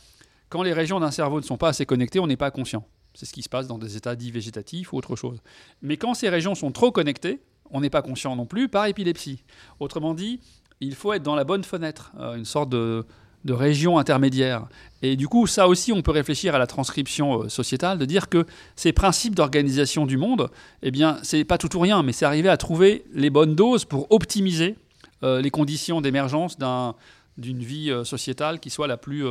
quand 0.48 0.62
les 0.62 0.72
régions 0.72 1.00
d'un 1.00 1.10
cerveau 1.10 1.40
ne 1.40 1.44
sont 1.44 1.56
pas 1.56 1.68
assez 1.68 1.86
connectées, 1.86 2.18
on 2.18 2.26
n'est 2.26 2.36
pas 2.36 2.50
conscient. 2.50 2.84
C'est 3.14 3.26
ce 3.26 3.32
qui 3.32 3.42
se 3.42 3.48
passe 3.48 3.66
dans 3.66 3.78
des 3.78 3.96
états 3.96 4.16
dits 4.16 4.30
végétatifs 4.30 4.92
ou 4.92 4.96
autre 4.96 5.16
chose. 5.16 5.40
Mais 5.82 5.96
quand 5.96 6.14
ces 6.14 6.28
régions 6.28 6.54
sont 6.54 6.72
trop 6.72 6.90
connectées, 6.90 7.40
on 7.70 7.80
n'est 7.80 7.90
pas 7.90 8.02
conscient 8.02 8.36
non 8.36 8.46
plus 8.46 8.68
par 8.68 8.86
épilepsie. 8.86 9.44
Autrement 9.80 10.14
dit, 10.14 10.40
il 10.80 10.94
faut 10.94 11.12
être 11.12 11.22
dans 11.22 11.34
la 11.34 11.44
bonne 11.44 11.64
fenêtre, 11.64 12.12
euh, 12.18 12.34
une 12.34 12.44
sorte 12.44 12.70
de, 12.70 13.06
de 13.44 13.52
région 13.52 13.98
intermédiaire. 13.98 14.66
Et 15.02 15.16
du 15.16 15.26
coup, 15.26 15.46
ça 15.48 15.66
aussi, 15.66 15.92
on 15.92 16.00
peut 16.02 16.12
réfléchir 16.12 16.54
à 16.54 16.58
la 16.58 16.66
transcription 16.66 17.42
euh, 17.42 17.48
sociétale, 17.48 17.98
de 17.98 18.04
dire 18.04 18.28
que 18.28 18.46
ces 18.76 18.92
principes 18.92 19.34
d'organisation 19.34 20.06
du 20.06 20.16
monde, 20.16 20.48
eh 20.82 20.90
bien, 20.92 21.18
c'est 21.22 21.44
pas 21.44 21.58
tout 21.58 21.74
ou 21.76 21.80
rien, 21.80 22.02
mais 22.04 22.12
c'est 22.12 22.24
arriver 22.24 22.48
à 22.48 22.56
trouver 22.56 23.04
les 23.12 23.30
bonnes 23.30 23.54
doses 23.56 23.84
pour 23.84 24.06
optimiser 24.12 24.76
euh, 25.24 25.40
les 25.40 25.50
conditions 25.50 26.00
d'émergence 26.00 26.56
d'un- 26.58 26.94
d'une 27.38 27.62
vie 27.62 27.90
euh, 27.90 28.04
sociétale 28.04 28.60
qui 28.60 28.70
soit 28.70 28.86
la 28.86 28.96
plus, 28.96 29.24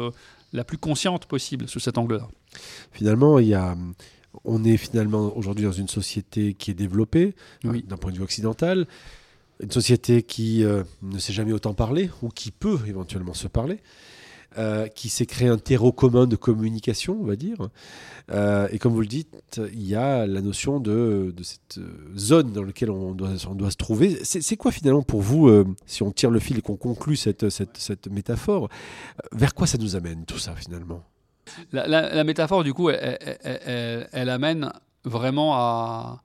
la 0.53 0.63
plus 0.63 0.77
consciente 0.77 1.25
possible 1.25 1.67
sous 1.69 1.79
cet 1.79 1.97
angle-là. 1.97 2.27
Finalement, 2.91 3.39
il 3.39 3.47
y 3.47 3.53
a, 3.53 3.77
on 4.43 4.63
est 4.65 4.77
finalement 4.77 5.31
aujourd'hui 5.37 5.63
dans 5.65 5.71
une 5.71 5.87
société 5.87 6.53
qui 6.53 6.71
est 6.71 6.73
développée 6.73 7.33
Oui. 7.63 7.85
d'un 7.87 7.97
point 7.97 8.11
de 8.11 8.17
vue 8.17 8.23
occidental, 8.23 8.87
une 9.61 9.71
société 9.71 10.23
qui 10.23 10.63
euh, 10.63 10.83
ne 11.01 11.19
s'est 11.19 11.33
jamais 11.33 11.53
autant 11.53 11.73
parlé 11.73 12.09
ou 12.21 12.29
qui 12.29 12.51
peut 12.51 12.79
éventuellement 12.87 13.33
se 13.33 13.47
parler. 13.47 13.79
euh, 14.57 14.89
qui 14.89 15.07
s'est 15.07 15.25
créé 15.25 15.47
un 15.47 15.57
terreau 15.57 15.93
commun 15.93 16.27
de 16.27 16.35
communication, 16.35 17.17
on 17.21 17.23
va 17.23 17.37
dire. 17.37 17.69
Euh, 18.31 18.67
et 18.71 18.79
comme 18.79 18.91
vous 18.91 18.99
le 18.99 19.07
dites, 19.07 19.61
il 19.71 19.87
y 19.87 19.95
a 19.95 20.27
la 20.27 20.41
notion 20.41 20.81
de, 20.81 21.33
cette 21.41 21.79
zone 22.17 22.51
dans 22.51 22.63
laquelle 22.63 22.91
on 22.91 23.13
doit, 23.13 23.37
se 23.37 23.77
trouver. 23.77 24.19
C'est 24.25 24.57
quoi 24.57 24.73
finalement 24.73 25.03
pour 25.03 25.21
vous, 25.21 25.49
si 25.85 26.03
on 26.03 26.11
tire 26.11 26.31
le 26.31 26.41
fil 26.41 26.57
et 26.57 26.61
qu'on 26.61 26.75
conclut 26.75 27.15
cette, 27.15 27.45
métaphore, 28.11 28.67
vers 29.31 29.53
quoi 29.53 29.67
ça 29.67 29.77
nous 29.77 29.95
amène 29.95 30.25
tout 30.25 30.37
ça 30.37 30.53
finalement? 30.53 31.01
La, 31.71 32.23
métaphore, 32.25 32.65
du 32.65 32.73
coup, 32.73 32.89
elle 32.89 34.29
amène 34.29 34.69
vraiment 35.05 35.55
à 35.55 36.23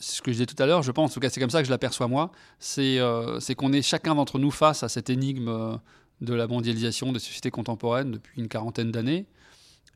ce 0.00 0.22
que 0.22 0.32
je 0.32 0.36
disais 0.36 0.46
tout 0.46 0.60
à 0.60 0.66
l'heure, 0.66 0.82
je 0.82 0.90
pense, 0.90 1.10
en 1.10 1.14
tout 1.14 1.20
cas 1.20 1.28
c'est 1.28 1.40
comme 1.40 1.50
ça 1.50 1.60
que 1.60 1.66
je 1.66 1.70
l'aperçois 1.70 2.08
moi, 2.08 2.32
c'est 2.58 2.98
euh, 2.98 3.38
qu'on 3.56 3.72
est 3.72 3.82
chacun 3.82 4.14
d'entre 4.14 4.38
nous 4.38 4.50
face 4.50 4.82
à 4.82 4.88
cette 4.88 5.10
énigme 5.10 5.48
euh, 5.48 5.76
de 6.22 6.34
la 6.34 6.46
mondialisation 6.46 7.12
des 7.12 7.18
sociétés 7.18 7.50
contemporaines 7.50 8.12
depuis 8.12 8.40
une 8.40 8.48
quarantaine 8.48 8.90
d'années, 8.90 9.26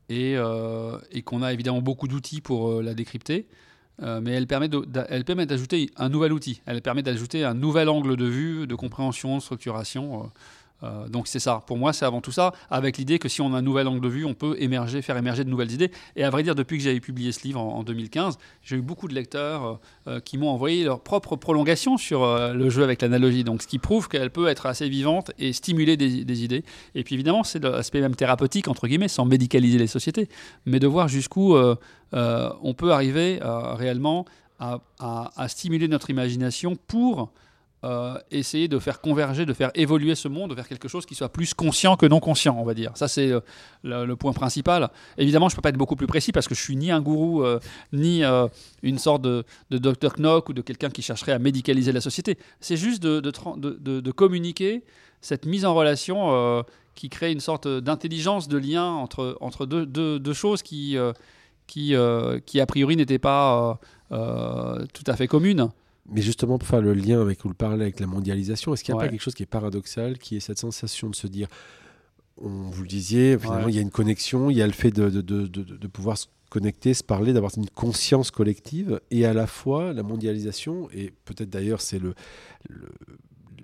et, 0.07 0.35
euh, 0.37 0.97
qu'on 1.25 1.41
a 1.41 1.51
évidemment 1.51 1.81
beaucoup 1.81 2.07
d'outils 2.07 2.39
pour 2.39 2.81
la 2.81 2.93
décrypter, 2.93 3.47
mais 3.99 4.31
elle 4.31 4.45
permet 4.45 4.67
d'ajouter 4.67 5.89
un 5.97 6.09
nouvel 6.09 6.33
outil, 6.33 6.61
elle 6.65 6.81
permet 6.81 7.01
d'ajouter 7.01 7.43
un 7.43 7.55
nouvel 7.55 7.89
angle 7.89 8.15
de 8.15 8.25
vue, 8.25 8.67
de 8.67 8.75
compréhension, 8.75 9.37
de 9.37 9.41
structuration 9.41 10.31
Euh, 10.83 11.07
donc 11.07 11.27
c'est 11.27 11.39
ça. 11.39 11.63
Pour 11.65 11.77
moi, 11.77 11.93
c'est 11.93 12.05
avant 12.05 12.21
tout 12.21 12.31
ça, 12.31 12.51
avec 12.69 12.97
l'idée 12.97 13.19
que 13.19 13.29
si 13.29 13.41
on 13.41 13.53
a 13.53 13.57
un 13.57 13.61
nouvel 13.61 13.87
angle 13.87 14.01
de 14.01 14.09
vue, 14.09 14.25
on 14.25 14.33
peut 14.33 14.55
émerger, 14.59 15.01
faire 15.01 15.17
émerger 15.17 15.43
de 15.43 15.49
nouvelles 15.49 15.71
idées. 15.71 15.91
Et 16.15 16.23
à 16.23 16.29
vrai 16.29 16.43
dire, 16.43 16.55
depuis 16.55 16.77
que 16.77 16.83
j'avais 16.83 16.99
publié 16.99 17.31
ce 17.31 17.43
livre 17.43 17.59
en, 17.59 17.83
2015, 17.83 18.37
j'ai 18.61 18.77
eu 18.77 18.81
beaucoup 18.81 19.07
de 19.07 19.13
lecteurs 19.13 19.65
euh, 19.65 19.75
euh, 20.07 20.19
qui 20.19 20.37
m'ont 20.37 20.49
envoyé 20.49 20.83
leur 20.83 21.01
propre 21.01 21.35
prolongation 21.35 21.97
sur 21.97 22.25
le 22.25 22.69
jeu 22.69 22.83
avec 22.83 23.01
l'analogie. 23.01 23.43
Donc 23.43 23.61
ce 23.61 23.67
qui 23.67 23.79
prouve 23.79 24.07
qu'elle 24.07 24.31
peut 24.31 24.47
être 24.47 24.65
assez 24.65 24.89
vivante 24.89 25.31
et 25.37 25.53
stimuler 25.53 25.97
des, 25.97 26.43
idées. 26.43 26.63
Et 26.95 27.03
puis 27.03 27.15
évidemment, 27.15 27.43
c'est 27.43 27.63
l'aspect 27.63 28.01
même 28.01 28.15
thérapeutique, 28.15 28.67
entre 28.67 28.87
guillemets, 28.87 29.07
sans 29.07 29.25
médicaliser 29.25 29.77
les 29.77 29.87
sociétés, 29.87 30.27
mais 30.65 30.79
de 30.79 30.87
voir 30.87 31.07
jusqu'où 31.07 31.55
on 32.11 32.73
peut 32.73 32.91
arriver 32.91 33.39
réellement 33.41 34.25
à, 34.59 34.79
à, 34.99 35.47
stimuler 35.47 35.87
notre 35.87 36.09
imagination 36.09 36.75
pour 36.87 37.31
euh, 37.85 38.17
essayer 38.31 38.67
de 38.67 38.79
faire 38.79 38.99
converger, 38.99 39.45
de 39.45 39.53
faire 39.53 39.69
évoluer 39.75 40.15
ce 40.15 40.27
monde 40.27 40.53
vers 40.53 40.67
quelque 40.67 40.87
chose 40.87 41.05
qui 41.05 41.13
soit 41.13 41.29
plus 41.29 41.53
conscient 41.53 41.97
que 41.97 42.07
non 42.07 42.19
conscient, 42.19 42.57
on 42.57 42.63
va 42.63 42.73
dire. 42.73 42.91
Ça, 42.95 43.07
c'est 43.07 43.31
euh, 43.31 43.41
le, 43.83 44.15
point 44.15 44.33
principal. 44.33 44.89
Évidemment, 45.19 45.49
je 45.49 45.53
ne 45.53 45.57
peux 45.57 45.61
pas 45.61 45.69
être 45.69 45.77
beaucoup 45.77 45.95
plus 45.95 46.07
précis 46.07 46.31
parce 46.31 46.47
que 46.47 46.55
je 46.55 46.61
suis 46.61 46.75
ni 46.75 46.89
un 46.89 46.99
gourou, 46.99 47.43
euh, 47.43 47.59
ni 47.93 48.23
une 48.81 48.97
sorte 48.97 49.21
de, 49.21 49.43
de 49.69 49.77
Dr. 49.77 50.15
Knock 50.17 50.49
ou 50.49 50.53
de 50.53 50.61
quelqu'un 50.61 50.89
qui 50.89 51.03
chercherait 51.03 51.33
à 51.33 51.37
médicaliser 51.37 51.91
la 51.91 52.01
société. 52.01 52.39
C'est 52.59 52.75
juste 52.75 53.03
de, 53.03 54.11
communiquer 54.11 54.83
cette 55.21 55.45
mise 55.45 55.63
en 55.63 55.75
relation 55.75 56.63
qui 56.95 57.09
crée 57.09 57.31
une 57.31 57.39
sorte 57.39 57.67
d'intelligence, 57.67 58.47
de 58.47 58.57
lien 58.57 58.85
entre, 58.85 59.37
entre 59.41 59.67
deux, 59.67 60.33
choses 60.33 60.63
qui, 60.63 60.97
qui, 61.67 61.95
a 61.95 62.65
priori, 62.67 62.95
n'étaient 62.95 63.19
pas 63.19 63.79
tout 64.09 65.03
à 65.05 65.15
fait 65.15 65.27
communes. 65.27 65.69
Mais 66.09 66.21
justement, 66.21 66.57
pour 66.57 66.67
faire 66.67 66.81
le 66.81 66.93
lien 66.93 67.21
avec, 67.21 67.41
vous 67.41 67.49
le 67.49 67.55
parlez 67.55 67.83
avec 67.83 67.99
la 67.99 68.07
mondialisation, 68.07 68.73
est-ce 68.73 68.83
qu'il 68.83 68.93
n'y 68.93 69.01
a 69.01 69.03
pas 69.03 69.09
quelque 69.09 69.21
chose 69.21 69.33
qui 69.33 69.43
est 69.43 69.47
paradoxal, 69.47 70.17
qui 70.17 70.35
est 70.35 70.39
cette 70.39 70.59
sensation 70.59 71.09
de 71.09 71.15
se 71.15 71.27
dire, 71.27 71.47
on, 72.37 72.49
vous 72.49 72.83
le 72.83 72.87
disiez, 72.87 73.37
finalement, 73.39 73.69
il 73.69 73.75
y 73.75 73.79
a 73.79 73.81
une 73.81 73.91
connexion, 73.91 74.49
il 74.49 74.57
y 74.57 74.61
a 74.61 74.67
le 74.67 74.73
fait 74.73 74.91
de, 74.91 75.09
de, 75.09 75.21
de, 75.21 75.47
de 75.47 75.87
pouvoir 75.87 76.17
se 76.17 76.27
connecter, 76.49 76.93
se 76.93 77.03
parler, 77.03 77.33
d'avoir 77.33 77.51
une 77.57 77.69
conscience 77.69 78.29
collective, 78.31 79.01
et 79.09 79.25
à 79.25 79.33
la 79.33 79.47
fois 79.47 79.93
la 79.93 80.03
mondialisation, 80.03 80.89
et 80.93 81.11
peut-être 81.25 81.49
d'ailleurs 81.49 81.81
c'est 81.81 81.99
le, 81.99 82.13
le 82.69 82.87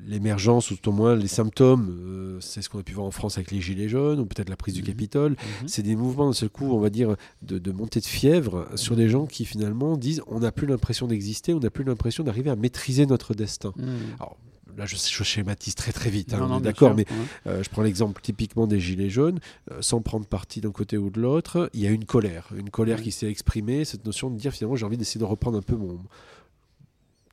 l'émergence, 0.06 0.72
ou 0.72 0.76
tout 0.76 0.90
au 0.90 0.92
moins 0.92 1.16
les 1.16 1.28
symptômes, 1.28 1.90
euh, 1.90 2.38
c'est 2.42 2.62
ce 2.62 2.70
qu'on 2.70 2.80
a 2.80 2.84
pu 2.84 2.94
voir 2.94 3.08
en 3.08 3.12
France 3.12 3.38
avec 3.38 3.52
les 3.52 3.62
Gilets 3.62 3.90
jaunes, 3.90 4.20
ou 4.20 4.26
peut-être 4.26 4.50
la 4.50 4.56
prise 4.56 4.74
du 4.74 4.82
mhm. 4.82 4.88
Capitole. 4.88 5.32
Mhm. 5.32 5.68
C'est 5.68 5.84
des 5.84 5.96
mouvements, 5.96 6.28
d'un 6.28 6.34
seul 6.34 6.50
coup, 6.50 6.72
on 6.72 6.80
va 6.80 6.90
dire, 6.90 7.16
de, 7.42 7.72
montée 7.72 8.00
de 8.00 8.06
fièvre 8.06 8.68
sur 8.76 8.96
des 8.96 9.10
gens 9.10 9.26
qui 9.26 9.46
finalement 9.46 9.98
disent 9.98 10.22
on 10.28 10.40
n'a 10.40 10.52
plus 10.52 10.68
l'impression 10.68 11.08
d'exister, 11.08 11.54
on 11.54 11.60
n'a 11.60 11.70
plus 11.70 11.84
l'impression 11.84 12.24
d'arriver 12.24 12.50
à 12.50 12.56
maîtriser 12.56 13.06
notre 13.06 13.34
destin. 13.34 13.74
Mhm. 13.78 14.16
Alors, 14.20 14.38
là 14.78 14.86
je, 14.86 14.96
schématise 14.96 15.76
très 15.76 15.92
très 15.92 16.10
vite, 16.10 16.34
hein, 16.34 16.60
d'accord, 16.62 16.96
mais 16.96 17.06
euh, 17.48 17.64
je 17.64 17.70
prends 17.70 17.82
l'exemple 17.82 18.22
typiquement 18.22 18.68
des 18.68 18.80
Gilets 18.80 19.10
jaunes, 19.10 19.40
euh, 19.72 19.78
sans 19.82 20.02
prendre 20.02 20.26
parti 20.26 20.62
d'un 20.62 20.72
côté 20.72 20.98
ou 20.98 21.10
de 21.10 21.20
l'autre, 21.20 21.70
il 21.74 21.82
y 21.82 21.88
a 21.88 21.92
une 21.92 22.06
colère, 22.06 22.50
une 22.56 22.70
colère 22.70 23.02
qui 23.02 23.12
s'est 23.12 23.30
exprimée, 23.30 23.86
cette 23.86 24.06
notion 24.06 24.30
de 24.30 24.38
dire 24.38 24.54
finalement 24.54 24.76
j'ai 24.76 24.86
envie 24.86 24.98
d'essayer 24.98 25.20
de 25.20 25.26
reprendre 25.26 25.58
un 25.58 25.62
peu 25.62 25.76
mon, 25.76 26.00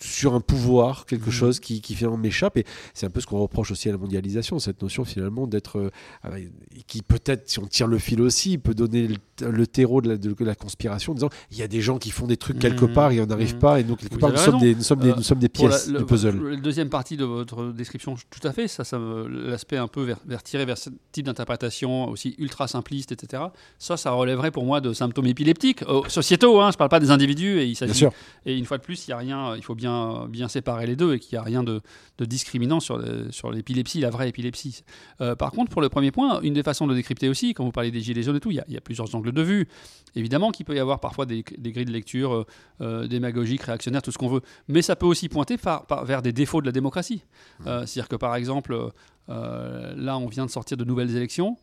sur 0.01 0.35
un 0.35 0.41
pouvoir, 0.41 1.07
quelque 1.07 1.27
mhm. 1.27 1.33
chose 1.33 1.61
qui, 1.61 1.81
qui 1.81 1.95
finalement 1.95 2.17
m'échappe. 2.17 2.57
Et 2.57 2.65
c'est 2.95 3.07
un 3.07 3.11
peu 3.11 3.21
ce 3.21 3.27
qu'on 3.27 3.39
reproche 3.39 3.71
aussi 3.71 3.89
à 3.89 3.93
la 3.93 3.99
mondialisation, 3.99 4.59
cette 4.59 4.83
notion 4.83 5.05
finalement 5.05 5.47
d'être. 5.47 5.79
Euh, 5.79 5.91
qui 6.87 7.03
peut-être, 7.03 7.49
si 7.49 7.59
on 7.59 7.67
tire 7.67 7.87
le 7.87 7.99
fil 7.99 8.21
aussi, 8.21 8.59
peut 8.59 8.75
donner 8.75 9.09
le, 9.41 9.67
terreau 9.67 10.01
de 10.01 10.11
la, 10.11 10.17
de 10.17 10.35
la, 10.45 10.55
conspiration 10.55 11.13
en 11.13 11.15
disant 11.15 11.29
il 11.51 11.59
y 11.59 11.63
a 11.63 11.69
des 11.69 11.81
gens 11.81 11.99
qui 11.99 12.11
font 12.11 12.27
des 12.27 12.37
trucs 12.37 12.59
quelque 12.59 12.85
mhm. 12.85 12.93
part 12.93 13.13
et 13.13 13.21
on 13.21 13.27
n'arrive 13.27 13.55
mhm. 13.55 13.61
pas. 13.61 13.81
Et 13.81 13.85
donc, 13.85 13.99
quelque 13.99 14.19
part, 14.19 14.31
nous 14.31 14.37
sommes, 14.37 14.59
des, 14.59 14.75
nous, 14.75 14.83
sommes 14.83 15.01
des, 15.01 15.15
nous 15.15 15.23
sommes, 15.23 15.39
des, 15.39 15.49
pièces 15.49 15.89
du 15.89 16.05
puzzle. 16.05 16.51
La 16.51 16.57
deuxième 16.57 16.91
partie 16.91 17.17
de 17.17 17.25
votre 17.25 17.73
description, 17.73 18.15
tout 18.31 18.47
à 18.47 18.53
fait, 18.53 18.69
ça, 18.69 18.85
ça 18.85 18.99
l'aspect 19.29 19.77
un 19.77 19.89
peu 19.89 20.03
vers, 20.03 20.19
vers 20.27 20.43
tirer 20.43 20.65
vers 20.65 20.79
ce 20.79 20.91
type 21.13 21.27
d'interprétation 21.27 22.09
aussi 22.09 22.35
ultra 22.39 22.69
simpliste, 22.69 23.13
etc. 23.13 23.43
Ça, 23.79 23.97
ça 23.97 24.11
relèverait 24.13 24.51
pour 24.51 24.65
moi 24.65 24.81
de 24.81 24.93
symptômes 24.93 25.27
épileptiques, 25.27 25.83
euh, 25.85 26.03
sociétaux. 26.09 26.61
Hein, 26.61 26.71
je 26.71 26.77
ne 26.77 26.79
parle 26.79 26.91
pas 26.91 27.01
des 27.01 27.11
individus. 27.11 27.59
Et, 27.59 27.67
il 27.67 27.77
s'agit, 27.77 28.07
et 28.47 28.57
une 28.57 28.65
fois 28.65 28.79
de 28.79 28.83
plus, 28.83 29.07
il 29.07 29.11
n'y 29.11 29.15
a 29.15 29.19
rien, 29.19 29.57
il 29.57 29.63
faut 29.63 29.75
bien 29.75 29.88
bien, 30.29 30.49
séparer 30.49 30.87
les 30.87 30.97
deux 30.97 31.15
et 31.15 31.19
qu'il 31.19 31.37
n'y 31.37 31.39
a 31.39 31.43
rien 31.43 31.63
de, 31.63 31.81
discriminant 32.21 32.81
sur, 32.81 33.03
sur 33.31 33.51
l'épilepsie, 33.51 34.01
la 34.01 34.11
vraie 34.11 34.29
épilepsie. 34.29 34.83
Euh, 35.21 35.35
par 35.35 35.53
contre, 35.53 35.71
pour 35.71 35.83
le 35.83 35.89
premier 35.89 36.11
point, 36.11 36.41
une 36.43 36.55
des 36.55 36.63
façons 36.63 36.87
de 36.87 36.95
décrypter 36.95 37.29
aussi, 37.29 37.55
quand 37.55 37.65
vous 37.65 37.73
parlez 37.73 37.91
des 37.91 38.01
gilets 38.01 38.23
jaunes 38.23 38.37
et 38.37 38.41
tout, 38.41 38.51
il 38.51 38.63
y, 38.69 38.77
a, 38.77 38.81
plusieurs 38.81 39.15
angles 39.15 39.33
de 39.33 39.43
vue. 39.43 39.69
Évidemment 40.15 40.51
qu'il 40.51 40.67
peut 40.67 40.75
y 40.75 40.79
avoir 40.79 41.01
parfois 41.01 41.27
des, 41.27 41.43
grilles 41.43 41.85
de 41.85 41.93
lecture 41.93 42.35
euh, 42.35 42.47
euh, 42.81 43.07
démagogiques, 43.07 43.63
réactionnaires, 43.63 44.03
tout 44.03 44.13
ce 44.13 44.19
qu'on 44.19 44.29
veut. 44.29 44.43
Mais 44.69 44.83
ça 44.83 44.97
peut 44.97 45.07
aussi 45.07 45.29
pointer 45.29 45.57
vers 46.05 46.23
des 46.23 46.33
défauts 46.33 46.61
de 46.61 46.67
la 46.67 46.73
démocratie. 46.73 47.23
C'est-à-dire 47.65 48.09
que 48.09 48.17
par 48.17 48.35
exemple, 48.37 48.91
là, 49.29 50.19
on 50.19 50.27
vient 50.27 50.47
de 50.47 50.51
sortir 50.51 50.77
de 50.77 50.85
nouvelles 50.85 51.15
élections 51.17 51.57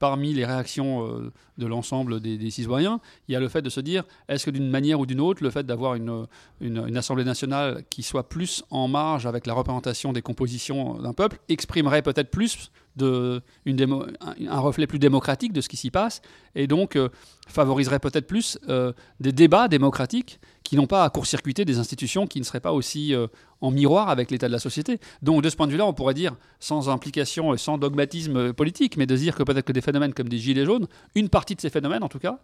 parmi 0.00 0.32
les 0.32 0.44
réactions 0.44 1.06
euh, 1.06 1.30
de 1.58 1.66
l'ensemble 1.66 2.20
des, 2.20 2.50
citoyens, 2.50 3.00
il 3.28 3.32
y 3.32 3.36
a 3.36 3.40
le 3.40 3.48
fait 3.48 3.62
de 3.62 3.68
se 3.68 3.80
dire, 3.80 4.02
est-ce 4.28 4.46
que 4.46 4.50
d'une 4.50 4.68
manière 4.68 4.98
ou 4.98 5.06
d'une 5.06 5.20
autre, 5.20 5.44
le 5.44 5.50
fait 5.50 5.64
d'avoir 5.64 5.94
une, 5.94 6.26
une, 6.60 6.96
Assemblée 6.96 7.24
nationale 7.24 7.84
qui 7.90 8.02
soit 8.02 8.28
plus 8.28 8.64
en 8.70 8.88
marge 8.88 9.26
avec 9.26 9.46
la 9.46 9.52
représentation 9.52 10.12
des 10.12 10.22
compositions 10.22 10.94
d'un 10.94 11.12
peuple, 11.12 11.38
exprimerait 11.48 12.02
peut-être 12.02 12.30
plus 12.30 12.70
un 13.02 14.60
reflet 14.60 14.86
plus 14.86 14.98
démocratique 14.98 15.52
de 15.52 15.60
ce 15.60 15.68
qui 15.68 15.76
s'y 15.76 15.90
passe, 15.90 16.22
et 16.54 16.66
donc 16.66 16.96
euh, 16.96 17.08
favoriserait 17.48 17.98
peut-être 17.98 18.26
plus 18.26 18.58
euh, 18.68 18.92
des 19.18 19.32
débats 19.32 19.68
démocratiques 19.68 20.40
qui 20.62 20.76
n'ont 20.76 20.86
pas 20.86 21.04
à 21.04 21.10
court-circuiter 21.10 21.64
des 21.64 21.78
institutions 21.78 22.26
qui 22.26 22.38
ne 22.38 22.44
seraient 22.44 22.60
pas 22.60 22.72
aussi 22.72 23.14
euh, 23.14 23.26
en 23.60 23.70
miroir 23.70 24.08
avec 24.08 24.30
l'état 24.30 24.46
de 24.46 24.52
la 24.52 24.58
société. 24.58 25.00
Donc 25.22 25.42
de 25.42 25.50
ce 25.50 25.56
point 25.56 25.66
de 25.66 25.72
vue-là, 25.72 25.86
on 25.86 25.92
pourrait 25.92 26.14
dire, 26.14 26.36
sans 26.60 26.88
implication, 26.88 27.56
sans 27.56 27.76
dogmatisme 27.76 28.52
politique, 28.52 28.96
mais 28.96 29.06
de 29.06 29.16
dire 29.16 29.34
que 29.34 29.42
peut-être 29.42 29.64
que 29.64 29.72
des 29.72 29.80
phénomènes 29.80 30.14
comme 30.14 30.28
des 30.28 30.38
gilets 30.38 30.64
jaunes, 30.64 30.86
une 31.14 31.28
partie 31.28 31.56
de 31.56 31.60
ces 31.60 31.70
phénomènes 31.70 32.04
en 32.04 32.08
tout 32.08 32.20
cas, 32.20 32.38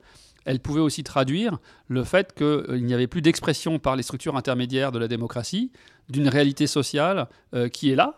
elle 0.45 0.61
pouvait 0.61 0.81
aussi 0.81 1.03
traduire 1.05 1.59
le 1.89 2.05
fait 2.05 2.33
qu'il 2.33 2.85
n'y 2.85 2.95
avait 2.95 3.07
plus 3.07 3.23
d'expression 3.23 3.79
par 3.79 3.97
les 3.97 4.03
structures 4.03 4.37
intermédiaires 4.37 4.93
de 4.93 4.99
la 4.99 5.09
démocratie 5.09 5.73
d'une 6.09 6.29
réalité 6.29 6.69
sociale 6.69 7.27
qui 7.73 7.91
est 7.91 7.97
là, 7.97 8.15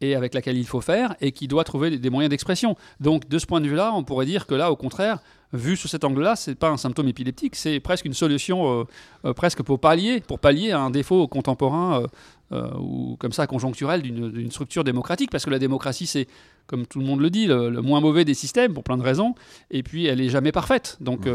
et 0.00 0.14
avec 0.14 0.34
laquelle 0.34 0.56
il 0.56 0.66
faut 0.66 0.80
faire 0.80 1.14
et 1.20 1.32
qui 1.32 1.48
doit 1.48 1.64
trouver 1.64 1.98
des 1.98 2.10
moyens 2.10 2.30
d'expression. 2.30 2.76
Donc 3.00 3.28
de 3.28 3.38
ce 3.38 3.46
point 3.46 3.60
de 3.60 3.68
vue-là, 3.68 3.92
on 3.94 4.04
pourrait 4.04 4.26
dire 4.26 4.46
que 4.46 4.54
là, 4.54 4.70
au 4.70 4.76
contraire, 4.76 5.18
vu 5.52 5.76
sous 5.76 5.88
cet 5.88 6.04
angle-là, 6.04 6.36
c'est 6.36 6.54
pas 6.54 6.68
un 6.68 6.76
symptôme 6.76 7.08
épileptique, 7.08 7.56
c'est 7.56 7.80
presque 7.80 8.04
une 8.04 8.14
solution, 8.14 8.80
euh, 8.80 8.84
euh, 9.24 9.32
presque 9.32 9.62
pour 9.62 9.80
pallier, 9.80 10.20
pour 10.20 10.38
pallier 10.38 10.72
à 10.72 10.80
un 10.80 10.90
défaut 10.90 11.26
contemporain 11.26 12.06
euh, 12.52 12.70
ou 12.78 13.16
comme 13.18 13.32
ça 13.32 13.46
conjoncturel 13.46 14.02
d'une 14.02 14.50
structure 14.50 14.84
démocratique, 14.84 15.30
parce 15.30 15.44
que 15.44 15.50
la 15.50 15.58
démocratie, 15.58 16.06
c'est, 16.06 16.26
comme 16.66 16.86
tout 16.86 17.00
le 17.00 17.04
monde 17.04 17.20
le 17.20 17.30
dit, 17.30 17.46
le, 17.46 17.70
moins 17.80 18.00
mauvais 18.00 18.24
des 18.24 18.34
systèmes 18.34 18.74
pour 18.74 18.84
plein 18.84 18.96
de 18.96 19.02
raisons, 19.02 19.34
et 19.70 19.82
puis 19.82 20.06
elle 20.06 20.20
est 20.20 20.28
jamais 20.28 20.52
parfaite, 20.52 20.96
donc 21.00 21.28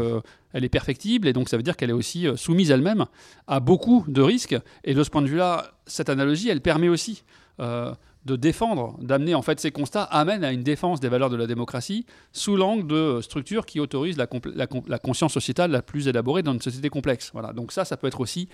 elle 0.52 0.64
est 0.64 0.68
perfectible, 0.68 1.26
et 1.26 1.32
donc 1.32 1.48
ça 1.48 1.56
veut 1.56 1.62
dire 1.62 1.76
qu'elle 1.76 1.88
est 1.88 1.94
aussi 1.94 2.26
soumise 2.36 2.70
elle-même 2.70 3.06
à 3.46 3.60
beaucoup 3.60 4.04
de 4.08 4.20
risques, 4.20 4.56
et 4.84 4.92
de 4.92 5.02
ce 5.02 5.08
point 5.08 5.22
de 5.22 5.28
vue-là, 5.28 5.72
cette 5.86 6.10
analogie, 6.10 6.50
elle 6.50 6.60
permet 6.60 6.90
aussi 6.90 7.24
de 8.26 8.34
défendre, 8.34 8.96
d'amener 9.00 9.34
en 9.36 9.42
fait 9.42 9.60
ces 9.60 9.70
constats, 9.70 10.02
amène 10.02 10.42
à 10.42 10.52
une 10.52 10.64
défense 10.64 10.98
des 10.98 11.08
valeurs 11.08 11.30
de 11.30 11.36
la 11.36 11.46
démocratie 11.46 12.04
sous 12.32 12.56
l'angle 12.56 12.86
de 12.88 13.20
structures 13.22 13.64
qui 13.64 13.78
autorisent 13.78 14.18
la, 14.18 14.98
conscience 14.98 15.32
sociétale 15.32 15.70
la 15.70 15.80
plus 15.80 16.08
élaborée 16.08 16.42
dans 16.42 16.52
une 16.52 16.60
société 16.60 16.88
complexe. 16.88 17.30
Voilà. 17.32 17.52
Donc 17.52 17.70
ça, 17.70 17.84
ça 17.84 17.96
peut 17.96 18.08
être 18.08 18.20
aussi 18.20 18.48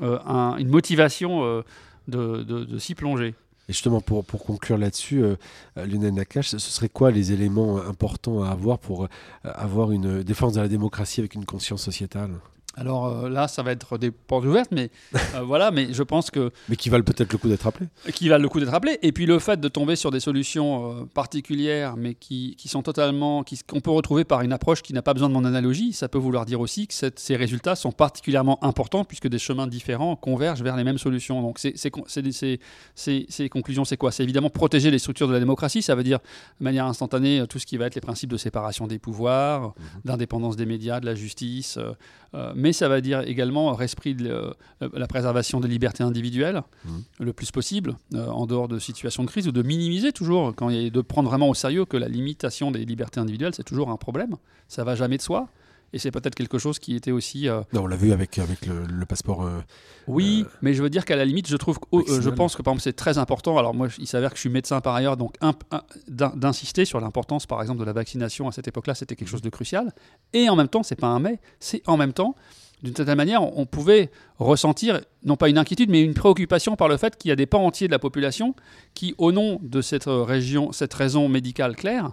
euh, 0.00 0.18
une 0.58 0.68
motivation 0.68 1.44
euh, 1.44 1.62
de, 2.06 2.78
s'y 2.78 2.94
plonger. 2.94 3.34
Et 3.68 3.72
justement, 3.72 4.00
pour, 4.00 4.24
pour 4.24 4.44
conclure 4.44 4.78
là-dessus, 4.78 5.24
euh, 5.24 5.34
Lionel 5.74 6.14
Nakache, 6.14 6.50
ce 6.50 6.58
serait 6.58 6.88
quoi 6.88 7.10
les 7.10 7.32
éléments 7.32 7.78
importants 7.78 8.44
à 8.44 8.50
avoir 8.50 8.78
pour 8.78 9.08
avoir 9.42 9.90
une 9.90 10.22
défense 10.22 10.52
de 10.52 10.60
la 10.60 10.68
démocratie 10.68 11.18
avec 11.18 11.34
une 11.34 11.44
conscience 11.44 11.82
sociétale? 11.82 12.30
Alors 12.76 13.06
euh, 13.06 13.28
là, 13.30 13.48
ça 13.48 13.62
va 13.62 13.72
être 13.72 13.96
des 13.96 14.10
portes 14.10 14.44
ouvertes, 14.44 14.70
mais 14.70 14.90
euh, 15.34 15.40
voilà, 15.40 15.70
mais 15.70 15.92
je 15.92 16.02
pense 16.02 16.30
que... 16.30 16.50
Mais 16.68 16.76
qui 16.76 16.90
valent 16.90 17.04
peut-être 17.04 17.32
le 17.32 17.38
coup 17.38 17.48
d'être 17.48 17.66
appelés. 17.66 17.88
Qui 18.12 18.28
valent 18.28 18.42
le 18.42 18.48
coup 18.50 18.60
d'être 18.60 18.74
appelés. 18.74 18.98
Et 19.02 19.12
puis 19.12 19.24
le 19.24 19.38
fait 19.38 19.58
de 19.58 19.68
tomber 19.68 19.96
sur 19.96 20.10
des 20.10 20.20
solutions 20.20 20.92
euh, 20.92 21.04
particulières, 21.06 21.96
mais 21.96 22.14
qui, 22.14 22.54
qui 22.56 22.68
sont 22.68 22.82
totalement... 22.82 23.44
qu'on 23.66 23.80
peut 23.80 23.90
retrouver 23.90 24.24
par 24.24 24.42
une 24.42 24.52
approche 24.52 24.82
qui 24.82 24.92
n'a 24.92 25.00
pas 25.00 25.14
besoin 25.14 25.30
de 25.30 25.34
mon 25.34 25.46
analogie, 25.46 25.94
ça 25.94 26.08
peut 26.08 26.18
vouloir 26.18 26.44
dire 26.44 26.60
aussi 26.60 26.86
que 26.86 26.94
ces 26.94 27.36
résultats 27.36 27.76
sont 27.76 27.92
particulièrement 27.92 28.62
importants 28.62 29.04
puisque 29.04 29.28
des 29.28 29.38
chemins 29.38 29.66
différents 29.66 30.14
convergent 30.14 30.62
vers 30.62 30.76
les 30.76 30.84
mêmes 30.84 30.98
solutions. 30.98 31.40
Donc 31.40 31.58
ces, 31.58 31.74
ces 32.94 33.48
conclusions, 33.48 33.84
c'est 33.86 33.96
quoi? 33.96 34.12
C'est 34.12 34.22
évidemment 34.22 34.50
protéger 34.50 34.90
les 34.90 34.98
structures 34.98 35.28
de 35.28 35.32
la 35.32 35.38
démocratie, 35.38 35.80
ça 35.80 35.94
veut 35.94 36.04
dire 36.04 36.18
de 36.60 36.64
manière 36.64 36.84
instantanée 36.84 37.42
tout 37.48 37.58
ce 37.58 37.64
qui 37.64 37.78
va 37.78 37.86
être 37.86 37.94
les 37.94 38.00
principes 38.02 38.30
de 38.30 38.36
séparation 38.36 38.86
des 38.86 38.98
pouvoirs, 38.98 39.68
mmh 39.68 39.72
d'indépendance 40.04 40.56
des 40.56 40.66
médias, 40.66 41.00
de 41.00 41.06
la 41.06 41.14
justice, 41.14 41.78
mais 42.54 42.65
ça 42.72 42.88
va 42.88 43.00
dire 43.00 43.20
également 43.20 43.72
respect 43.74 44.14
de 44.14 44.28
euh, 44.28 44.52
la 44.92 45.06
préservation 45.06 45.60
des 45.60 45.68
libertés 45.68 46.02
individuelles 46.02 46.62
mmh. 46.84 46.90
le 47.20 47.32
plus 47.32 47.50
possible, 47.50 47.96
euh, 48.14 48.28
en 48.28 48.46
dehors 48.46 48.68
de 48.68 48.78
situations 48.78 49.24
de 49.24 49.28
crise, 49.28 49.48
ou 49.48 49.52
de 49.52 49.62
minimiser 49.62 50.12
toujours, 50.12 50.54
quand 50.54 50.70
il 50.70 50.90
de 50.90 51.00
prendre 51.00 51.28
vraiment 51.28 51.48
au 51.48 51.54
sérieux 51.54 51.84
que 51.84 51.96
la 51.96 52.08
limitation 52.08 52.70
des 52.70 52.84
libertés 52.84 53.20
individuelles, 53.20 53.54
c'est 53.54 53.64
toujours 53.64 53.90
un 53.90 53.96
problème. 53.96 54.36
Ça 54.68 54.84
va 54.84 54.94
jamais 54.94 55.16
de 55.16 55.22
soi. 55.22 55.48
Et 55.92 55.98
c'est 55.98 56.10
peut-être 56.10 56.34
quelque 56.34 56.58
chose 56.58 56.78
qui 56.78 56.96
était 56.96 57.12
aussi. 57.12 57.48
euh, 57.48 57.62
Non, 57.72 57.82
on 57.84 57.86
l'a 57.86 57.96
vu 57.96 58.12
avec, 58.12 58.38
avec 58.38 58.66
le, 58.66 58.84
le 58.86 59.06
passeport. 59.06 59.42
euh, 59.44 59.60
Oui, 60.08 60.42
Euh, 60.44 60.50
mais 60.60 60.74
je 60.74 60.82
veux 60.82 60.90
dire 60.90 61.04
qu'à 61.04 61.16
la 61.16 61.24
limite, 61.24 61.48
je 61.48 61.56
trouve, 61.56 61.78
oh, 61.92 62.04
je 62.06 62.28
pense 62.30 62.56
que 62.56 62.62
par 62.62 62.72
exemple 62.72 62.82
c'est 62.82 62.92
très 62.96 63.18
important. 63.18 63.56
Alors 63.56 63.72
moi, 63.72 63.88
il 63.98 64.06
s'avère 64.06 64.30
que 64.30 64.36
je 64.36 64.40
suis 64.40 64.50
médecin 64.50 64.80
par 64.80 64.94
ailleurs, 64.94 65.16
donc 65.16 65.34
d'insister 66.08 66.84
sur 66.84 67.00
l'importance, 67.00 67.46
par 67.46 67.60
exemple, 67.62 67.80
de 67.80 67.84
la 67.84 67.92
vaccination 67.92 68.48
à 68.48 68.52
cette 68.52 68.68
époque-là, 68.68 68.94
c'était 68.94 69.16
quelque 69.16 69.28
chose 69.28 69.42
de 69.42 69.48
crucial. 69.50 69.92
Et 70.32 70.48
en 70.48 70.56
même 70.56 70.68
temps, 70.68 70.82
c'est 70.82 70.96
pas 70.96 71.06
un 71.08 71.20
mais, 71.20 71.38
c'est 71.60 71.82
en 71.86 71.96
même 71.96 72.12
temps, 72.12 72.34
d'une 72.82 72.94
certaine 72.94 73.16
manière, 73.16 73.42
on, 73.42 73.64
pouvait 73.64 74.10
ressentir 74.38 75.00
non 75.24 75.36
pas 75.36 75.48
une 75.48 75.56
inquiétude, 75.58 75.88
mais 75.90 76.02
une 76.02 76.12
préoccupation 76.14 76.76
par 76.76 76.88
le 76.88 76.96
fait 76.98 77.16
qu'il 77.16 77.30
y 77.30 77.32
a 77.32 77.36
des 77.36 77.46
pans 77.46 77.64
entiers 77.64 77.86
de 77.88 77.92
la 77.92 77.98
population 77.98 78.54
qui, 78.94 79.14
au 79.18 79.32
nom 79.32 79.58
de 79.62 79.80
cette 79.80 80.04
région, 80.06 80.72
cette 80.72 80.92
raison 80.92 81.28
médicale 81.28 81.74
claire, 81.74 82.12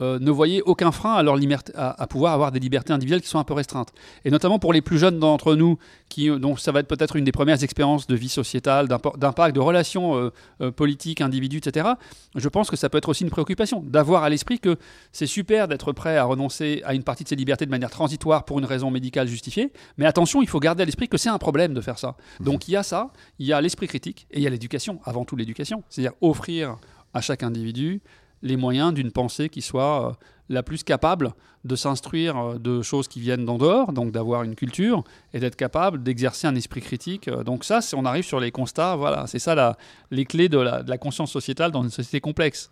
euh, 0.00 0.18
ne 0.18 0.30
voyaient 0.30 0.62
aucun 0.62 0.92
frein 0.92 1.14
à 1.14 1.22
leur 1.22 1.36
liberté, 1.36 1.72
à, 1.76 2.00
à 2.00 2.06
pouvoir 2.06 2.32
avoir 2.32 2.52
des 2.52 2.60
libertés 2.60 2.92
individuelles 2.92 3.22
qui 3.22 3.28
sont 3.28 3.38
un 3.38 3.44
peu 3.44 3.54
restreintes. 3.54 3.92
Et 4.24 4.30
notamment 4.30 4.58
pour 4.58 4.72
les 4.72 4.80
plus 4.80 4.98
jeunes 4.98 5.18
d'entre 5.18 5.54
nous, 5.54 5.78
qui, 6.10 6.28
euh, 6.28 6.38
dont 6.38 6.56
ça 6.56 6.72
va 6.72 6.80
être 6.80 6.88
peut-être 6.88 7.16
une 7.16 7.24
des 7.24 7.32
premières 7.32 7.62
expériences 7.64 8.06
de 8.06 8.14
vie 8.14 8.28
sociétale, 8.28 8.88
d'impact, 8.88 9.54
de 9.54 9.60
relations 9.60 10.16
euh, 10.16 10.30
euh, 10.60 10.70
politiques, 10.70 11.22
individus, 11.22 11.58
etc. 11.58 11.88
Je 12.34 12.48
pense 12.48 12.68
que 12.68 12.76
ça 12.76 12.90
peut 12.90 12.98
être 12.98 13.08
aussi 13.08 13.24
une 13.24 13.30
préoccupation, 13.30 13.82
d'avoir 13.86 14.24
à 14.24 14.28
l'esprit 14.28 14.58
que 14.58 14.76
c'est 15.12 15.26
super 15.26 15.68
d'être 15.68 15.92
prêt 15.92 16.18
à 16.18 16.24
renoncer 16.24 16.82
à 16.84 16.94
une 16.94 17.04
partie 17.04 17.24
de 17.24 17.28
ses 17.28 17.36
libertés 17.36 17.64
de 17.64 17.70
manière 17.70 17.90
transitoire 17.90 18.44
pour 18.44 18.58
une 18.58 18.66
raison 18.66 18.90
médicale 18.90 19.28
justifiée, 19.28 19.72
mais 19.96 20.04
attention, 20.04 20.42
il 20.42 20.48
faut 20.48 20.60
garder 20.60 20.82
à 20.82 20.86
l'esprit 20.86 21.08
que 21.08 21.16
c'est 21.16 21.30
un 21.30 21.38
problème 21.38 21.72
de 21.72 21.80
faire 21.80 21.98
ça. 21.98 22.16
Donc 22.40 22.68
il 22.68 22.72
y 22.72 22.76
a 22.76 22.82
ça, 22.82 23.10
il 23.38 23.46
y 23.46 23.52
a 23.52 23.60
l'esprit 23.60 23.86
critique 23.86 24.26
et 24.30 24.38
il 24.38 24.42
y 24.42 24.46
a 24.46 24.50
l'éducation, 24.50 25.00
avant 25.04 25.24
tout 25.24 25.36
l'éducation, 25.36 25.84
c'est-à-dire 25.88 26.12
offrir 26.20 26.76
à 27.14 27.20
chaque 27.20 27.42
individu 27.42 28.02
les 28.42 28.56
moyens 28.56 28.92
d'une 28.94 29.10
pensée 29.10 29.48
qui 29.48 29.62
soit 29.62 30.08
euh, 30.08 30.12
la 30.48 30.62
plus 30.62 30.82
capable 30.82 31.32
de 31.64 31.76
s'instruire 31.76 32.36
euh, 32.36 32.58
de 32.58 32.82
choses 32.82 33.08
qui 33.08 33.20
viennent 33.20 33.44
d'en 33.44 33.58
dehors, 33.58 33.92
donc 33.92 34.12
d'avoir 34.12 34.42
une 34.42 34.54
culture 34.54 35.04
et 35.34 35.40
d'être 35.40 35.56
capable 35.56 36.02
d'exercer 36.02 36.46
un 36.46 36.54
esprit 36.54 36.80
critique. 36.80 37.28
Euh, 37.28 37.44
Donc 37.44 37.64
ça, 37.64 37.80
on 37.94 38.04
arrive 38.04 38.24
sur 38.24 38.40
les 38.40 38.50
constats, 38.50 38.96
voilà, 38.96 39.26
c'est 39.26 39.38
ça 39.38 39.76
les 40.10 40.24
clés 40.24 40.48
de 40.48 40.58
la, 40.58 40.98
conscience 40.98 41.30
sociétale 41.30 41.70
dans 41.70 41.82
une 41.82 41.90
société 41.90 42.20
complexe. 42.20 42.70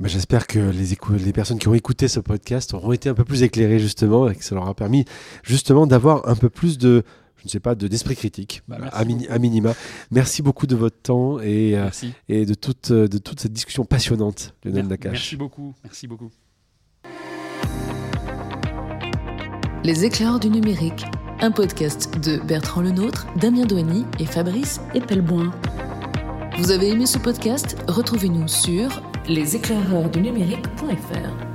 ben, 0.00 0.08
J'espère 0.08 0.46
que 0.46 0.58
les, 0.58 0.96
les 1.24 1.32
personnes 1.32 1.58
qui 1.58 1.68
ont 1.68 1.74
écouté 1.74 2.08
ce 2.08 2.20
podcast 2.20 2.74
auront 2.74 2.92
été 2.92 3.08
un 3.08 3.14
peu 3.14 3.24
plus 3.24 3.42
éclairées, 3.42 3.78
justement, 3.78 4.28
et 4.28 4.34
que 4.34 4.44
ça 4.44 4.54
leur 4.54 4.68
a 4.68 4.74
permis, 4.74 5.04
justement, 5.42 5.86
d'avoir 5.86 6.28
un 6.28 6.36
peu 6.36 6.48
plus 6.48 6.78
de. 6.78 7.02
Je 7.38 7.44
ne 7.44 7.48
sais 7.50 7.60
pas, 7.60 7.74
de- 7.74 7.88
d'esprit 7.88 8.16
critique, 8.16 8.62
Bah, 8.68 8.76
merci 8.80 8.96
à, 8.96 9.04
mini- 9.04 9.28
à 9.28 9.38
minima. 9.38 9.74
Merci 10.10 10.42
beaucoup 10.42 10.66
de 10.66 10.74
votre 10.76 11.00
temps 11.00 11.38
et, 11.40 11.76
euh, 11.76 11.82
Merci. 11.84 12.12
et 12.28 12.44
de, 12.46 12.54
toute, 12.54 12.90
euh, 12.90 13.06
de 13.08 13.18
toute 13.18 13.38
cette 13.40 13.52
discussion 13.52 13.84
passionnante, 13.84 14.54
Lionel 14.64 14.82
Mer- 14.82 14.90
Nakache. 14.90 15.12
Merci 15.12 15.36
beaucoup, 15.36 15.74
merci 15.84 16.06
beaucoup. 16.08 16.30
Les 19.84 20.04
éclairs 20.04 20.40
du 20.40 20.50
numérique, 20.50 21.04
un 21.40 21.50
podcast 21.52 22.18
de 22.18 22.38
Bertrand 22.44 22.82
Lenôtre, 22.82 23.26
Damien 23.36 23.64
Douany 23.64 24.04
et 24.18 24.26
Fabrice 24.26 24.80
Epelboin. 24.94 25.52
Vous 26.58 26.72
avez 26.72 26.88
aimé 26.90 27.06
ce 27.06 27.16
podcast? 27.18 27.76
Retrouvez-nous 27.86 28.48
sur 28.48 29.00
leséclaireursdunumérique.fr. 29.28 31.47